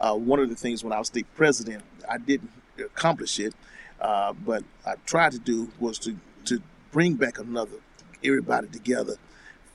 Uh, 0.00 0.14
one 0.14 0.38
of 0.38 0.48
the 0.48 0.54
things 0.56 0.84
when 0.84 0.92
I 0.92 0.98
was 0.98 1.08
state 1.08 1.26
president, 1.34 1.82
I 2.08 2.18
didn't 2.18 2.50
accomplish 2.78 3.40
it, 3.40 3.54
uh, 4.00 4.32
but 4.32 4.62
I 4.86 4.94
tried 5.06 5.32
to 5.32 5.38
do 5.38 5.70
was 5.80 5.98
to 6.00 6.16
to 6.46 6.60
bring 6.92 7.14
back 7.14 7.38
another 7.38 7.78
everybody 8.24 8.66
together 8.68 9.16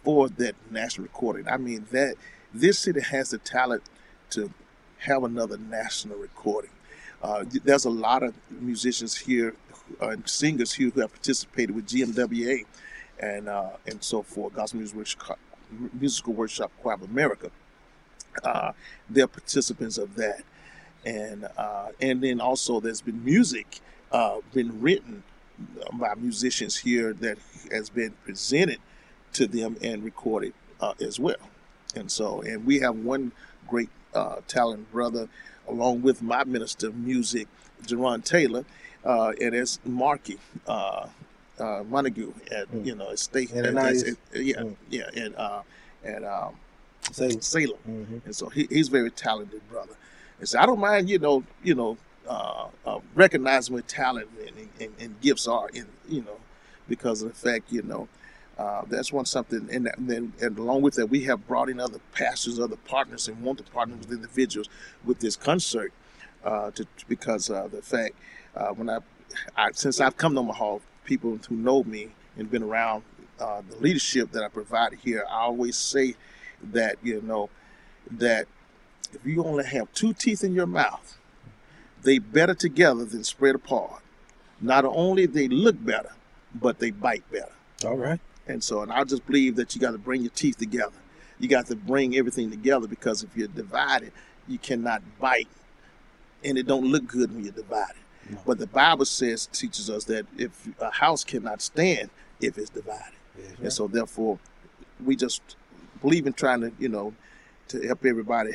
for 0.04 0.28
that 0.30 0.56
national 0.70 1.04
recording. 1.04 1.48
I 1.48 1.58
mean 1.58 1.88
that 1.92 2.16
this 2.54 2.80
city 2.80 3.02
has 3.02 3.30
the 3.32 3.38
talent 3.38 3.84
to 4.32 4.52
have 5.00 5.24
another 5.24 5.58
national 5.58 6.18
recording. 6.18 6.72
Uh, 7.24 7.46
there's 7.64 7.86
a 7.86 7.90
lot 7.90 8.22
of 8.22 8.36
musicians 8.52 9.16
here 9.16 9.56
uh, 10.02 10.10
and 10.10 10.28
singers 10.28 10.74
here 10.74 10.90
who 10.90 11.00
have 11.00 11.12
participated 11.12 11.74
with 11.74 11.88
GMWA 11.88 12.66
and 13.20 13.48
uh, 13.48 13.70
and 13.88 14.04
so 14.04 14.22
forth, 14.22 14.54
Gospel 14.54 14.80
Music 14.80 14.98
Workshop, 14.98 15.40
Musical 15.94 16.34
Workshop 16.34 16.72
Choir 16.82 16.96
of 16.96 17.04
America. 17.04 17.50
Uh, 18.44 18.74
they're 19.10 19.28
participants 19.28 19.98
of 19.98 20.16
that, 20.16 20.44
and 21.06 21.48
uh, 21.58 21.90
and 22.02 22.22
then 22.22 22.42
also 22.42 22.82
there's 22.82 23.02
been 23.02 23.24
music 23.24 23.80
uh, 24.12 24.40
been 24.54 24.82
written 24.82 25.24
by 25.94 26.14
musicians 26.16 26.76
here 26.76 27.14
that 27.14 27.38
has 27.72 27.90
been 27.90 28.12
presented 28.26 28.80
to 29.32 29.48
them 29.48 29.78
and 29.82 30.04
recorded 30.04 30.54
as 31.00 31.18
well. 31.20 31.38
And 31.96 32.12
so, 32.12 32.42
and 32.42 32.66
we 32.66 32.80
have 32.80 32.98
one 32.98 33.32
great 33.68 33.90
talent 34.48 34.92
brother, 34.92 35.30
along 35.68 36.02
with 36.02 36.22
my 36.22 36.44
minister 36.44 36.88
of 36.88 36.96
music, 36.96 37.48
Jerron 37.86 38.24
Taylor, 38.24 38.66
uh, 39.06 39.34
and 39.42 39.54
it's 39.56 39.80
Marky 39.86 40.38
uh, 40.68 41.08
uh, 41.60 41.84
Montague 41.90 42.34
at 42.52 42.68
you 42.84 42.96
know 42.96 43.12
at 43.12 43.20
state. 43.20 43.52
And 43.52 43.66
at- 43.68 43.74
nice. 43.74 44.04
at- 44.04 44.18
yeah, 44.44 44.64
yeah, 44.90 45.10
and 45.16 45.36
uh, 45.36 45.62
and 46.04 46.26
um, 46.26 46.56
Salem. 47.12 47.42
Salem. 47.42 47.78
Mhm. 47.88 48.26
And 48.26 48.36
so 48.36 48.50
he, 48.50 48.68
he's 48.70 48.88
very 48.88 49.12
talented 49.12 49.62
brother. 49.70 49.94
And 50.40 50.48
so 50.48 50.60
I 50.60 50.66
don't 50.66 50.80
mind, 50.80 51.10
you 51.10 51.20
know, 51.20 51.44
you 51.64 51.76
know, 51.76 51.98
uh, 52.28 52.68
uh, 52.86 53.00
recognizing 53.16 53.76
what 53.76 53.88
talent 53.88 54.30
and, 54.48 54.70
and, 54.80 54.94
and 55.00 55.22
gifts 55.22 55.48
are, 55.48 55.70
in 55.70 55.86
you 56.10 56.22
know, 56.22 56.38
because 56.88 57.22
of 57.22 57.30
the 57.30 57.36
fact, 57.36 57.72
you 57.72 57.82
know, 57.82 58.08
uh, 58.58 58.84
that's 58.88 59.12
one 59.12 59.26
something. 59.26 59.68
And, 59.72 59.90
then 59.98 60.34
and 60.42 60.58
along 60.58 60.82
with 60.84 60.96
that, 60.96 61.08
we 61.08 61.24
have 61.24 61.48
brought 61.48 61.70
in 61.70 61.80
other 61.80 62.00
pastors, 62.14 62.60
other 62.60 62.76
partners, 62.76 63.28
and 63.28 63.42
want 63.42 63.58
to 63.60 63.64
partner 63.72 63.96
with 63.96 64.12
individuals 64.12 64.70
with 65.04 65.20
this 65.20 65.36
concert 65.36 65.92
uh, 66.44 66.72
to 66.72 66.86
because 67.08 67.50
uh, 67.50 67.68
the 67.72 67.82
fact 67.82 68.16
uh, 68.56 68.70
when 68.70 68.90
I, 68.90 69.00
I 69.56 69.72
since 69.72 70.00
I've 70.00 70.18
come 70.18 70.34
to 70.36 70.42
Omaha, 70.42 70.80
people 71.04 71.40
who 71.50 71.56
know 71.56 71.84
me 71.84 72.10
and 72.38 72.50
been 72.50 72.64
around 72.64 73.04
uh, 73.40 73.62
the 73.68 73.78
leadership 73.78 74.32
that 74.32 74.44
I 74.44 74.50
provided 74.50 75.00
here, 75.00 75.26
I 75.30 75.42
always 75.42 75.78
say 75.78 76.16
that 76.62 76.98
you 77.02 77.22
know 77.22 77.50
that 78.12 78.48
if 79.14 79.26
you 79.26 79.44
only 79.44 79.66
have 79.66 79.92
two 79.94 80.14
teeth 80.14 80.44
in 80.44 80.54
your 80.54 80.68
mouth, 80.68 81.18
they 82.04 82.20
better 82.20 82.54
together 82.54 83.06
than 83.06 83.24
spread 83.24 83.56
apart. 83.56 84.02
Not 84.62 84.86
only 84.86 85.26
they 85.26 85.48
look 85.48 85.84
better, 85.84 86.14
but 86.54 86.80
they 86.80 86.92
bite 86.92 87.30
better. 87.32 87.52
All 87.86 87.98
right. 87.98 88.20
And 88.48 88.64
so, 88.64 88.82
and 88.82 88.92
I 88.92 89.04
just 89.04 89.26
believe 89.26 89.56
that 89.56 89.74
you 89.74 89.82
got 89.82 89.92
to 89.92 89.98
bring 89.98 90.22
your 90.22 90.32
teeth 90.32 90.58
together. 90.58 90.98
You 91.40 91.48
got 91.48 91.68
to 91.68 91.76
bring 91.76 92.16
everything 92.16 92.50
together 92.50 92.88
because 92.88 93.24
if 93.24 93.36
you're 93.36 93.48
divided, 93.48 94.12
you 94.48 94.58
cannot 94.58 95.02
bite, 95.20 95.48
and 96.44 96.58
it 96.58 96.68
don't 96.68 96.86
look 96.86 97.08
good 97.08 97.34
when 97.34 97.44
you're 97.44 97.54
divided. 97.54 97.96
But 98.46 98.58
the 98.58 98.68
Bible 98.68 99.06
says 99.06 99.48
teaches 99.48 99.90
us 99.90 100.06
that 100.06 100.26
if 100.38 100.68
a 100.80 100.92
house 100.92 101.24
cannot 101.24 101.62
stand 101.62 102.10
if 102.40 102.58
it's 102.58 102.70
divided, 102.70 103.16
and 103.62 103.72
so 103.72 103.88
therefore, 103.88 104.40
we 105.04 105.16
just 105.16 105.42
believe 106.02 106.26
in 106.28 106.34
trying 106.34 106.62
to 106.62 106.72
you 106.80 106.90
know 106.90 107.14
to 107.70 107.86
help 107.86 108.06
everybody 108.06 108.54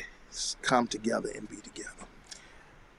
come 0.61 0.87
together 0.87 1.29
and 1.35 1.49
be 1.49 1.57
together. 1.57 1.89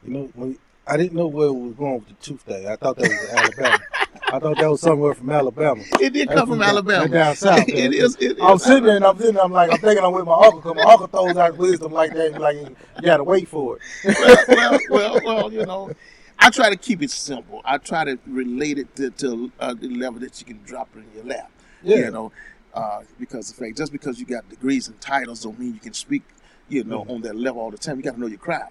You 0.05 0.12
know, 0.12 0.30
when, 0.34 0.59
I 0.86 0.97
didn't 0.97 1.14
know 1.14 1.26
where 1.26 1.49
it 1.49 1.53
was 1.53 1.74
going 1.74 1.95
with 1.95 2.09
the 2.09 2.14
tooth 2.14 2.47
day. 2.47 2.66
I 2.66 2.76
thought 2.76 2.97
that 2.97 3.09
was 3.09 3.30
Alabama. 3.30 3.78
I 4.33 4.39
thought 4.39 4.57
that 4.59 4.70
was 4.70 4.81
somewhere 4.81 5.14
from 5.14 5.31
Alabama. 5.31 5.83
It 6.01 6.12
did 6.12 6.28
come 6.28 6.49
from 6.49 6.59
down- 6.61 6.68
Alabama. 6.70 7.09
down 7.09 7.37
south. 7.37 7.64
It 7.68 7.91
man. 7.91 7.93
it 8.20 8.37
I'm 8.43 8.57
is 8.57 8.62
sitting 8.62 8.85
there 8.85 8.97
and 8.97 9.05
I'm 9.05 9.16
sitting 9.18 9.35
there, 9.35 9.45
I'm 9.45 9.53
like, 9.53 9.70
I'm 9.72 9.78
thinking 9.78 10.05
I'm 10.05 10.12
with 10.12 10.24
my 10.26 10.35
uncle 10.35 10.61
because 10.61 10.74
my 10.76 10.83
uncle 10.93 11.07
throws 11.09 11.37
out 11.37 11.57
wisdom 11.57 11.93
like 11.93 12.12
that. 12.14 12.41
Like, 12.41 12.57
you 12.57 12.76
got 13.03 13.18
to 13.18 13.24
wait 13.24 13.49
for 13.49 13.78
it. 14.05 14.16
well, 14.49 14.78
well, 14.91 15.20
well, 15.24 15.53
you 15.53 15.64
know, 15.66 15.91
I 16.39 16.51
try 16.51 16.70
to 16.70 16.76
keep 16.76 17.03
it 17.03 17.11
simple. 17.11 17.61
I 17.64 17.78
try 17.78 18.05
to 18.05 18.18
relate 18.26 18.78
it 18.78 18.95
to, 18.97 19.11
to 19.11 19.53
uh, 19.61 19.74
the 19.74 19.89
level 19.89 20.20
that 20.20 20.39
you 20.41 20.47
can 20.47 20.62
drop 20.64 20.89
it 20.97 21.01
in 21.01 21.07
your 21.14 21.24
lap. 21.24 21.51
Yeah. 21.83 21.97
You 21.97 22.11
know, 22.11 22.33
uh, 22.74 23.03
because 23.18 23.51
the 23.53 23.55
fact, 23.64 23.76
just 23.76 23.91
because 23.93 24.18
you 24.20 24.26
got 24.26 24.49
degrees 24.49 24.87
and 24.89 25.01
titles 25.01 25.43
don't 25.43 25.59
mean 25.59 25.74
you 25.74 25.81
can 25.81 25.93
speak, 25.95 26.22
you 26.68 26.85
know, 26.85 27.05
on 27.09 27.20
that 27.22 27.37
level 27.37 27.61
all 27.61 27.70
the 27.70 27.78
time. 27.78 27.97
You 27.97 28.03
got 28.03 28.14
to 28.14 28.20
know 28.20 28.26
your 28.26 28.39
crowd. 28.39 28.68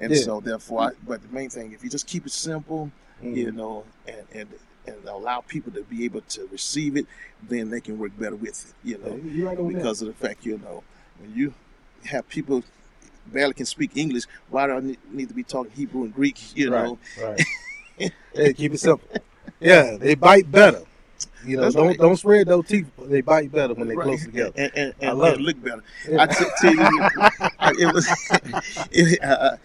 And 0.00 0.12
Yeah. 0.12 0.20
so, 0.22 0.40
therefore, 0.40 0.80
I, 0.82 0.90
but 1.06 1.22
the 1.22 1.28
main 1.34 1.48
thing, 1.48 1.72
if 1.72 1.82
you 1.82 1.88
just 1.88 2.06
keep 2.06 2.26
it 2.26 2.32
simple, 2.32 2.90
you 3.22 3.50
know, 3.50 3.84
and, 4.06 4.26
and 4.34 4.48
and 4.86 4.96
allow 5.08 5.40
people 5.40 5.72
to 5.72 5.82
be 5.84 6.04
able 6.04 6.20
to 6.22 6.46
receive 6.52 6.96
it, 6.96 7.06
then 7.48 7.70
they 7.70 7.80
can 7.80 7.98
work 7.98 8.12
better 8.18 8.36
with 8.36 8.74
it. 8.84 8.88
You 8.88 8.98
know, 8.98 9.20
Yeah, 9.24 9.46
right 9.48 9.58
on 9.58 9.68
that. 9.72 9.74
because 9.78 10.02
of 10.02 10.08
the 10.08 10.14
fact, 10.14 10.44
you 10.46 10.58
know, 10.58 10.82
when 11.20 11.34
you 11.34 11.54
have 12.04 12.28
people 12.28 12.62
barely 13.26 13.54
can 13.54 13.66
speak 13.66 13.96
English, 13.96 14.24
why 14.50 14.66
do 14.66 14.74
I 14.74 14.96
need 15.12 15.28
to 15.28 15.34
be 15.34 15.42
talking 15.42 15.72
Hebrew 15.72 16.04
and 16.04 16.14
Greek? 16.14 16.56
You 16.56 16.70
Right, 16.72 16.84
know, 16.84 16.98
right. 17.20 17.42
Hey, 18.34 18.52
keep 18.52 18.74
it 18.74 18.78
simple. 18.80 19.08
Yeah, 19.58 19.96
they 19.96 20.14
bite 20.14 20.50
better. 20.50 20.82
You 21.46 21.56
know, 21.56 21.62
That's 21.62 21.74
don't 21.76 21.86
right. 21.86 21.98
don't 21.98 22.16
spread 22.16 22.46
those 22.46 22.66
teeth. 22.66 22.86
They 22.98 23.22
bite 23.22 23.50
better 23.50 23.72
when 23.72 23.88
they're 23.88 23.96
Right. 23.96 24.04
close 24.04 24.24
together. 24.24 24.52
and, 24.56 24.72
and, 24.76 24.94
I 25.02 25.12
love 25.12 25.32
and 25.34 25.40
it. 25.40 25.44
look 25.44 25.62
better. 25.64 25.82
Yeah. 26.08 26.22
I 26.22 26.26
t- 26.26 26.44
tell 26.60 26.74
you, 26.74 27.02
I- 27.58 27.74
it 27.78 27.94
was 27.94 28.06
it, 28.90 29.22
uh, 29.24 29.56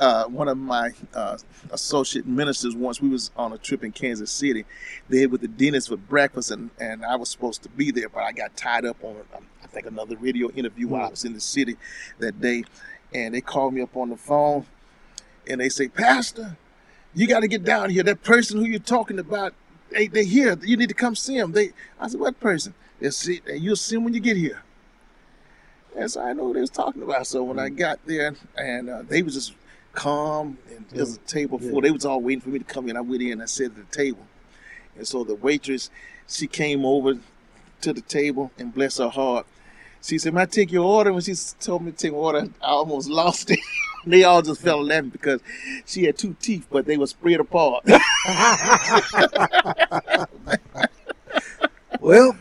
uh, 0.00 0.24
one 0.24 0.48
of 0.48 0.58
my 0.58 0.90
uh, 1.14 1.36
associate 1.70 2.26
ministers. 2.26 2.74
Once 2.74 3.00
we 3.00 3.08
was 3.08 3.30
on 3.36 3.52
a 3.52 3.58
trip 3.58 3.84
in 3.84 3.92
Kansas 3.92 4.32
City, 4.32 4.64
they 5.08 5.20
had 5.20 5.30
with 5.30 5.42
the 5.42 5.48
dentist 5.48 5.88
for 5.90 5.96
breakfast, 5.98 6.50
and, 6.50 6.70
and 6.80 7.04
I 7.04 7.16
was 7.16 7.28
supposed 7.28 7.62
to 7.64 7.68
be 7.68 7.90
there, 7.90 8.08
but 8.08 8.22
I 8.22 8.32
got 8.32 8.56
tied 8.56 8.86
up 8.86 8.96
on 9.04 9.16
um, 9.36 9.44
I 9.62 9.66
think 9.66 9.86
another 9.86 10.16
radio 10.16 10.50
interview 10.52 10.88
while 10.88 11.06
I 11.06 11.10
was 11.10 11.24
in 11.24 11.34
the 11.34 11.40
city 11.40 11.76
that 12.18 12.40
day, 12.40 12.64
and 13.14 13.34
they 13.34 13.42
called 13.42 13.74
me 13.74 13.82
up 13.82 13.96
on 13.96 14.08
the 14.08 14.16
phone, 14.16 14.66
and 15.46 15.60
they 15.60 15.68
say, 15.68 15.88
Pastor, 15.88 16.56
you 17.14 17.26
got 17.26 17.40
to 17.40 17.48
get 17.48 17.62
down 17.62 17.90
here. 17.90 18.02
That 18.02 18.22
person 18.22 18.58
who 18.58 18.64
you're 18.64 18.80
talking 18.80 19.18
about, 19.18 19.52
they 19.90 20.08
they 20.08 20.24
here. 20.24 20.58
You 20.62 20.76
need 20.76 20.88
to 20.88 20.94
come 20.94 21.14
see 21.14 21.38
them. 21.38 21.52
They, 21.52 21.72
I 22.00 22.08
said, 22.08 22.20
what 22.20 22.40
person? 22.40 22.72
They 23.00 23.10
see, 23.10 23.42
you'll 23.46 23.76
see 23.76 23.96
them 23.96 24.04
when 24.04 24.14
you 24.14 24.20
get 24.20 24.36
here. 24.36 24.62
And 25.96 26.10
so 26.10 26.22
I 26.22 26.32
know 26.32 26.44
what 26.44 26.54
they 26.54 26.60
was 26.60 26.70
talking 26.70 27.02
about. 27.02 27.26
So 27.26 27.42
when 27.42 27.58
I 27.58 27.68
got 27.68 27.98
there, 28.06 28.34
and 28.56 28.88
uh, 28.88 29.02
they 29.02 29.22
was 29.22 29.34
just 29.34 29.54
calm, 29.92 30.58
and 30.74 30.84
there 30.90 31.00
was 31.00 31.16
a 31.16 31.20
table 31.20 31.58
full. 31.58 31.74
Yeah. 31.74 31.80
They 31.82 31.90
was 31.90 32.04
all 32.04 32.20
waiting 32.20 32.40
for 32.40 32.50
me 32.50 32.58
to 32.58 32.64
come 32.64 32.88
in. 32.88 32.96
I 32.96 33.00
went 33.00 33.22
in, 33.22 33.32
and 33.32 33.42
I 33.42 33.46
sat 33.46 33.66
at 33.66 33.76
the 33.76 33.96
table, 33.96 34.26
and 34.96 35.06
so 35.06 35.24
the 35.24 35.34
waitress, 35.34 35.90
she 36.28 36.46
came 36.46 36.84
over 36.84 37.14
to 37.82 37.92
the 37.92 38.02
table, 38.02 38.50
and 38.58 38.74
bless 38.74 38.98
her 38.98 39.08
heart, 39.08 39.46
she 40.02 40.18
said, 40.18 40.34
"May 40.34 40.42
I 40.42 40.46
take 40.46 40.72
your 40.72 40.84
order?" 40.84 41.12
When 41.12 41.22
she 41.22 41.34
told 41.60 41.82
me 41.82 41.92
to 41.92 41.96
take 41.96 42.12
my 42.12 42.18
order, 42.18 42.48
I 42.62 42.66
almost 42.66 43.08
lost 43.10 43.50
it. 43.50 43.60
they 44.06 44.24
all 44.24 44.42
just 44.42 44.62
fell 44.62 44.82
laughing 44.82 45.10
because 45.10 45.40
she 45.86 46.04
had 46.04 46.16
two 46.16 46.34
teeth, 46.40 46.66
but 46.70 46.86
they 46.86 46.96
were 46.96 47.06
spread 47.06 47.40
apart. 47.40 47.84
Well, 52.00 52.34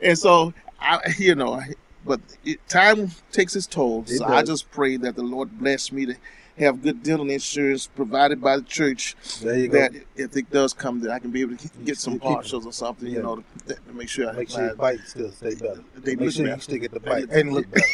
and 0.00 0.18
so 0.18 0.52
I, 0.78 1.00
you 1.18 1.34
know, 1.34 1.60
but 2.04 2.20
it, 2.44 2.66
time 2.68 3.10
takes 3.32 3.56
its 3.56 3.66
toll. 3.66 4.04
It 4.06 4.18
so 4.18 4.26
I 4.26 4.42
just 4.42 4.70
pray 4.70 4.98
that 4.98 5.16
the 5.16 5.22
Lord 5.22 5.58
bless 5.58 5.90
me 5.90 6.06
to 6.06 6.14
have 6.58 6.82
good 6.82 7.02
dental 7.02 7.28
insurance 7.30 7.86
provided 7.86 8.40
by 8.40 8.56
the 8.56 8.62
church. 8.62 9.16
There 9.42 9.58
you 9.58 9.68
go. 9.68 9.88
if 10.16 10.36
it 10.36 10.50
does 10.50 10.72
come, 10.72 11.00
that 11.00 11.10
I 11.10 11.18
can 11.18 11.30
be 11.30 11.40
able 11.42 11.56
to 11.56 11.68
get 11.84 11.98
some 11.98 12.18
partials 12.18 12.66
or 12.66 12.72
something, 12.72 13.08
Yeah. 13.08 13.16
you 13.18 13.22
know, 13.22 13.44
to, 13.66 13.74
to 13.74 13.92
make 13.92 14.08
sure 14.08 14.28
I 14.28 14.32
Make 14.32 14.50
sure 14.50 14.64
your 14.66 14.74
bite 14.74 15.00
still 15.06 15.30
stay 15.30 15.54
better. 15.54 15.82
They 15.96 16.16
Make 16.16 16.32
sure 16.32 16.44
better. 16.44 16.56
you 16.56 16.60
still 16.62 16.78
get 16.78 16.92
the 16.92 17.00
bite 17.00 17.30
and 17.30 17.52
look 17.52 17.66
better. 17.70 17.86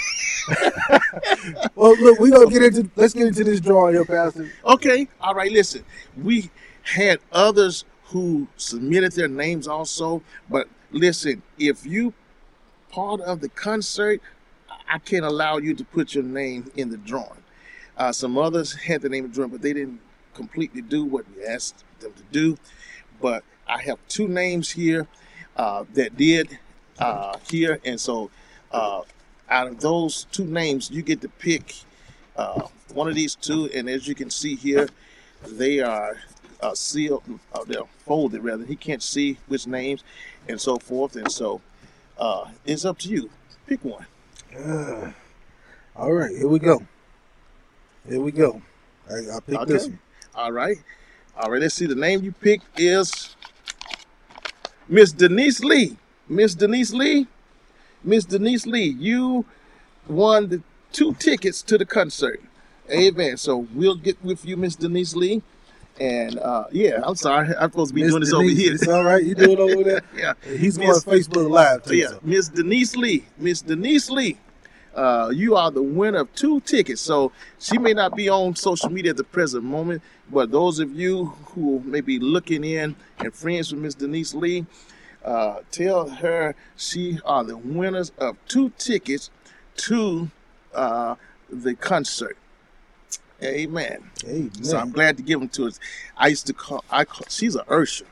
well, 1.74 1.96
look, 2.00 2.18
we're 2.20 2.30
gonna 2.30 2.50
get 2.50 2.62
into 2.62 2.90
let's 2.96 3.14
get 3.14 3.26
into 3.28 3.44
this 3.44 3.60
drawing 3.60 3.94
here, 3.94 4.04
Pastor. 4.04 4.50
Okay, 4.64 5.08
all 5.20 5.34
right. 5.34 5.50
Listen, 5.50 5.84
we 6.22 6.50
had 6.82 7.18
others 7.32 7.84
who 8.06 8.46
submitted 8.56 9.12
their 9.12 9.28
names 9.28 9.66
also, 9.66 10.22
but 10.50 10.68
listen, 10.92 11.42
if 11.58 11.86
you 11.86 12.12
part 12.90 13.20
of 13.22 13.40
the 13.40 13.48
concert, 13.48 14.20
I 14.88 14.98
can't 14.98 15.24
allow 15.24 15.56
you 15.56 15.74
to 15.74 15.84
put 15.84 16.14
your 16.14 16.24
name 16.24 16.70
in 16.76 16.90
the 16.90 16.98
drawing. 16.98 17.42
Uh, 17.96 18.12
some 18.12 18.36
others 18.36 18.74
had 18.74 19.02
the 19.02 19.08
name 19.08 19.24
of 19.24 19.30
the 19.30 19.34
drawing, 19.34 19.50
but 19.50 19.62
they 19.62 19.72
didn't 19.72 20.00
completely 20.34 20.82
do 20.82 21.04
what 21.04 21.24
we 21.36 21.44
asked 21.44 21.84
them 22.00 22.12
to 22.12 22.22
do. 22.32 22.58
But 23.20 23.44
I 23.68 23.80
have 23.82 23.98
two 24.08 24.28
names 24.28 24.70
here 24.70 25.06
uh, 25.56 25.84
that 25.94 26.16
did 26.16 26.58
uh, 26.98 27.38
here, 27.48 27.80
and 27.84 28.00
so 28.00 28.30
uh, 28.72 29.02
out 29.48 29.68
of 29.68 29.80
those 29.80 30.24
two 30.32 30.44
names, 30.44 30.90
you 30.90 31.02
get 31.02 31.20
to 31.20 31.28
pick 31.28 31.74
uh, 32.36 32.62
one 32.92 33.08
of 33.08 33.14
these 33.14 33.34
two, 33.36 33.70
and 33.74 33.88
as 33.88 34.08
you 34.08 34.14
can 34.14 34.30
see 34.30 34.56
here, 34.56 34.88
they 35.46 35.80
are 35.80 36.18
uh, 36.60 36.74
sealed, 36.74 37.22
they're 37.66 37.82
folded 38.04 38.42
rather. 38.42 38.64
He 38.64 38.76
can't 38.76 39.02
see 39.02 39.38
which 39.46 39.66
names 39.66 40.02
and 40.48 40.60
so 40.60 40.78
forth, 40.78 41.14
and 41.16 41.30
so 41.30 41.60
it's 42.64 42.84
up 42.84 42.98
to 43.00 43.08
you. 43.08 43.30
Pick 43.66 43.84
one. 43.84 44.06
Uh, 44.56 45.12
all 45.96 46.12
right, 46.12 46.34
here 46.36 46.48
we 46.48 46.58
go. 46.58 46.82
Here 48.08 48.20
we 48.20 48.32
go. 48.32 48.60
I, 49.10 49.36
I 49.36 49.40
picked 49.40 49.66
this 49.66 49.86
one. 49.86 49.98
All 50.34 50.52
right. 50.52 50.76
All 51.36 51.50
right. 51.50 51.60
Let's 51.60 51.74
see. 51.74 51.86
The 51.86 51.94
name 51.94 52.22
you 52.22 52.32
picked 52.32 52.78
is 52.78 53.34
Miss 54.88 55.12
Denise 55.12 55.60
Lee. 55.60 55.96
Miss 56.28 56.54
Denise 56.54 56.92
Lee. 56.92 57.26
Miss 58.02 58.24
Denise 58.24 58.66
Lee. 58.66 58.88
You 58.98 59.44
won 60.06 60.48
the 60.48 60.62
two 60.92 61.14
tickets 61.14 61.62
to 61.62 61.78
the 61.78 61.86
concert. 61.86 62.42
Amen. 62.90 63.38
So 63.38 63.66
we'll 63.74 63.96
get 63.96 64.22
with 64.22 64.44
you, 64.44 64.56
Miss 64.56 64.76
Denise 64.76 65.16
Lee. 65.16 65.42
And 65.98 66.38
uh, 66.38 66.64
yeah, 66.72 67.00
I'm 67.02 67.14
sorry. 67.14 67.54
I'm 67.56 67.70
supposed 67.70 67.90
to 67.90 67.94
be 67.94 68.02
Miss 68.02 68.10
doing 68.10 68.20
this 68.20 68.30
Denise, 68.30 68.50
over 68.50 68.60
here. 68.60 68.74
It's 68.74 68.88
all 68.88 69.04
right. 69.04 69.24
You 69.24 69.34
do 69.34 69.52
it 69.52 69.58
over 69.60 69.84
there. 69.84 70.02
yeah. 70.16 70.34
He's 70.58 70.76
going 70.76 70.90
Facebook 70.90 71.48
Live 71.48 71.84
too. 71.84 71.96
yeah, 71.96 72.08
so. 72.08 72.20
Miss 72.22 72.48
Denise 72.48 72.96
Lee. 72.96 73.24
Miss 73.38 73.62
Denise 73.62 74.10
Lee. 74.10 74.36
Uh, 74.94 75.30
you 75.34 75.56
are 75.56 75.70
the 75.70 75.82
winner 75.82 76.20
of 76.20 76.34
two 76.34 76.60
tickets. 76.60 77.00
So 77.00 77.32
she 77.58 77.78
may 77.78 77.92
not 77.92 78.14
be 78.16 78.28
on 78.28 78.54
social 78.54 78.90
media 78.90 79.10
at 79.10 79.16
the 79.16 79.24
present 79.24 79.64
moment, 79.64 80.02
but 80.30 80.50
those 80.50 80.78
of 80.78 80.94
you 80.94 81.26
who 81.46 81.80
may 81.80 82.00
be 82.00 82.18
looking 82.18 82.64
in 82.64 82.96
and 83.18 83.34
friends 83.34 83.72
with 83.72 83.82
Miss 83.82 83.94
Denise 83.94 84.34
Lee, 84.34 84.66
uh, 85.24 85.60
tell 85.70 86.08
her 86.08 86.54
she 86.76 87.18
are 87.24 87.44
the 87.44 87.56
winners 87.56 88.12
of 88.18 88.36
two 88.46 88.70
tickets 88.78 89.30
to 89.76 90.30
uh, 90.74 91.16
the 91.50 91.74
concert. 91.74 92.36
Amen. 93.42 94.10
Amen. 94.26 94.52
So 94.62 94.78
I'm 94.78 94.90
glad 94.90 95.16
to 95.16 95.22
give 95.22 95.40
them 95.40 95.48
to 95.50 95.66
us. 95.66 95.80
I 96.16 96.28
used 96.28 96.46
to 96.46 96.52
call. 96.52 96.84
I 96.90 97.04
call, 97.04 97.26
she's 97.28 97.56
a 97.56 97.64
Ursher. 97.64 98.04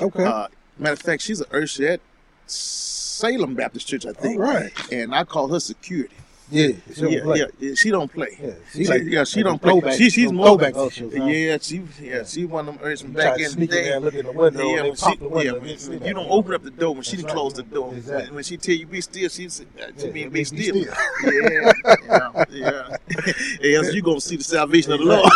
Okay. 0.00 0.24
Uh, 0.24 0.48
matter 0.78 0.92
of 0.92 1.00
fact, 1.00 1.22
she's 1.22 1.40
an 1.40 1.48
Ursher 1.50 1.94
at 1.94 2.00
Salem 2.46 3.54
Baptist 3.54 3.88
Church, 3.88 4.06
I 4.06 4.12
think. 4.12 4.38
All 4.38 4.46
right. 4.46 4.72
And 4.92 5.14
I 5.14 5.24
call 5.24 5.48
her 5.48 5.60
security. 5.60 6.14
Yeah, 6.48 6.68
she 6.94 7.00
don't 7.00 7.12
yeah, 7.12 7.22
play. 7.22 7.38
yeah, 7.40 7.44
yeah, 7.58 7.74
she 7.74 7.90
don't 7.90 8.12
play. 8.12 8.38
Yeah, 8.40 8.50
she, 8.72 8.84
she 8.84 8.90
like- 8.90 9.02
yeah, 9.04 9.24
she 9.24 9.42
don't 9.42 9.60
play. 9.60 9.96
She, 9.96 10.10
she's 10.10 10.30
more. 10.30 10.62
ushers, 10.62 11.12
huh? 11.16 11.24
yeah, 11.24 11.58
she, 11.60 11.82
yeah, 12.00 12.22
she 12.24 12.44
one 12.44 12.68
of 12.68 12.78
them 12.78 12.84
Ushers 12.86 13.02
You 13.02 13.08
back 13.08 13.40
in 13.40 13.50
the 13.58 13.66
day. 13.66 13.98
look 13.98 14.14
in 14.14 14.26
the 14.26 14.32
window 14.32 14.68
yeah, 14.68 14.82
when 14.82 14.94
she, 14.94 15.16
the 15.16 15.28
window 15.28 15.40
yeah, 15.40 15.52
when, 15.58 15.68
you 15.68 15.76
when 15.90 16.04
you 16.04 16.14
don't 16.14 16.30
open 16.30 16.54
up 16.54 16.62
the 16.62 16.70
door 16.70 16.94
when 16.94 17.02
she 17.02 17.16
That's 17.16 17.24
right. 17.24 17.32
close 17.34 17.54
the 17.54 17.62
door. 17.64 17.92
Exactly. 17.94 18.26
When, 18.26 18.34
when 18.36 18.44
she 18.44 18.56
tell 18.58 18.74
you 18.76 18.86
be 18.86 19.00
still, 19.00 19.28
she's 19.28 19.60
uh, 19.60 19.64
to 19.98 20.06
Yeah, 20.06 20.12
me 20.12 20.26
be- 20.28 20.44
still. 20.44 20.60
still. 20.84 20.84
yeah, 21.24 21.72
yeah, 22.08 22.44
yeah. 22.50 22.96
Yes, 23.60 23.92
you 23.92 24.02
gonna 24.02 24.20
see 24.20 24.36
the 24.36 24.44
salvation 24.44 24.92
of 24.92 25.00
the 25.00 25.04
Lord. 25.04 25.32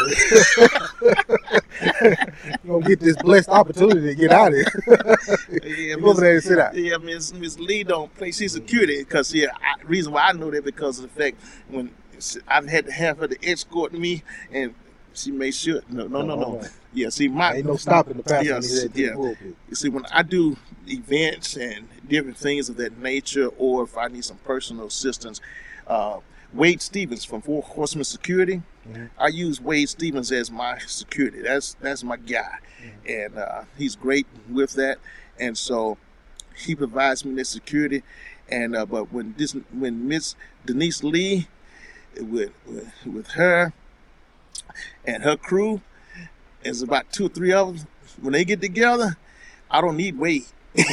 You 1.82 2.16
gonna 2.66 2.86
get 2.86 3.00
this 3.00 3.16
blessed 3.16 3.48
opportunity 3.48 4.00
to 4.00 4.14
get 4.14 4.32
out 4.32 4.48
of 4.48 4.54
here. 4.54 5.16
Yeah, 5.62 5.96
over 5.96 6.20
there 6.20 6.34
and 6.34 6.42
sit 6.42 6.58
out. 6.58 6.74
Yeah, 6.74 6.96
Miss 6.98 7.32
Miss 7.32 7.58
Lee 7.58 7.84
don't 7.84 8.12
play. 8.14 8.32
She's 8.32 8.52
security 8.52 8.98
because 8.98 9.32
yeah. 9.34 9.48
I, 9.54 9.82
reason 9.84 10.12
why 10.12 10.28
I 10.28 10.32
know 10.32 10.50
that 10.50 10.64
because 10.64 10.98
of 10.98 11.12
the 11.12 11.20
fact 11.20 11.36
when 11.68 11.90
I've 12.48 12.68
had 12.68 12.86
to 12.86 12.92
have 12.92 13.18
her 13.18 13.28
to 13.28 13.48
escort 13.48 13.92
me 13.92 14.22
and 14.52 14.74
she 15.14 15.30
made 15.30 15.54
sure. 15.54 15.82
No, 15.88 16.06
no, 16.06 16.22
no, 16.22 16.36
no. 16.36 16.62
Yeah, 16.92 17.08
see 17.08 17.28
my 17.28 17.56
Ain't 17.56 17.66
no 17.66 17.76
stopping 17.76 18.16
the 18.16 18.22
pastor 18.22 18.54
when 18.54 18.62
Yes, 18.62 18.86
yeah. 18.94 19.14
You 19.68 19.74
see, 19.74 19.88
when 19.88 20.06
I 20.06 20.22
do 20.22 20.56
events 20.86 21.56
and 21.56 21.88
different 22.08 22.36
things 22.36 22.68
of 22.68 22.76
that 22.76 22.98
nature, 22.98 23.48
or 23.58 23.84
if 23.84 23.96
I 23.96 24.08
need 24.08 24.24
some 24.24 24.38
personal 24.38 24.86
assistance, 24.86 25.40
uh, 25.86 26.18
Wade 26.52 26.82
Stevens 26.82 27.24
from 27.24 27.42
Four 27.42 27.62
Horsemen 27.62 28.04
Security, 28.04 28.62
Mm-hmm. 28.92 29.06
I 29.18 29.28
use 29.28 29.60
Wade 29.60 29.88
Stevens 29.88 30.32
as 30.32 30.50
my 30.50 30.78
security. 30.78 31.42
That's 31.42 31.74
that's 31.80 32.02
my 32.04 32.16
guy, 32.16 32.58
Mm-hmm. 32.82 33.10
and 33.10 33.38
uh, 33.38 33.62
he's 33.76 33.94
great 33.96 34.26
with 34.48 34.72
that. 34.74 34.98
And 35.38 35.56
so 35.56 35.98
he 36.56 36.74
provides 36.74 37.24
me 37.24 37.34
that 37.36 37.46
security. 37.46 38.02
And 38.48 38.74
uh, 38.74 38.86
but 38.86 39.12
when 39.12 39.34
this 39.36 39.54
when 39.72 40.08
Miss 40.08 40.34
Denise 40.64 41.02
Lee 41.04 41.46
with, 42.18 42.50
with 42.66 42.92
with 43.06 43.26
her 43.32 43.72
and 45.04 45.22
her 45.22 45.36
crew, 45.36 45.80
there's 46.62 46.82
about 46.82 47.12
two 47.12 47.26
or 47.26 47.28
three 47.28 47.52
of 47.52 47.76
them. 47.78 47.86
When 48.20 48.32
they 48.32 48.44
get 48.44 48.60
together, 48.60 49.16
I 49.70 49.80
don't 49.80 49.96
need 49.96 50.18
Wade. 50.18 50.44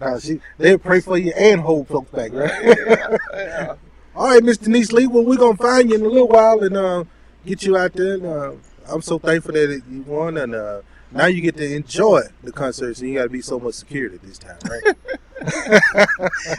Nah, 0.00 0.18
she, 0.20 0.40
they'll 0.58 0.78
pray 0.78 1.00
for 1.00 1.18
you 1.18 1.32
and 1.36 1.60
hold 1.60 1.88
folks 1.88 2.10
back, 2.12 2.32
right? 2.32 3.76
All 4.18 4.26
right, 4.26 4.42
Miss 4.42 4.58
Denise 4.58 4.90
Lee. 4.90 5.06
Well, 5.06 5.24
we're 5.24 5.36
gonna 5.36 5.56
find 5.56 5.88
you 5.88 5.94
in 5.94 6.02
a 6.04 6.08
little 6.08 6.26
while 6.26 6.64
and 6.64 6.76
uh, 6.76 7.04
get 7.46 7.62
you 7.62 7.76
out 7.76 7.92
there. 7.92 8.14
And, 8.14 8.26
uh, 8.26 8.52
I'm 8.92 9.00
so 9.00 9.16
thankful 9.16 9.52
that 9.52 9.80
you 9.88 10.02
won, 10.02 10.38
and 10.38 10.56
uh, 10.56 10.80
now 11.12 11.26
you 11.26 11.40
get 11.40 11.56
to 11.58 11.76
enjoy 11.76 12.22
the 12.42 12.50
concert. 12.50 12.96
So 12.96 13.04
you 13.04 13.14
got 13.14 13.22
to 13.22 13.28
be 13.28 13.42
so 13.42 13.60
much 13.60 13.74
security 13.74 14.18
this 14.20 14.38
time, 14.38 14.58
right? 14.68 14.96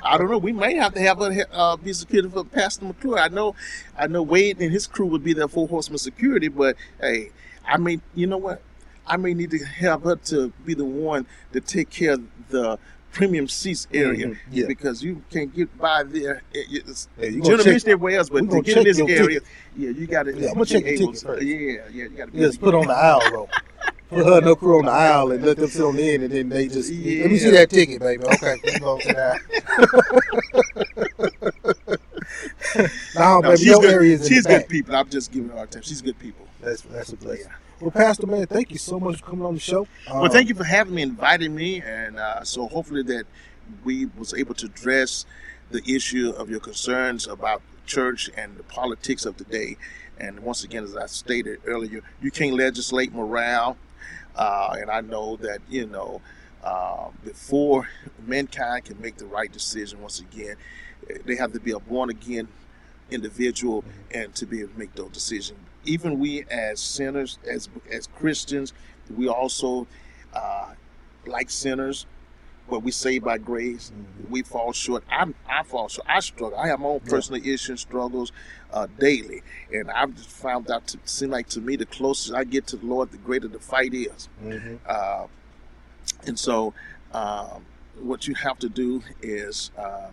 I 0.05 0.17
don't 0.17 0.31
know. 0.31 0.37
We 0.37 0.53
might 0.53 0.77
have 0.77 0.93
to 0.93 1.01
have 1.01 1.19
a 1.19 1.53
uh, 1.53 1.75
be 1.75 1.91
security 1.91 2.29
for 2.29 2.45
Pastor 2.45 2.85
McClure. 2.85 3.19
I 3.19 3.27
know, 3.27 3.55
I 3.97 4.07
know 4.07 4.23
Wade 4.23 4.61
and 4.61 4.71
his 4.71 4.87
crew 4.87 5.07
would 5.07 5.25
be 5.25 5.33
there 5.33 5.49
for 5.49 5.67
Horseman 5.67 5.97
security, 5.97 6.47
but 6.47 6.77
hey, 7.01 7.31
I 7.67 7.75
may, 7.75 7.99
you 8.15 8.27
know 8.27 8.37
what? 8.37 8.61
I 9.05 9.17
may 9.17 9.33
need 9.33 9.51
to 9.51 9.57
have 9.65 10.03
her 10.03 10.15
to 10.15 10.53
be 10.65 10.75
the 10.75 10.85
one 10.85 11.25
to 11.51 11.59
take 11.59 11.89
care 11.89 12.13
of 12.13 12.23
the 12.47 12.79
premium 13.11 13.47
seats 13.47 13.87
area 13.93 14.27
Mhm, 14.27 14.37
yeah. 14.51 14.65
because 14.67 15.01
you 15.03 15.21
can't 15.29 15.53
get 15.55 15.75
by 15.77 16.03
there. 16.03 16.41
It- 16.53 16.67
It's 16.87 17.07
Yeah, 17.19 17.25
you 17.29 17.41
gonna 17.41 17.57
generally 17.63 17.75
everywhere 17.75 18.17
else, 18.19 18.29
but 18.29 18.49
to 18.49 18.61
get 18.61 18.77
in 18.77 18.83
this 18.83 18.99
area, 18.99 19.17
ticket. 19.39 19.43
yeah, 19.77 19.89
you 19.89 20.07
got 20.07 20.23
to. 20.23 20.33
Yeah, 20.37 20.47
I'm 20.49 20.53
gonna 20.55 20.65
check 20.65 20.85
your 20.85 20.97
ticket 20.97 21.21
first. 21.21 21.43
Yeah, 21.43 21.55
yeah, 21.57 21.81
you 21.91 22.09
got 22.09 22.31
to. 22.31 22.37
Just 22.39 22.59
put 22.61 22.73
on 22.75 22.87
the 22.87 22.93
aisle 22.93 23.21
row. 23.31 23.49
Put 24.09 24.25
her 24.25 24.37
and 24.37 24.45
her 24.47 24.55
crew 24.55 24.79
on 24.79 24.85
the 24.85 24.91
aisle 24.91 25.31
and 25.31 25.45
let 25.45 25.57
them 25.57 25.69
sit 25.69 25.83
on 25.83 25.95
the 25.95 26.09
end, 26.09 26.23
and 26.23 26.33
then 26.33 26.49
they 26.49 26.67
just 26.67 26.89
let 26.91 27.29
me 27.31 27.37
see 27.37 27.51
that 27.51 27.69
ticket, 27.69 27.99
baby. 27.99 28.23
Okay, 28.23 28.55
you 28.63 28.79
go 28.79 28.97
to 28.99 29.07
that. 29.13 29.39
no, 33.15 33.39
No, 33.39 33.41
baby, 33.41 33.57
she's 33.57 33.77
good. 33.79 33.85
area 33.91 34.13
is 34.15 34.21
in 34.21 34.27
She's 34.27 34.43
the 34.43 34.49
good 34.49 34.59
back. 34.61 34.69
people. 34.69 34.95
I'm 34.95 35.09
just 35.09 35.31
giving 35.31 35.49
her 35.49 35.53
a 35.55 35.57
hard 35.57 35.71
time. 35.71 35.81
She's 35.83 36.01
good 36.01 36.17
people. 36.19 36.45
That's 36.61 36.81
that's 36.81 37.11
a 37.11 37.17
blessing. 37.17 37.51
Well, 37.81 37.91
Pastor 37.91 38.27
man, 38.27 38.45
thank 38.45 38.71
you 38.71 38.77
so 38.77 38.99
much 38.99 39.21
for 39.21 39.27
coming 39.27 39.45
on 39.45 39.53
the 39.53 39.59
show. 39.61 39.87
well, 40.11 40.29
thank 40.29 40.49
you 40.49 40.55
for 40.55 40.65
having 40.65 40.95
me, 40.95 41.01
inviting 41.01 41.55
me, 41.55 41.81
and 41.81 42.19
uh, 42.19 42.43
so 42.43 42.67
hopefully 42.67 43.03
that 43.03 43.23
we 43.85 44.07
was 44.17 44.33
able 44.33 44.53
to 44.55 44.65
address 44.65 45.25
the 45.71 45.81
issue 45.89 46.31
of 46.31 46.49
your 46.49 46.59
concerns 46.59 47.25
about 47.25 47.61
the 47.71 47.87
church 47.87 48.29
and 48.35 48.57
the 48.57 48.63
politics 48.63 49.25
of 49.25 49.37
today. 49.37 49.77
And 50.19 50.41
once 50.41 50.65
again, 50.65 50.83
as 50.83 50.97
I 50.97 51.05
stated 51.05 51.61
earlier, 51.65 52.01
you 52.21 52.31
can't 52.31 52.55
legislate 52.55 53.13
morale, 53.13 53.77
uh, 54.35 54.75
and 54.77 54.91
I 54.91 54.99
know 54.99 55.37
that 55.37 55.59
you 55.69 55.85
know 55.85 56.19
uh, 56.65 57.07
before 57.23 57.87
mankind 58.27 58.83
can 58.83 58.99
make 58.99 59.15
the 59.15 59.25
right 59.25 59.53
decision. 59.53 60.01
Once 60.01 60.19
again, 60.19 60.57
eh, 61.09 61.19
they 61.23 61.37
have 61.37 61.53
to 61.53 61.61
be 61.61 61.71
a 61.71 61.79
born 61.79 62.09
again 62.09 62.49
individual 63.09 63.85
and 64.13 64.35
to 64.35 64.45
be 64.45 64.59
able 64.59 64.73
to 64.73 64.79
make 64.79 64.93
those 64.95 65.11
decisions. 65.11 65.59
Even 65.89 66.19
we 66.19 66.43
as 66.51 66.79
sinners, 66.79 67.39
as 67.49 67.67
as 67.91 68.05
Christians, 68.07 68.73
we 69.17 69.27
also 69.27 69.87
uh, 70.33 70.73
like 71.25 71.49
sinners, 71.49 72.05
but 72.69 72.83
we 72.83 72.91
saved 72.91 73.25
by 73.25 73.39
grace. 73.39 73.91
We 74.29 74.43
fall 74.43 74.71
short. 74.71 75.03
I 75.09 75.25
I 75.47 75.63
fall 75.63 75.87
short. 75.89 76.05
I 76.07 76.19
struggle. 76.19 76.59
I 76.59 76.67
have 76.67 76.79
my 76.79 76.85
own 76.89 76.99
personal 76.99 77.41
issues 77.41 77.69
and 77.69 77.79
struggles 77.79 78.31
uh, 78.71 78.85
daily, 78.99 79.41
and 79.73 79.89
I've 79.89 80.13
just 80.15 80.29
found 80.29 80.69
out 80.69 80.85
to 80.89 80.99
seem 81.05 81.31
like 81.31 81.49
to 81.49 81.59
me 81.59 81.75
the 81.75 81.87
closer 81.87 82.35
I 82.35 82.43
get 82.43 82.67
to 82.67 82.77
the 82.77 82.85
Lord, 82.85 83.09
the 83.11 83.17
greater 83.17 83.47
the 83.47 83.59
fight 83.59 83.93
is. 83.95 84.29
Mhm. 84.43 84.77
Uh, 84.85 85.25
and 86.27 86.37
so, 86.37 86.73
um, 87.13 87.65
what 87.99 88.27
you 88.27 88.35
have 88.35 88.59
to 88.59 88.69
do 88.69 89.01
is 89.23 89.71
uh, 89.75 90.09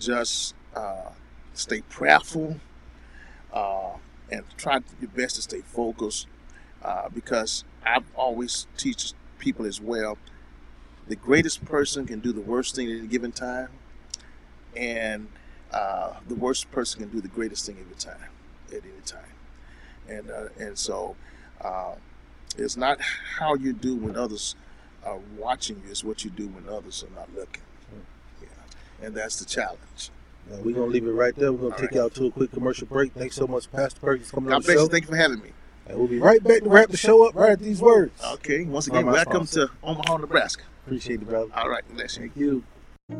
just 0.00 0.54
uh, 0.74 1.10
stay 1.52 1.82
prayerful 1.90 2.58
uh, 3.52 3.92
and 4.30 4.44
try 4.56 4.80
your 5.00 5.10
best 5.10 5.36
to 5.36 5.42
stay 5.42 5.60
focused 5.60 6.26
uh, 6.82 7.08
because 7.08 7.64
I've 7.84 8.04
always 8.14 8.66
teach 8.76 9.12
people 9.38 9.66
as 9.66 9.80
well 9.80 10.18
the 11.08 11.16
greatest 11.16 11.64
person 11.64 12.06
can 12.06 12.20
do 12.20 12.32
the 12.32 12.40
worst 12.40 12.76
thing 12.76 12.90
at 12.90 12.98
any 12.98 13.06
given 13.06 13.32
time 13.32 13.68
and 14.76 15.28
uh, 15.72 16.14
the 16.28 16.34
worst 16.34 16.70
person 16.70 17.00
can 17.00 17.10
do 17.10 17.20
the 17.20 17.28
greatest 17.28 17.66
thing 17.66 17.76
every 17.80 17.96
time 17.96 18.30
at 18.68 18.82
any 18.82 19.02
time 19.04 19.34
and 20.08 20.30
uh, 20.30 20.48
and 20.58 20.78
so 20.78 21.16
uh, 21.60 21.94
it's 22.56 22.76
not 22.76 23.00
how 23.00 23.54
you 23.54 23.72
do 23.72 23.96
when 23.96 24.16
others 24.16 24.54
are 25.04 25.18
watching 25.36 25.76
you; 25.84 25.90
it's 25.90 26.04
what 26.04 26.24
you 26.24 26.30
do 26.30 26.48
when 26.48 26.68
others 26.68 27.04
are 27.04 27.14
not 27.14 27.28
looking. 27.34 27.62
Yeah, 28.42 29.06
and 29.06 29.14
that's 29.14 29.38
the 29.38 29.44
challenge. 29.44 30.10
Uh, 30.50 30.56
now, 30.56 30.62
we're 30.62 30.74
gonna 30.74 30.86
leave 30.86 31.06
it 31.06 31.10
right 31.12 31.34
there. 31.36 31.52
We're 31.52 31.58
gonna 31.58 31.70
All 31.74 31.78
take 31.80 31.90
right. 31.90 31.96
y'all 32.00 32.10
to 32.10 32.26
a 32.26 32.30
quick 32.30 32.52
commercial 32.52 32.86
break. 32.86 33.12
Thanks 33.12 33.36
so 33.36 33.46
much, 33.46 33.70
Pastor 33.72 34.00
Perkins, 34.00 34.28
for 34.30 34.36
coming 34.36 34.52
on 34.52 34.56
God 34.56 34.62
the 34.62 34.66
bless 34.66 34.76
show. 34.78 34.82
you. 34.84 34.88
Thank 34.88 35.04
you 35.04 35.10
for 35.10 35.16
having 35.16 35.40
me. 35.40 35.50
And 35.86 35.98
we'll 35.98 36.08
be 36.08 36.18
right 36.18 36.42
back 36.42 36.62
to 36.62 36.68
wrap 36.68 36.88
the 36.88 36.96
show 36.96 37.26
up 37.28 37.34
right 37.34 37.52
at 37.52 37.58
these 37.60 37.80
words. 37.80 38.12
Okay. 38.34 38.64
Once 38.64 38.86
again, 38.86 39.04
our 39.06 39.12
welcome 39.12 39.46
sponsor. 39.46 39.66
to 39.66 39.72
Omaha, 39.82 40.16
Nebraska. 40.18 40.62
Appreciate 40.86 41.20
it, 41.22 41.28
brother. 41.28 41.50
All 41.54 41.68
right. 41.68 41.82
Bless 41.94 42.16
you. 42.16 42.22
Thank 42.22 42.36
you. 42.36 42.62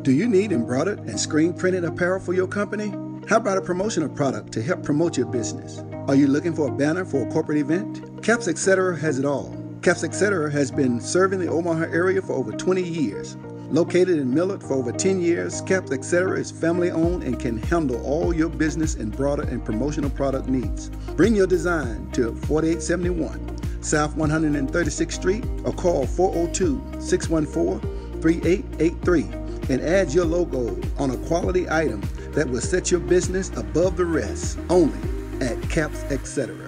Do 0.01 0.11
you 0.11 0.27
need 0.27 0.51
embroidered 0.51 0.99
and 1.01 1.19
screen 1.19 1.53
printed 1.53 1.83
apparel 1.83 2.19
for 2.19 2.33
your 2.33 2.47
company? 2.47 2.89
How 3.29 3.37
about 3.37 3.57
a 3.57 3.61
promotional 3.61 4.09
product 4.09 4.51
to 4.53 4.61
help 4.63 4.83
promote 4.83 5.15
your 5.15 5.27
business? 5.27 5.83
Are 6.07 6.15
you 6.15 6.25
looking 6.27 6.55
for 6.55 6.69
a 6.69 6.71
banner 6.71 7.05
for 7.05 7.27
a 7.27 7.31
corporate 7.31 7.59
event? 7.59 8.23
Caps 8.23 8.47
Etc. 8.47 8.97
has 8.97 9.19
it 9.19 9.25
all. 9.25 9.55
Caps 9.83 10.03
Etc. 10.03 10.51
has 10.51 10.71
been 10.71 10.99
serving 10.99 11.39
the 11.39 11.47
Omaha 11.47 11.83
area 11.91 12.19
for 12.21 12.33
over 12.33 12.51
20 12.51 12.81
years. 12.81 13.37
Located 13.71 14.19
in 14.19 14.31
Millard 14.31 14.61
for 14.61 14.73
over 14.73 14.91
10 14.91 15.19
years, 15.19 15.61
Caps 15.61 15.91
Etc. 15.91 16.39
is 16.39 16.51
family 16.51 16.91
owned 16.91 17.23
and 17.23 17.39
can 17.39 17.57
handle 17.57 18.01
all 18.05 18.33
your 18.33 18.49
business 18.49 18.95
and 18.95 19.15
broader 19.15 19.43
and 19.43 19.65
promotional 19.65 20.09
product 20.11 20.47
needs. 20.47 20.89
Bring 21.15 21.35
your 21.35 21.47
design 21.47 22.09
to 22.11 22.35
4871 22.35 23.83
South 23.83 24.15
136th 24.15 25.11
Street 25.11 25.45
or 25.63 25.73
call 25.73 26.05
402 26.05 27.01
614 27.01 28.21
3883 28.21 29.23
and 29.69 29.81
add 29.81 30.13
your 30.13 30.25
logo 30.25 30.79
on 30.97 31.11
a 31.11 31.17
quality 31.27 31.69
item 31.69 32.01
that 32.33 32.47
will 32.47 32.61
set 32.61 32.91
your 32.91 32.99
business 32.99 33.49
above 33.57 33.97
the 33.97 34.05
rest 34.05 34.59
only 34.69 34.99
at 35.41 35.59
Caps 35.69 36.03
Etc. 36.05 36.64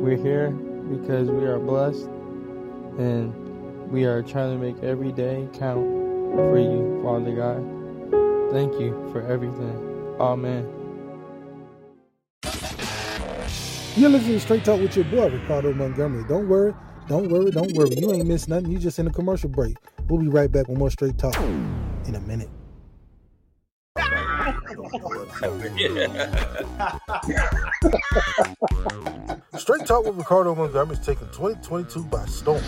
We're 0.00 0.16
here 0.16 0.50
because 0.50 1.30
we 1.30 1.44
are 1.44 1.58
blessed 1.58 2.06
and 2.98 3.34
we 3.90 4.04
are 4.04 4.22
trying 4.22 4.58
to 4.58 4.64
make 4.64 4.82
every 4.82 5.12
day 5.12 5.46
count 5.52 5.84
for 6.34 6.58
you, 6.58 7.00
Father 7.02 7.34
God. 7.34 7.62
Thank 8.52 8.80
you 8.80 8.96
for 9.12 9.20
everything. 9.22 9.89
Amen. 10.20 10.68
You're 13.96 14.10
listening 14.10 14.34
to 14.34 14.40
Straight 14.40 14.64
Talk 14.64 14.80
with 14.80 14.94
your 14.94 15.06
boy, 15.06 15.30
Ricardo 15.30 15.72
Montgomery. 15.72 16.24
Don't 16.28 16.46
worry, 16.46 16.74
don't 17.08 17.30
worry, 17.30 17.50
don't 17.50 17.72
worry. 17.72 17.96
You 17.96 18.12
ain't 18.12 18.26
missed 18.26 18.48
nothing. 18.48 18.70
You 18.70 18.78
just 18.78 18.98
in 18.98 19.06
a 19.06 19.10
commercial 19.10 19.48
break. 19.48 19.76
We'll 20.08 20.20
be 20.20 20.28
right 20.28 20.52
back 20.52 20.68
with 20.68 20.76
more 20.76 20.90
Straight 20.90 21.16
Talk 21.16 21.36
in 21.38 22.14
a 22.14 22.20
minute. 22.20 22.50
Straight 29.58 29.86
Talk 29.86 30.04
with 30.04 30.16
Ricardo 30.16 30.54
Montgomery 30.54 30.98
is 30.98 31.06
taking 31.06 31.28
2022 31.28 32.04
by 32.04 32.26
storm. 32.26 32.62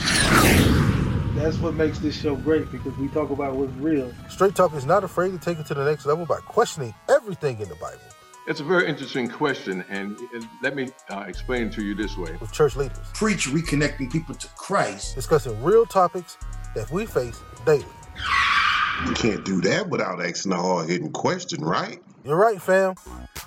That's 1.35 1.57
what 1.59 1.75
makes 1.75 1.99
this 1.99 2.15
show 2.21 2.37
great 2.37 2.71
because 2.71 2.95
we 2.99 3.09
talk 3.09 3.31
about 3.31 3.55
what's 3.57 3.73
real. 3.75 4.13
Straight 4.29 4.55
Talk 4.55 4.75
is 4.75 4.85
not 4.85 5.03
afraid 5.03 5.31
to 5.31 5.39
take 5.39 5.59
it 5.59 5.67
to 5.67 5.75
the 5.75 5.85
next 5.85 6.05
level 6.05 6.27
by 6.27 6.39
questioning 6.41 6.95
everything 7.09 7.59
in 7.59 7.69
the 7.71 7.75
Bible 7.77 8.01
It's 8.47 8.61
a 8.61 8.65
very 8.65 8.87
interesting 8.87 9.29
question, 9.29 9.83
and 9.89 10.19
let 10.63 10.77
me 10.77 10.91
uh, 11.09 11.21
explain 11.27 11.71
to 11.71 11.83
you 11.83 11.95
this 11.95 12.19
way. 12.19 12.37
with 12.41 12.53
church 12.53 12.77
leaders, 12.77 12.99
Preach 13.15 13.49
reconnecting 13.49 14.13
people 14.13 14.35
to 14.35 14.47
Christ. 14.49 15.15
discussing 15.15 15.61
real 15.63 15.87
topics 15.87 16.37
that 16.75 16.91
we 16.91 17.07
face 17.07 17.41
daily. 17.65 17.87
You 19.07 19.15
can't 19.15 19.45
do 19.45 19.61
that 19.63 19.89
without 19.89 20.25
asking 20.25 20.53
a 20.53 20.57
hard 20.57 20.89
hitting 20.89 21.11
question, 21.13 21.65
right? 21.65 22.01
You're 22.25 22.37
right, 22.37 22.61
fam. 22.63 22.95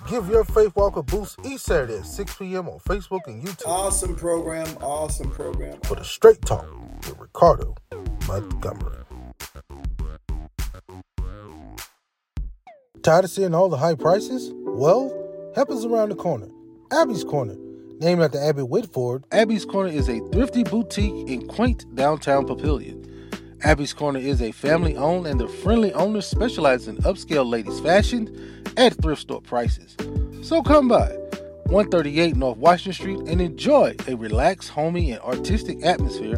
Give 0.08 0.28
your 0.28 0.44
faith 0.44 0.76
walk 0.76 0.96
a 0.96 1.02
boost 1.02 1.38
each 1.44 1.60
Saturday 1.60 1.98
at 1.98 2.06
6 2.06 2.36
p.m. 2.36 2.68
on 2.68 2.78
Facebook 2.80 3.20
and 3.26 3.42
YouTube 3.42 3.66
Awesome 3.66 4.14
program. 4.14 4.66
Awesome 4.82 5.30
program. 5.30 5.80
for 5.84 5.94
the 5.96 6.04
Straight 6.04 6.42
Talk 6.42 6.66
with 7.06 7.18
Ricardo 7.18 7.74
Montgomery. 8.28 8.92
Tired 13.02 13.24
of 13.24 13.30
seeing 13.30 13.54
all 13.54 13.68
the 13.68 13.76
high 13.76 13.94
prices? 13.94 14.50
Well, 14.54 15.12
help 15.54 15.70
is 15.70 15.84
around 15.84 16.10
the 16.10 16.16
corner. 16.16 16.48
Abby's 16.92 17.24
Corner. 17.24 17.56
Named 17.98 18.20
after 18.20 18.38
Abby 18.38 18.62
Whitford, 18.62 19.24
Abby's 19.32 19.64
Corner 19.64 19.90
is 19.90 20.08
a 20.08 20.18
thrifty 20.32 20.64
boutique 20.64 21.28
in 21.28 21.46
quaint 21.46 21.86
downtown 21.94 22.46
Papillion. 22.46 23.04
Abby's 23.62 23.92
Corner 23.92 24.18
is 24.18 24.42
a 24.42 24.52
family 24.52 24.96
owned 24.96 25.26
and 25.26 25.40
the 25.40 25.48
friendly 25.48 25.92
owners 25.94 26.26
specialize 26.26 26.88
in 26.88 26.96
upscale 26.98 27.48
ladies' 27.48 27.80
fashion 27.80 28.62
at 28.76 28.94
thrift 29.02 29.22
store 29.22 29.40
prices. 29.40 29.96
So 30.42 30.62
come 30.62 30.88
by 30.88 31.08
138 31.66 32.36
North 32.36 32.58
Washington 32.58 32.92
Street 32.92 33.18
and 33.28 33.40
enjoy 33.40 33.96
a 34.06 34.14
relaxed, 34.14 34.68
homey, 34.68 35.12
and 35.12 35.20
artistic 35.22 35.84
atmosphere 35.84 36.36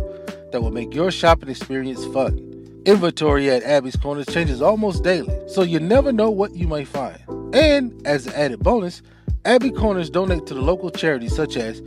that 0.52 0.62
will 0.62 0.70
make 0.70 0.94
your 0.94 1.10
shopping 1.10 1.48
experience 1.48 2.04
fun. 2.06 2.44
Inventory 2.86 3.50
at 3.50 3.64
Abby's 3.64 3.96
Corner 3.96 4.24
changes 4.24 4.62
almost 4.62 5.02
daily, 5.02 5.36
so 5.48 5.62
you 5.62 5.80
never 5.80 6.12
know 6.12 6.30
what 6.30 6.54
you 6.54 6.68
may 6.68 6.84
find. 6.84 7.18
And 7.52 8.00
as 8.06 8.26
an 8.26 8.32
added 8.34 8.60
bonus, 8.60 9.02
Abby 9.44 9.70
Corners 9.70 10.08
donate 10.08 10.46
to 10.46 10.54
the 10.54 10.62
local 10.62 10.90
charities 10.90 11.34
such 11.34 11.56
as 11.56 11.82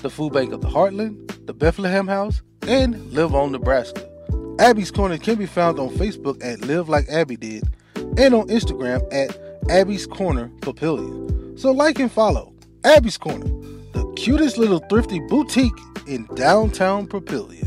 the 0.00 0.10
Food 0.10 0.32
Bank 0.32 0.52
of 0.52 0.60
the 0.60 0.68
Heartland, 0.68 1.46
the 1.46 1.54
Bethlehem 1.54 2.06
House, 2.06 2.42
and 2.62 3.12
Live 3.12 3.34
On 3.34 3.52
Nebraska. 3.52 4.08
Abby's 4.58 4.90
Corner 4.90 5.18
can 5.18 5.36
be 5.36 5.44
found 5.44 5.78
on 5.78 5.90
Facebook 5.90 6.42
at 6.42 6.62
Live 6.62 6.88
Like 6.88 7.06
Abby 7.10 7.36
Did 7.36 7.64
and 8.16 8.34
on 8.34 8.48
Instagram 8.48 9.06
at 9.12 9.38
Abby's 9.68 10.06
Corner 10.06 10.48
Papillion. 10.60 11.58
So 11.58 11.72
like 11.72 11.98
and 11.98 12.10
follow 12.10 12.54
Abby's 12.82 13.18
Corner, 13.18 13.44
the 13.92 14.10
cutest 14.16 14.56
little 14.56 14.78
thrifty 14.88 15.20
boutique 15.20 15.78
in 16.06 16.24
downtown 16.36 17.06
Papillion. 17.06 17.64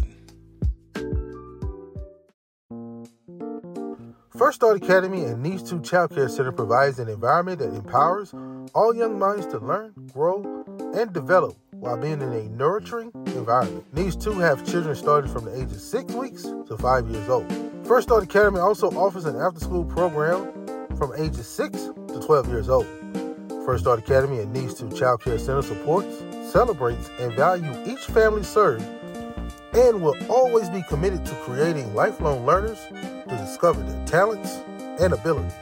First 4.35 4.55
Start 4.55 4.77
Academy 4.77 5.25
and 5.25 5.43
Needs 5.43 5.69
2 5.69 5.81
Child 5.81 6.15
Care 6.15 6.29
Center 6.29 6.51
provides 6.51 6.97
an 6.97 7.07
environment 7.07 7.59
that 7.59 7.75
empowers 7.75 8.33
all 8.73 8.95
young 8.95 9.19
minds 9.19 9.45
to 9.47 9.59
learn, 9.59 9.93
grow, 10.13 10.65
and 10.95 11.13
develop 11.13 11.55
while 11.79 11.97
being 11.97 12.21
in 12.21 12.33
a 12.33 12.43
nurturing 12.49 13.11
environment. 13.27 13.85
Needs 13.93 14.15
2 14.15 14.33
have 14.39 14.65
children 14.65 14.95
starting 14.95 15.31
from 15.31 15.45
the 15.45 15.55
age 15.55 15.71
of 15.71 15.79
6 15.79 16.13
weeks 16.13 16.43
to 16.43 16.77
5 16.77 17.09
years 17.09 17.29
old. 17.29 17.51
First 17.85 18.07
Start 18.07 18.23
Academy 18.23 18.59
also 18.59 18.89
offers 18.91 19.25
an 19.25 19.35
after 19.37 19.59
school 19.59 19.85
program 19.85 20.51
from 20.97 21.13
ages 21.17 21.47
6 21.47 21.77
to 22.07 22.21
12 22.23 22.47
years 22.49 22.69
old. 22.69 22.85
First 23.65 23.83
Start 23.83 23.99
Academy 23.99 24.39
and 24.39 24.51
Needs 24.53 24.73
2 24.75 24.91
Child 24.91 25.21
Care 25.23 25.39
Center 25.39 25.61
supports, 25.61 26.23
celebrates, 26.51 27.09
and 27.19 27.33
values 27.33 27.87
each 27.87 28.05
family 28.05 28.43
served 28.43 28.83
and 29.73 30.01
will 30.01 30.15
always 30.29 30.69
be 30.69 30.83
committed 30.83 31.25
to 31.25 31.35
creating 31.35 31.93
lifelong 31.95 32.45
learners 32.45 32.79
to 32.89 33.37
discover 33.37 33.81
their 33.81 34.05
talents 34.05 34.59
and 34.99 35.13
abilities. 35.13 35.53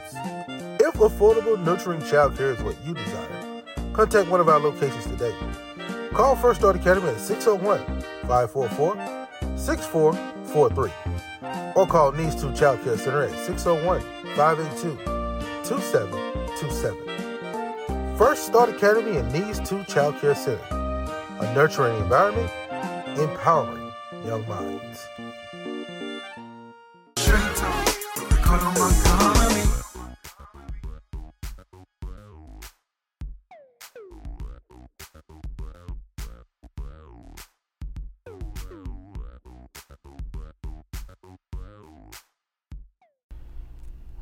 If 0.80 0.94
affordable, 0.94 1.62
nurturing 1.62 2.00
childcare 2.00 2.56
is 2.56 2.62
what 2.62 2.76
you 2.84 2.94
desire, 2.94 3.62
contact 3.92 4.28
one 4.30 4.40
of 4.40 4.48
our 4.48 4.58
locations 4.58 5.04
today. 5.06 5.34
Call 6.12 6.36
First 6.36 6.60
Start 6.60 6.76
Academy 6.76 7.08
at 7.08 7.18
601 7.20 7.80
544 8.26 8.96
6443 9.56 10.90
or 11.76 11.86
call 11.86 12.12
Needs 12.12 12.34
2 12.40 12.54
Child 12.54 12.82
Care 12.82 12.96
Center 12.96 13.22
at 13.22 13.46
601 13.46 14.00
582 14.34 14.96
2727. 15.64 18.16
First 18.16 18.46
Start 18.46 18.70
Academy 18.70 19.18
and 19.18 19.30
Needs 19.32 19.60
2 19.68 19.84
Child 19.84 20.18
Care 20.20 20.34
Center, 20.34 20.64
a 21.40 21.54
nurturing 21.54 21.96
environment 22.02 22.50
empowering 23.18 23.92
young 24.24 24.48
minds. 24.48 25.06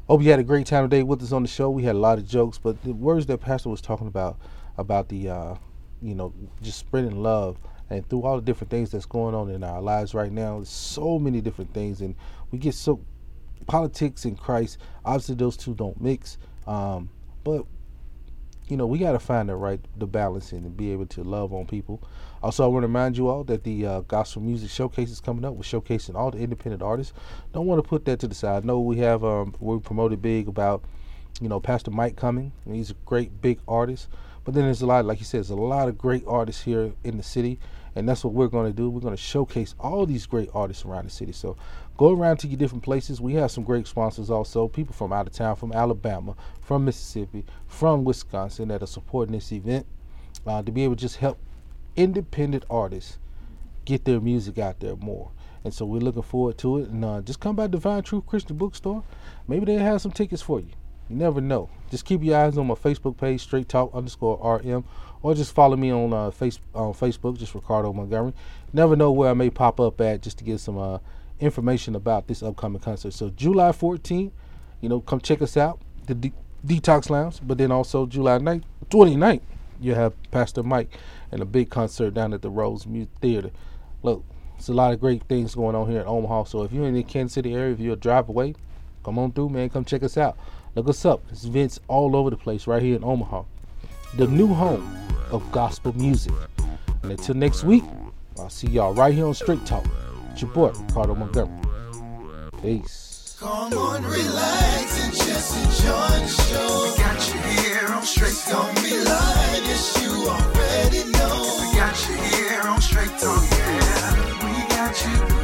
Hope 0.09 0.23
you 0.23 0.31
had 0.31 0.39
a 0.39 0.45
great 0.45 0.69
time 0.69 0.85
today 0.85 1.03
with 1.03 1.21
us 1.21 1.33
on 1.33 1.43
the 1.43 1.49
show. 1.49 1.69
We 1.69 1.83
had 1.83 1.97
a 1.97 1.99
lot 1.99 2.19
of 2.19 2.29
jokes, 2.29 2.59
but 2.59 2.81
the 2.85 2.93
words 2.93 3.27
that 3.27 3.39
Pastor 3.39 3.71
was 3.71 3.81
talking 3.81 4.07
about, 4.07 4.39
about 4.79 5.09
the, 5.09 5.29
uh, 5.29 5.55
you 6.01 6.15
know, 6.15 6.33
just 6.63 6.79
spreading 6.79 7.25
love 7.25 7.59
and 7.91 8.09
through 8.09 8.23
all 8.23 8.37
the 8.37 8.43
different 8.43 8.71
things 8.71 8.93
that's 8.93 9.05
going 9.05 9.35
on 9.35 9.51
in 9.51 9.65
our 9.65 9.83
lives 9.83 10.15
right 10.15 10.31
now, 10.31 10.59
there's 10.59 10.69
so 10.69 11.19
many 11.19 11.41
different 11.41 11.75
things, 11.75 12.03
and 12.03 12.15
we 12.53 12.59
get 12.61 12.77
so 12.77 13.01
politics 13.67 14.25
and 14.25 14.39
Christ. 14.39 14.79
Obviously, 15.05 15.35
those 15.35 15.57
two 15.57 15.75
don't 15.75 16.01
mix, 16.01 16.39
um, 16.69 17.11
but 17.43 17.65
you 18.69 18.77
know 18.77 18.87
we 18.87 18.99
got 18.99 19.13
to 19.13 19.19
find 19.19 19.49
the 19.49 19.57
right 19.57 19.81
the 19.97 20.07
balance 20.07 20.53
and 20.53 20.77
be 20.77 20.93
able 20.93 21.07
to 21.07 21.23
love 21.23 21.53
on 21.53 21.67
people. 21.67 22.03
Also, 22.43 22.65
I 22.65 22.67
want 22.67 22.83
to 22.83 22.89
remind 22.89 23.17
you 23.17 23.29
all 23.29 23.45
that 23.45 23.65
the 23.65 23.87
uh, 23.87 24.01
Gospel 24.03 24.43
Music 24.43 24.71
Showcase 24.71 25.11
is 25.11 25.21
coming 25.21 25.45
up. 25.45 25.55
We're 25.55 25.63
showcasing 25.63 26.15
all 26.15 26.31
the 26.31 26.39
independent 26.39 26.83
artists. 26.83 27.13
Don't 27.53 27.67
want 27.67 27.83
to 27.83 27.89
put 27.89 28.05
that 28.05 28.21
to 28.21 28.29
the 28.29 28.35
side. 28.35 28.65
Know 28.65 28.81
we 28.81 28.99
have 28.99 29.25
um, 29.25 29.55
we 29.61 29.79
promoted 29.79 30.21
big 30.21 30.49
about 30.49 30.85
you 31.41 31.49
know 31.49 31.61
Pastor 31.61 31.91
Mike 31.91 32.17
coming. 32.17 32.53
He's 32.71 32.91
a 32.91 32.97
great 33.05 33.41
big 33.41 33.61
artist. 33.67 34.09
But 34.47 34.55
then 34.55 34.63
there's 34.63 34.81
a 34.81 34.87
lot, 34.87 35.05
like 35.05 35.19
you 35.19 35.25
said, 35.25 35.39
there's 35.39 35.51
a 35.51 35.57
lot 35.57 35.89
of 35.89 35.99
great 35.99 36.23
artists 36.25 36.63
here 36.63 36.93
in 37.03 37.17
the 37.17 37.23
city, 37.25 37.59
and 37.97 38.09
that's 38.09 38.23
what 38.23 38.33
we're 38.33 38.47
going 38.47 38.71
to 38.71 38.77
do. 38.77 38.89
We're 38.89 39.01
going 39.01 39.17
to 39.17 39.21
showcase 39.21 39.75
all 39.81 40.07
these 40.07 40.25
great 40.25 40.49
artists 40.55 40.85
around 40.85 41.05
the 41.05 41.11
city. 41.11 41.33
So 41.33 41.57
go 41.97 42.13
around 42.13 42.39
to 42.39 42.49
your 42.49 42.59
different 42.59 42.85
places. 42.85 43.21
We 43.21 43.35
have 43.35 43.51
some 43.51 43.65
great 43.65 43.87
sponsors 43.87 44.31
also, 44.31 44.69
people 44.69 44.95
from 44.95 45.13
out 45.13 45.27
of 45.27 45.33
town, 45.33 45.57
from 45.57 45.73
Alabama, 45.73 46.35
from 46.61 46.85
Mississippi, 46.85 47.45
from 47.67 48.05
Wisconsin 48.05 48.69
that 48.69 48.83
are 48.83 48.87
supporting 48.87 49.35
this 49.35 49.53
event 49.53 49.87
uh, 50.47 50.63
to 50.63 50.73
be 50.73 50.85
able 50.85 50.97
to 50.97 51.01
just 51.01 51.17
help 51.17 51.39
independent 51.97 52.65
artists 52.69 53.19
get 53.85 54.05
their 54.05 54.21
music 54.21 54.59
out 54.59 54.81
there 54.81 54.97
more. 54.97 55.31
And 55.65 55.75
so 55.75 55.85
we're 55.85 56.01
looking 56.01 56.23
forward 56.23 56.59
to 56.59 56.79
it. 56.79 56.89
And 56.91 57.05
uh, 57.05 57.21
just 57.23 57.41
come 57.41 57.57
by 57.57 57.67
Divine 57.67 58.03
Truth 58.03 58.27
Christian 58.27 58.57
Bookstore. 58.57 59.03
Maybe 59.49 59.65
they 59.65 59.75
have 59.75 60.01
some 60.01 60.13
tickets 60.13 60.43
for 60.43 60.61
you. 60.61 60.69
You 61.09 61.17
never 61.17 61.41
know. 61.41 61.71
Just 61.91 62.05
keep 62.05 62.23
your 62.23 62.39
eyes 62.39 62.59
on 62.59 62.67
my 62.67 62.75
Facebook 62.75 63.17
page, 63.17 63.41
Straight 63.41 63.69
Talk 63.69 63.95
underscore 63.95 64.39
RM, 64.61 64.85
or 65.23 65.35
just 65.35 65.55
follow 65.55 65.77
me 65.77 65.93
on 65.93 66.13
uh, 66.13 66.31
face 66.31 66.59
on 66.75 66.95
Facebook, 66.95 67.39
just 67.39 67.55
Ricardo 67.55 67.93
Montgomery. 67.93 68.33
Never 68.73 68.97
know 68.97 69.13
where 69.13 69.31
I 69.31 69.35
may 69.35 69.51
pop 69.51 69.79
up 69.79 70.01
at, 70.01 70.23
just 70.23 70.39
to 70.39 70.45
get 70.45 70.59
some 70.59 70.79
uh, 70.79 70.99
information 71.41 71.95
about 71.95 72.27
this 72.27 72.43
upcoming 72.43 72.81
concert. 72.81 73.13
So 73.13 73.31
July 73.31 73.71
14th, 73.71 74.33
you 74.81 74.89
know, 74.89 75.01
come 75.01 75.21
check 75.21 75.43
us 75.43 75.57
out, 75.57 75.81
the 76.07 76.15
De- 76.15 76.33
Detox 76.67 77.11
Lounge. 77.11 77.41
But 77.43 77.59
then 77.59 77.73
also 77.73 78.07
July 78.07 78.39
9th, 78.39 78.65
29th, 78.91 79.43
you 79.81 79.95
have 79.95 80.15
Pastor 80.31 80.63
Mike 80.63 80.97
and 81.31 81.43
a 81.43 81.45
big 81.45 81.71
concert 81.71 82.15
down 82.15 82.33
at 82.33 82.43
the 82.43 82.51
Rose 82.51 82.87
Music 82.87 83.11
Theater. 83.21 83.51
Look, 84.03 84.25
it's 84.59 84.69
a 84.69 84.73
lot 84.73 84.93
of 84.93 85.01
great 85.01 85.23
things 85.25 85.55
going 85.55 85.77
on 85.77 85.91
here 85.91 86.01
in 86.01 86.07
Omaha. 86.07 86.45
So 86.45 86.63
if 86.63 86.73
you're 86.73 86.87
in 86.87 86.95
the 86.95 87.03
Kansas 87.03 87.35
City 87.35 87.55
area, 87.55 87.73
if 87.73 87.81
you're 87.81 87.95
a 87.95 87.97
drive 87.97 88.29
away, 88.29 88.55
come 89.05 89.19
on 89.19 89.33
through, 89.33 89.51
man. 89.51 89.69
Come 89.69 89.85
check 89.85 90.03
us 90.03 90.17
out. 90.17 90.37
Look 90.75 90.89
us 90.89 91.05
up. 91.05 91.27
There's 91.27 91.45
events 91.45 91.81
all 91.89 92.17
over 92.17 92.31
the 92.31 92.37
place 92.37 92.67
right 92.67 92.83
here 92.83 92.97
in 92.97 93.05
Omaha. 93.05 93.43
The 94.17 94.27
new 94.27 94.49
home 94.49 94.97
of 95.31 95.51
gospel 95.53 95.93
music. 95.95 96.33
And 97.03 97.13
until 97.13 97.35
next 97.35 97.65
week, 97.65 97.85
I'll 98.39 98.51
see 98.51 98.69
y'all 98.69 98.95
right 98.95 99.15
here 99.15 99.27
on 99.27 99.35
Straight 99.35 99.65
Talk. 99.67 99.87
Your 100.39 100.51
boy, 100.51 100.69
Ricardo 100.69 101.15
Montgomery. 101.15 101.63
Peace. 102.61 103.37
Come 103.41 103.73
on, 103.73 104.03
relax 104.03 105.05
and 105.05 105.15
just 105.15 105.57
enjoy 105.57 106.09
the 106.21 106.29
show. 106.29 106.83
We 106.85 107.03
got 107.03 107.35
you 107.35 107.41
here 107.41 107.89
on 107.95 108.03
Straight 108.03 108.31
It's 108.33 108.53
gonna 108.53 108.75
be 108.83 108.97
live, 108.99 109.65
yes, 109.65 110.03
you 110.03 110.11
already 110.29 111.11
know. 111.13 111.59
We 111.61 111.79
got 111.79 112.09
you 112.09 112.17
here 112.17 112.63
on 112.63 112.81
Straight 112.83 113.17
Talk, 113.19 113.51
yeah. 113.51 114.45
We 114.45 114.69
got 114.69 115.05
you 115.07 115.36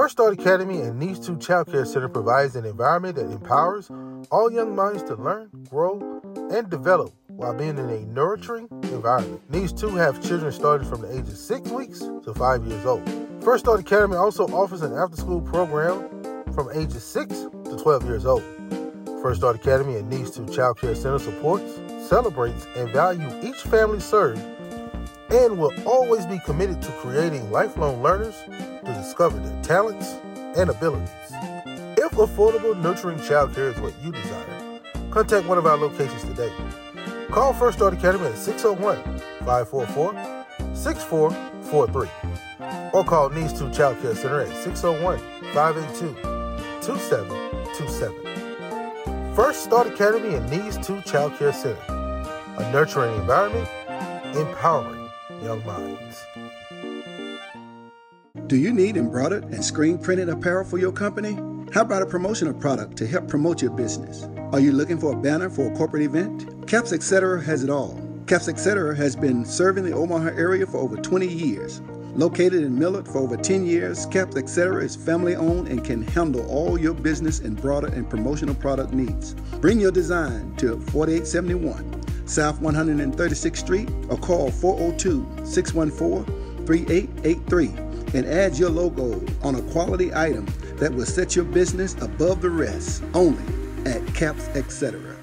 First 0.00 0.12
Start 0.12 0.32
Academy 0.32 0.80
and 0.80 0.98
Needs 0.98 1.26
2 1.26 1.36
Child 1.36 1.70
Care 1.70 1.84
Center 1.84 2.08
provides 2.08 2.56
an 2.56 2.64
environment 2.64 3.16
that 3.16 3.30
empowers 3.30 3.90
all 4.30 4.50
young 4.50 4.74
minds 4.74 5.02
to 5.02 5.14
learn, 5.14 5.50
grow, 5.68 6.22
and 6.50 6.70
develop 6.70 7.12
while 7.28 7.52
being 7.52 7.76
in 7.76 7.90
a 7.90 8.00
nurturing 8.06 8.66
environment. 8.84 9.42
Needs 9.50 9.74
2 9.74 9.96
have 9.96 10.26
children 10.26 10.52
starting 10.52 10.88
from 10.88 11.02
the 11.02 11.12
age 11.12 11.28
of 11.28 11.36
6 11.36 11.70
weeks 11.72 11.98
to 11.98 12.32
5 12.32 12.64
years 12.64 12.86
old. 12.86 13.06
First 13.44 13.66
Start 13.66 13.80
Academy 13.80 14.16
also 14.16 14.46
offers 14.46 14.80
an 14.80 14.94
after 14.94 15.18
school 15.18 15.42
program 15.42 16.08
from 16.54 16.70
ages 16.72 17.04
6 17.04 17.28
to 17.66 17.76
12 17.78 18.06
years 18.06 18.24
old. 18.24 18.42
First 19.20 19.40
Start 19.40 19.56
Academy 19.56 19.96
and 19.96 20.08
Needs 20.08 20.30
2 20.30 20.46
Child 20.46 20.78
Care 20.78 20.94
Center 20.94 21.18
supports, 21.18 21.78
celebrates, 22.08 22.66
and 22.74 22.88
values 22.88 23.34
each 23.44 23.60
family 23.64 24.00
served 24.00 24.40
and 25.30 25.58
will 25.58 25.72
always 25.86 26.24
be 26.26 26.38
committed 26.40 26.82
to 26.82 26.90
creating 26.92 27.50
lifelong 27.50 28.02
learners 28.02 28.36
to 28.46 28.92
discover 28.94 29.38
their 29.38 29.62
talents 29.62 30.16
and 30.56 30.70
abilities. 30.70 31.10
If 31.96 32.12
affordable, 32.12 32.80
nurturing 32.80 33.18
childcare 33.18 33.74
is 33.74 33.80
what 33.80 33.94
you 34.02 34.12
desire, 34.12 34.80
contact 35.10 35.46
one 35.46 35.58
of 35.58 35.66
our 35.66 35.76
locations 35.76 36.22
today. 36.24 36.52
Call 37.30 37.52
First 37.52 37.78
Start 37.78 37.94
Academy 37.94 38.26
at 38.26 38.36
601 38.36 38.96
544 39.46 40.14
6443 40.74 42.08
or 42.92 43.04
call 43.04 43.30
Needs 43.30 43.56
2 43.58 43.70
Child 43.70 44.02
Care 44.02 44.16
Center 44.16 44.40
at 44.40 44.64
601 44.64 45.18
582 45.52 46.14
2727. 46.82 49.34
First 49.34 49.64
Start 49.64 49.86
Academy 49.86 50.34
and 50.34 50.50
Needs 50.50 50.76
2 50.84 51.02
Child 51.02 51.36
Care 51.36 51.52
Center, 51.52 51.80
a 52.58 52.68
nurturing 52.72 53.14
environment, 53.16 53.68
empowering 54.36 54.99
young 55.42 55.64
minds. 55.64 56.24
Do 58.46 58.56
you 58.56 58.72
need 58.72 58.96
embroidered 58.96 59.44
and 59.44 59.64
screen 59.64 59.98
printed 59.98 60.28
apparel 60.28 60.64
for 60.64 60.78
your 60.78 60.92
company? 60.92 61.38
How 61.72 61.82
about 61.82 62.02
a 62.02 62.06
promotional 62.06 62.52
product 62.52 62.96
to 62.98 63.06
help 63.06 63.28
promote 63.28 63.62
your 63.62 63.70
business? 63.70 64.26
Are 64.52 64.60
you 64.60 64.72
looking 64.72 64.98
for 64.98 65.12
a 65.12 65.16
banner 65.16 65.48
for 65.48 65.72
a 65.72 65.76
corporate 65.76 66.02
event? 66.02 66.66
Caps 66.66 66.92
Etc. 66.92 67.40
has 67.42 67.62
it 67.62 67.70
all. 67.70 68.00
Caps 68.26 68.48
Etc. 68.48 68.96
has 68.96 69.14
been 69.14 69.44
serving 69.44 69.84
the 69.84 69.92
Omaha 69.92 70.30
area 70.30 70.66
for 70.66 70.78
over 70.78 70.96
20 70.96 71.26
years. 71.26 71.80
Located 72.16 72.64
in 72.64 72.76
Millard 72.76 73.06
for 73.06 73.18
over 73.18 73.36
10 73.36 73.64
years, 73.64 74.04
Caps 74.06 74.36
Etc. 74.36 74.82
is 74.82 74.96
family 74.96 75.36
owned 75.36 75.68
and 75.68 75.84
can 75.84 76.02
handle 76.02 76.44
all 76.50 76.78
your 76.78 76.94
business 76.94 77.38
and 77.38 77.60
broader 77.60 77.86
and 77.88 78.10
promotional 78.10 78.54
product 78.56 78.92
needs. 78.92 79.34
Bring 79.60 79.78
your 79.78 79.92
design 79.92 80.56
to 80.56 80.80
4871 80.80 82.00
South 82.30 82.60
136th 82.60 83.56
Street 83.56 83.90
or 84.08 84.16
call 84.16 84.52
402 84.52 85.44
614 85.44 86.64
3883 86.64 87.66
and 88.14 88.26
add 88.26 88.56
your 88.56 88.70
logo 88.70 89.20
on 89.42 89.56
a 89.56 89.62
quality 89.72 90.14
item 90.14 90.46
that 90.76 90.94
will 90.94 91.04
set 91.04 91.34
your 91.34 91.44
business 91.44 91.94
above 92.00 92.40
the 92.40 92.50
rest 92.50 93.02
only 93.14 93.42
at 93.84 94.06
Caps 94.14 94.46
Etc. 94.50 95.16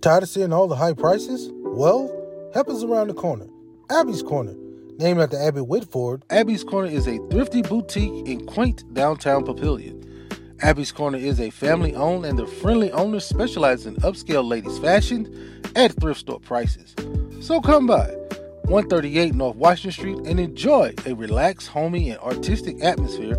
Tired 0.00 0.22
of 0.22 0.28
seeing 0.28 0.52
all 0.52 0.66
the 0.66 0.76
high 0.76 0.94
prices? 0.94 1.50
Well, 1.52 2.10
help 2.54 2.70
is 2.70 2.82
around 2.82 3.08
the 3.08 3.14
corner. 3.14 3.46
Abby's 3.90 4.22
Corner. 4.22 4.54
Named 4.98 5.20
after 5.20 5.36
Abby 5.36 5.60
Whitford, 5.60 6.24
Abby's 6.30 6.64
Corner 6.64 6.88
is 6.88 7.06
a 7.08 7.18
thrifty 7.30 7.62
boutique 7.62 8.26
in 8.26 8.46
quaint 8.46 8.84
downtown 8.94 9.44
Papillion. 9.44 10.03
Abby's 10.64 10.92
Corner 10.92 11.18
is 11.18 11.40
a 11.40 11.50
family 11.50 11.94
owned 11.94 12.24
and 12.24 12.38
the 12.38 12.46
friendly 12.46 12.90
owners 12.92 13.26
specialize 13.26 13.84
in 13.84 13.96
upscale 13.96 14.42
ladies' 14.42 14.78
fashion 14.78 15.60
at 15.76 15.92
thrift 16.00 16.20
store 16.20 16.40
prices. 16.40 16.94
So 17.42 17.60
come 17.60 17.86
by 17.86 18.06
138 18.64 19.34
North 19.34 19.56
Washington 19.56 19.92
Street 19.92 20.26
and 20.26 20.40
enjoy 20.40 20.94
a 21.04 21.12
relaxed, 21.12 21.68
homey, 21.68 22.08
and 22.08 22.18
artistic 22.20 22.82
atmosphere 22.82 23.36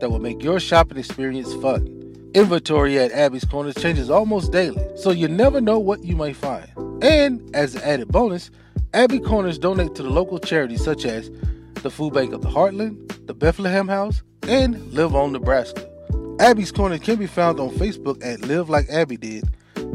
that 0.00 0.10
will 0.10 0.18
make 0.18 0.42
your 0.42 0.60
shopping 0.60 0.98
experience 0.98 1.50
fun. 1.62 1.86
Inventory 2.34 2.98
at 2.98 3.10
Abby's 3.10 3.46
Corner 3.46 3.72
changes 3.72 4.10
almost 4.10 4.52
daily, 4.52 4.86
so 4.96 5.12
you 5.12 5.28
never 5.28 5.62
know 5.62 5.78
what 5.78 6.04
you 6.04 6.14
may 6.14 6.34
find. 6.34 6.70
And 7.00 7.40
as 7.56 7.74
an 7.74 7.80
added 7.84 8.08
bonus, 8.08 8.50
Abby 8.92 9.18
Corners 9.18 9.58
donate 9.58 9.94
to 9.94 10.02
the 10.02 10.10
local 10.10 10.38
charities 10.38 10.84
such 10.84 11.06
as 11.06 11.30
the 11.76 11.90
Food 11.90 12.12
Bank 12.12 12.34
of 12.34 12.42
the 12.42 12.50
Heartland, 12.50 13.26
the 13.26 13.32
Bethlehem 13.32 13.88
House, 13.88 14.22
and 14.42 14.92
Live 14.92 15.14
On 15.14 15.32
Nebraska. 15.32 15.95
Abby's 16.38 16.70
Corner 16.70 16.98
can 16.98 17.16
be 17.16 17.26
found 17.26 17.58
on 17.58 17.70
Facebook 17.70 18.22
at 18.22 18.42
Live 18.42 18.68
Like 18.68 18.88
Abby 18.90 19.16
Did 19.16 19.44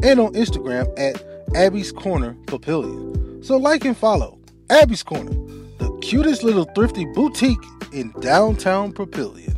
and 0.01 0.19
on 0.19 0.33
Instagram 0.33 0.91
at 0.97 1.23
Abby's 1.55 1.91
Corner 1.91 2.35
Papillion. 2.45 3.45
So 3.45 3.57
like 3.57 3.85
and 3.85 3.95
follow 3.95 4.39
Abby's 4.71 5.03
Corner, 5.03 5.31
the 5.77 5.95
cutest 6.01 6.43
little 6.43 6.65
thrifty 6.73 7.05
boutique 7.05 7.63
in 7.93 8.11
downtown 8.21 8.91
Papillion. 8.91 9.55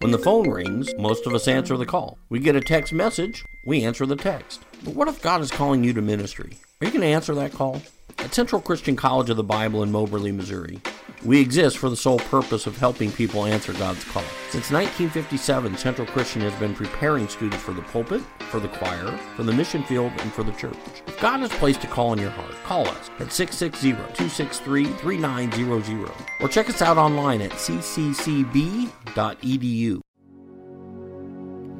When 0.00 0.10
the 0.10 0.18
phone 0.18 0.50
rings, 0.50 0.92
most 0.98 1.26
of 1.26 1.34
us 1.34 1.46
answer 1.46 1.76
the 1.76 1.86
call. 1.86 2.18
We 2.28 2.40
get 2.40 2.56
a 2.56 2.60
text 2.60 2.92
message, 2.92 3.44
we 3.66 3.84
answer 3.84 4.04
the 4.04 4.16
text. 4.16 4.62
But 4.82 4.94
what 4.94 5.06
if 5.06 5.22
God 5.22 5.42
is 5.42 5.52
calling 5.52 5.84
you 5.84 5.92
to 5.92 6.02
ministry? 6.02 6.58
Are 6.80 6.86
you 6.86 6.90
going 6.90 7.02
to 7.02 7.06
answer 7.06 7.34
that 7.34 7.52
call? 7.52 7.82
At 8.22 8.34
Central 8.34 8.60
Christian 8.60 8.96
College 8.96 9.30
of 9.30 9.38
the 9.38 9.42
Bible 9.42 9.82
in 9.82 9.90
Moberly, 9.90 10.30
Missouri, 10.30 10.78
we 11.24 11.40
exist 11.40 11.78
for 11.78 11.88
the 11.88 11.96
sole 11.96 12.18
purpose 12.18 12.66
of 12.66 12.76
helping 12.76 13.10
people 13.10 13.46
answer 13.46 13.72
God's 13.72 14.04
call. 14.04 14.22
Since 14.50 14.70
1957, 14.70 15.78
Central 15.78 16.06
Christian 16.06 16.42
has 16.42 16.52
been 16.60 16.74
preparing 16.74 17.28
students 17.28 17.62
for 17.62 17.72
the 17.72 17.80
pulpit, 17.82 18.20
for 18.50 18.60
the 18.60 18.68
choir, 18.68 19.16
for 19.36 19.42
the 19.42 19.54
mission 19.54 19.82
field, 19.84 20.12
and 20.18 20.30
for 20.32 20.42
the 20.42 20.52
church. 20.52 20.76
If 21.06 21.18
God 21.18 21.40
has 21.40 21.48
placed 21.52 21.82
a 21.84 21.86
call 21.86 22.12
in 22.12 22.18
your 22.18 22.28
heart, 22.30 22.52
call 22.64 22.86
us 22.86 23.08
at 23.20 23.28
660-263-3900 23.28 26.12
or 26.40 26.48
check 26.48 26.68
us 26.68 26.82
out 26.82 26.98
online 26.98 27.40
at 27.40 27.52
cccb.edu. 27.52 28.90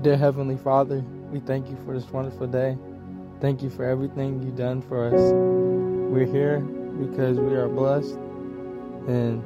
Dear 0.03 0.17
Heavenly 0.17 0.57
Father, 0.57 1.05
we 1.31 1.41
thank 1.41 1.69
you 1.69 1.77
for 1.85 1.93
this 1.95 2.09
wonderful 2.09 2.47
day. 2.47 2.79
Thank 3.41 3.63
you 3.63 3.69
for 3.69 3.85
everything 3.85 4.43
you've 4.43 4.57
done 4.57 4.81
for 4.81 5.15
us. 5.15 5.80
We're 6.11 6.27
here 6.27 6.59
because 6.59 7.39
we 7.39 7.55
are 7.55 7.69
blessed 7.69 8.17
and 9.07 9.45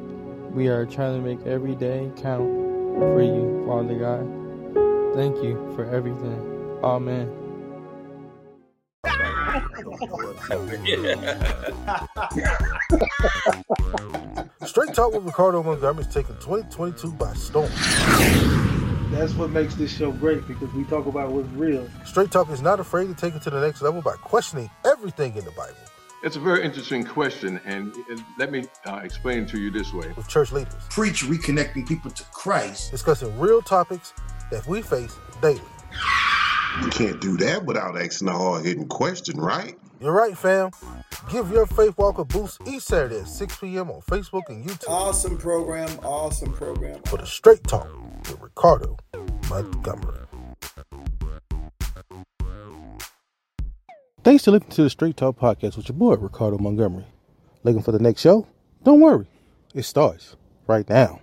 we 0.54 0.68
are 0.68 0.86
trying 0.86 1.22
to 1.22 1.28
make 1.28 1.46
every 1.46 1.74
day 1.74 2.10
count 2.16 2.48
for 2.96 3.20
you, 3.20 3.62
Father 3.66 3.98
God. 3.98 4.24
Thank 5.14 5.36
you 5.44 5.70
for 5.76 5.84
everything. 5.84 6.40
Amen. 6.82 7.30
Straight 14.66 14.94
Talk 14.94 15.12
with 15.12 15.24
Ricardo 15.24 15.62
Montgomery 15.62 16.06
is 16.06 16.14
taking 16.14 16.34
2022 16.36 17.12
by 17.12 17.34
storm. 17.34 17.70
That's 19.10 19.34
what 19.34 19.50
makes 19.50 19.74
this 19.74 19.94
show 19.94 20.12
great 20.12 20.48
because 20.48 20.72
we 20.72 20.84
talk 20.84 21.04
about 21.04 21.30
what's 21.30 21.50
real. 21.50 21.86
Straight 22.06 22.30
Talk 22.30 22.48
is 22.48 22.62
not 22.62 22.80
afraid 22.80 23.08
to 23.08 23.14
take 23.14 23.34
it 23.34 23.42
to 23.42 23.50
the 23.50 23.60
next 23.60 23.82
level 23.82 24.00
by 24.00 24.14
questioning 24.14 24.70
everything 24.86 25.36
in 25.36 25.44
the 25.44 25.50
Bible. 25.50 25.76
It's 26.24 26.36
a 26.36 26.40
very 26.40 26.64
interesting 26.64 27.04
question, 27.04 27.60
and 27.66 27.94
let 28.38 28.50
me 28.50 28.64
uh, 28.86 29.00
explain 29.04 29.44
to 29.46 29.60
you 29.60 29.70
this 29.70 29.92
way. 29.92 30.10
With 30.16 30.26
church 30.26 30.52
leaders, 30.52 30.72
Preach 30.88 31.22
reconnecting 31.22 31.86
people 31.86 32.10
to 32.12 32.24
Christ. 32.32 32.90
discussing 32.90 33.38
real 33.38 33.60
topics 33.60 34.14
that 34.50 34.66
we 34.66 34.80
face 34.80 35.14
daily. 35.42 35.60
You 36.82 36.88
can't 36.88 37.20
do 37.20 37.36
that 37.36 37.66
without 37.66 38.00
asking 38.00 38.28
a 38.28 38.32
hard 38.32 38.64
hitting 38.64 38.88
question, 38.88 39.38
right? 39.38 39.78
You're 40.00 40.12
right, 40.12 40.36
fam. 40.36 40.70
Give 41.30 41.50
your 41.50 41.66
faith 41.66 41.96
walk 41.98 42.16
a 42.18 42.24
boost 42.24 42.58
each 42.66 42.82
Saturday 42.82 43.20
at 43.20 43.28
6 43.28 43.58
p.m. 43.58 43.90
on 43.90 44.00
Facebook 44.00 44.48
and 44.48 44.64
YouTube 44.66 44.88
Awesome 44.88 45.36
program, 45.36 45.88
awesome 46.02 46.52
program. 46.54 47.00
for 47.04 47.18
the 47.18 47.26
Straight 47.26 47.62
Talk 47.64 47.86
with 48.20 48.40
Ricardo 48.40 48.96
Montgomery. 49.50 50.23
Thanks 54.24 54.46
for 54.46 54.52
listening 54.52 54.70
to 54.70 54.84
the 54.84 54.88
Straight 54.88 55.18
Talk 55.18 55.38
podcast 55.38 55.76
with 55.76 55.86
your 55.86 55.98
boy 55.98 56.14
Ricardo 56.14 56.56
Montgomery. 56.56 57.04
Looking 57.62 57.82
for 57.82 57.92
the 57.92 57.98
next 57.98 58.22
show? 58.22 58.46
Don't 58.82 59.00
worry, 59.00 59.26
it 59.74 59.82
starts 59.82 60.34
right 60.66 60.88
now. 60.88 61.20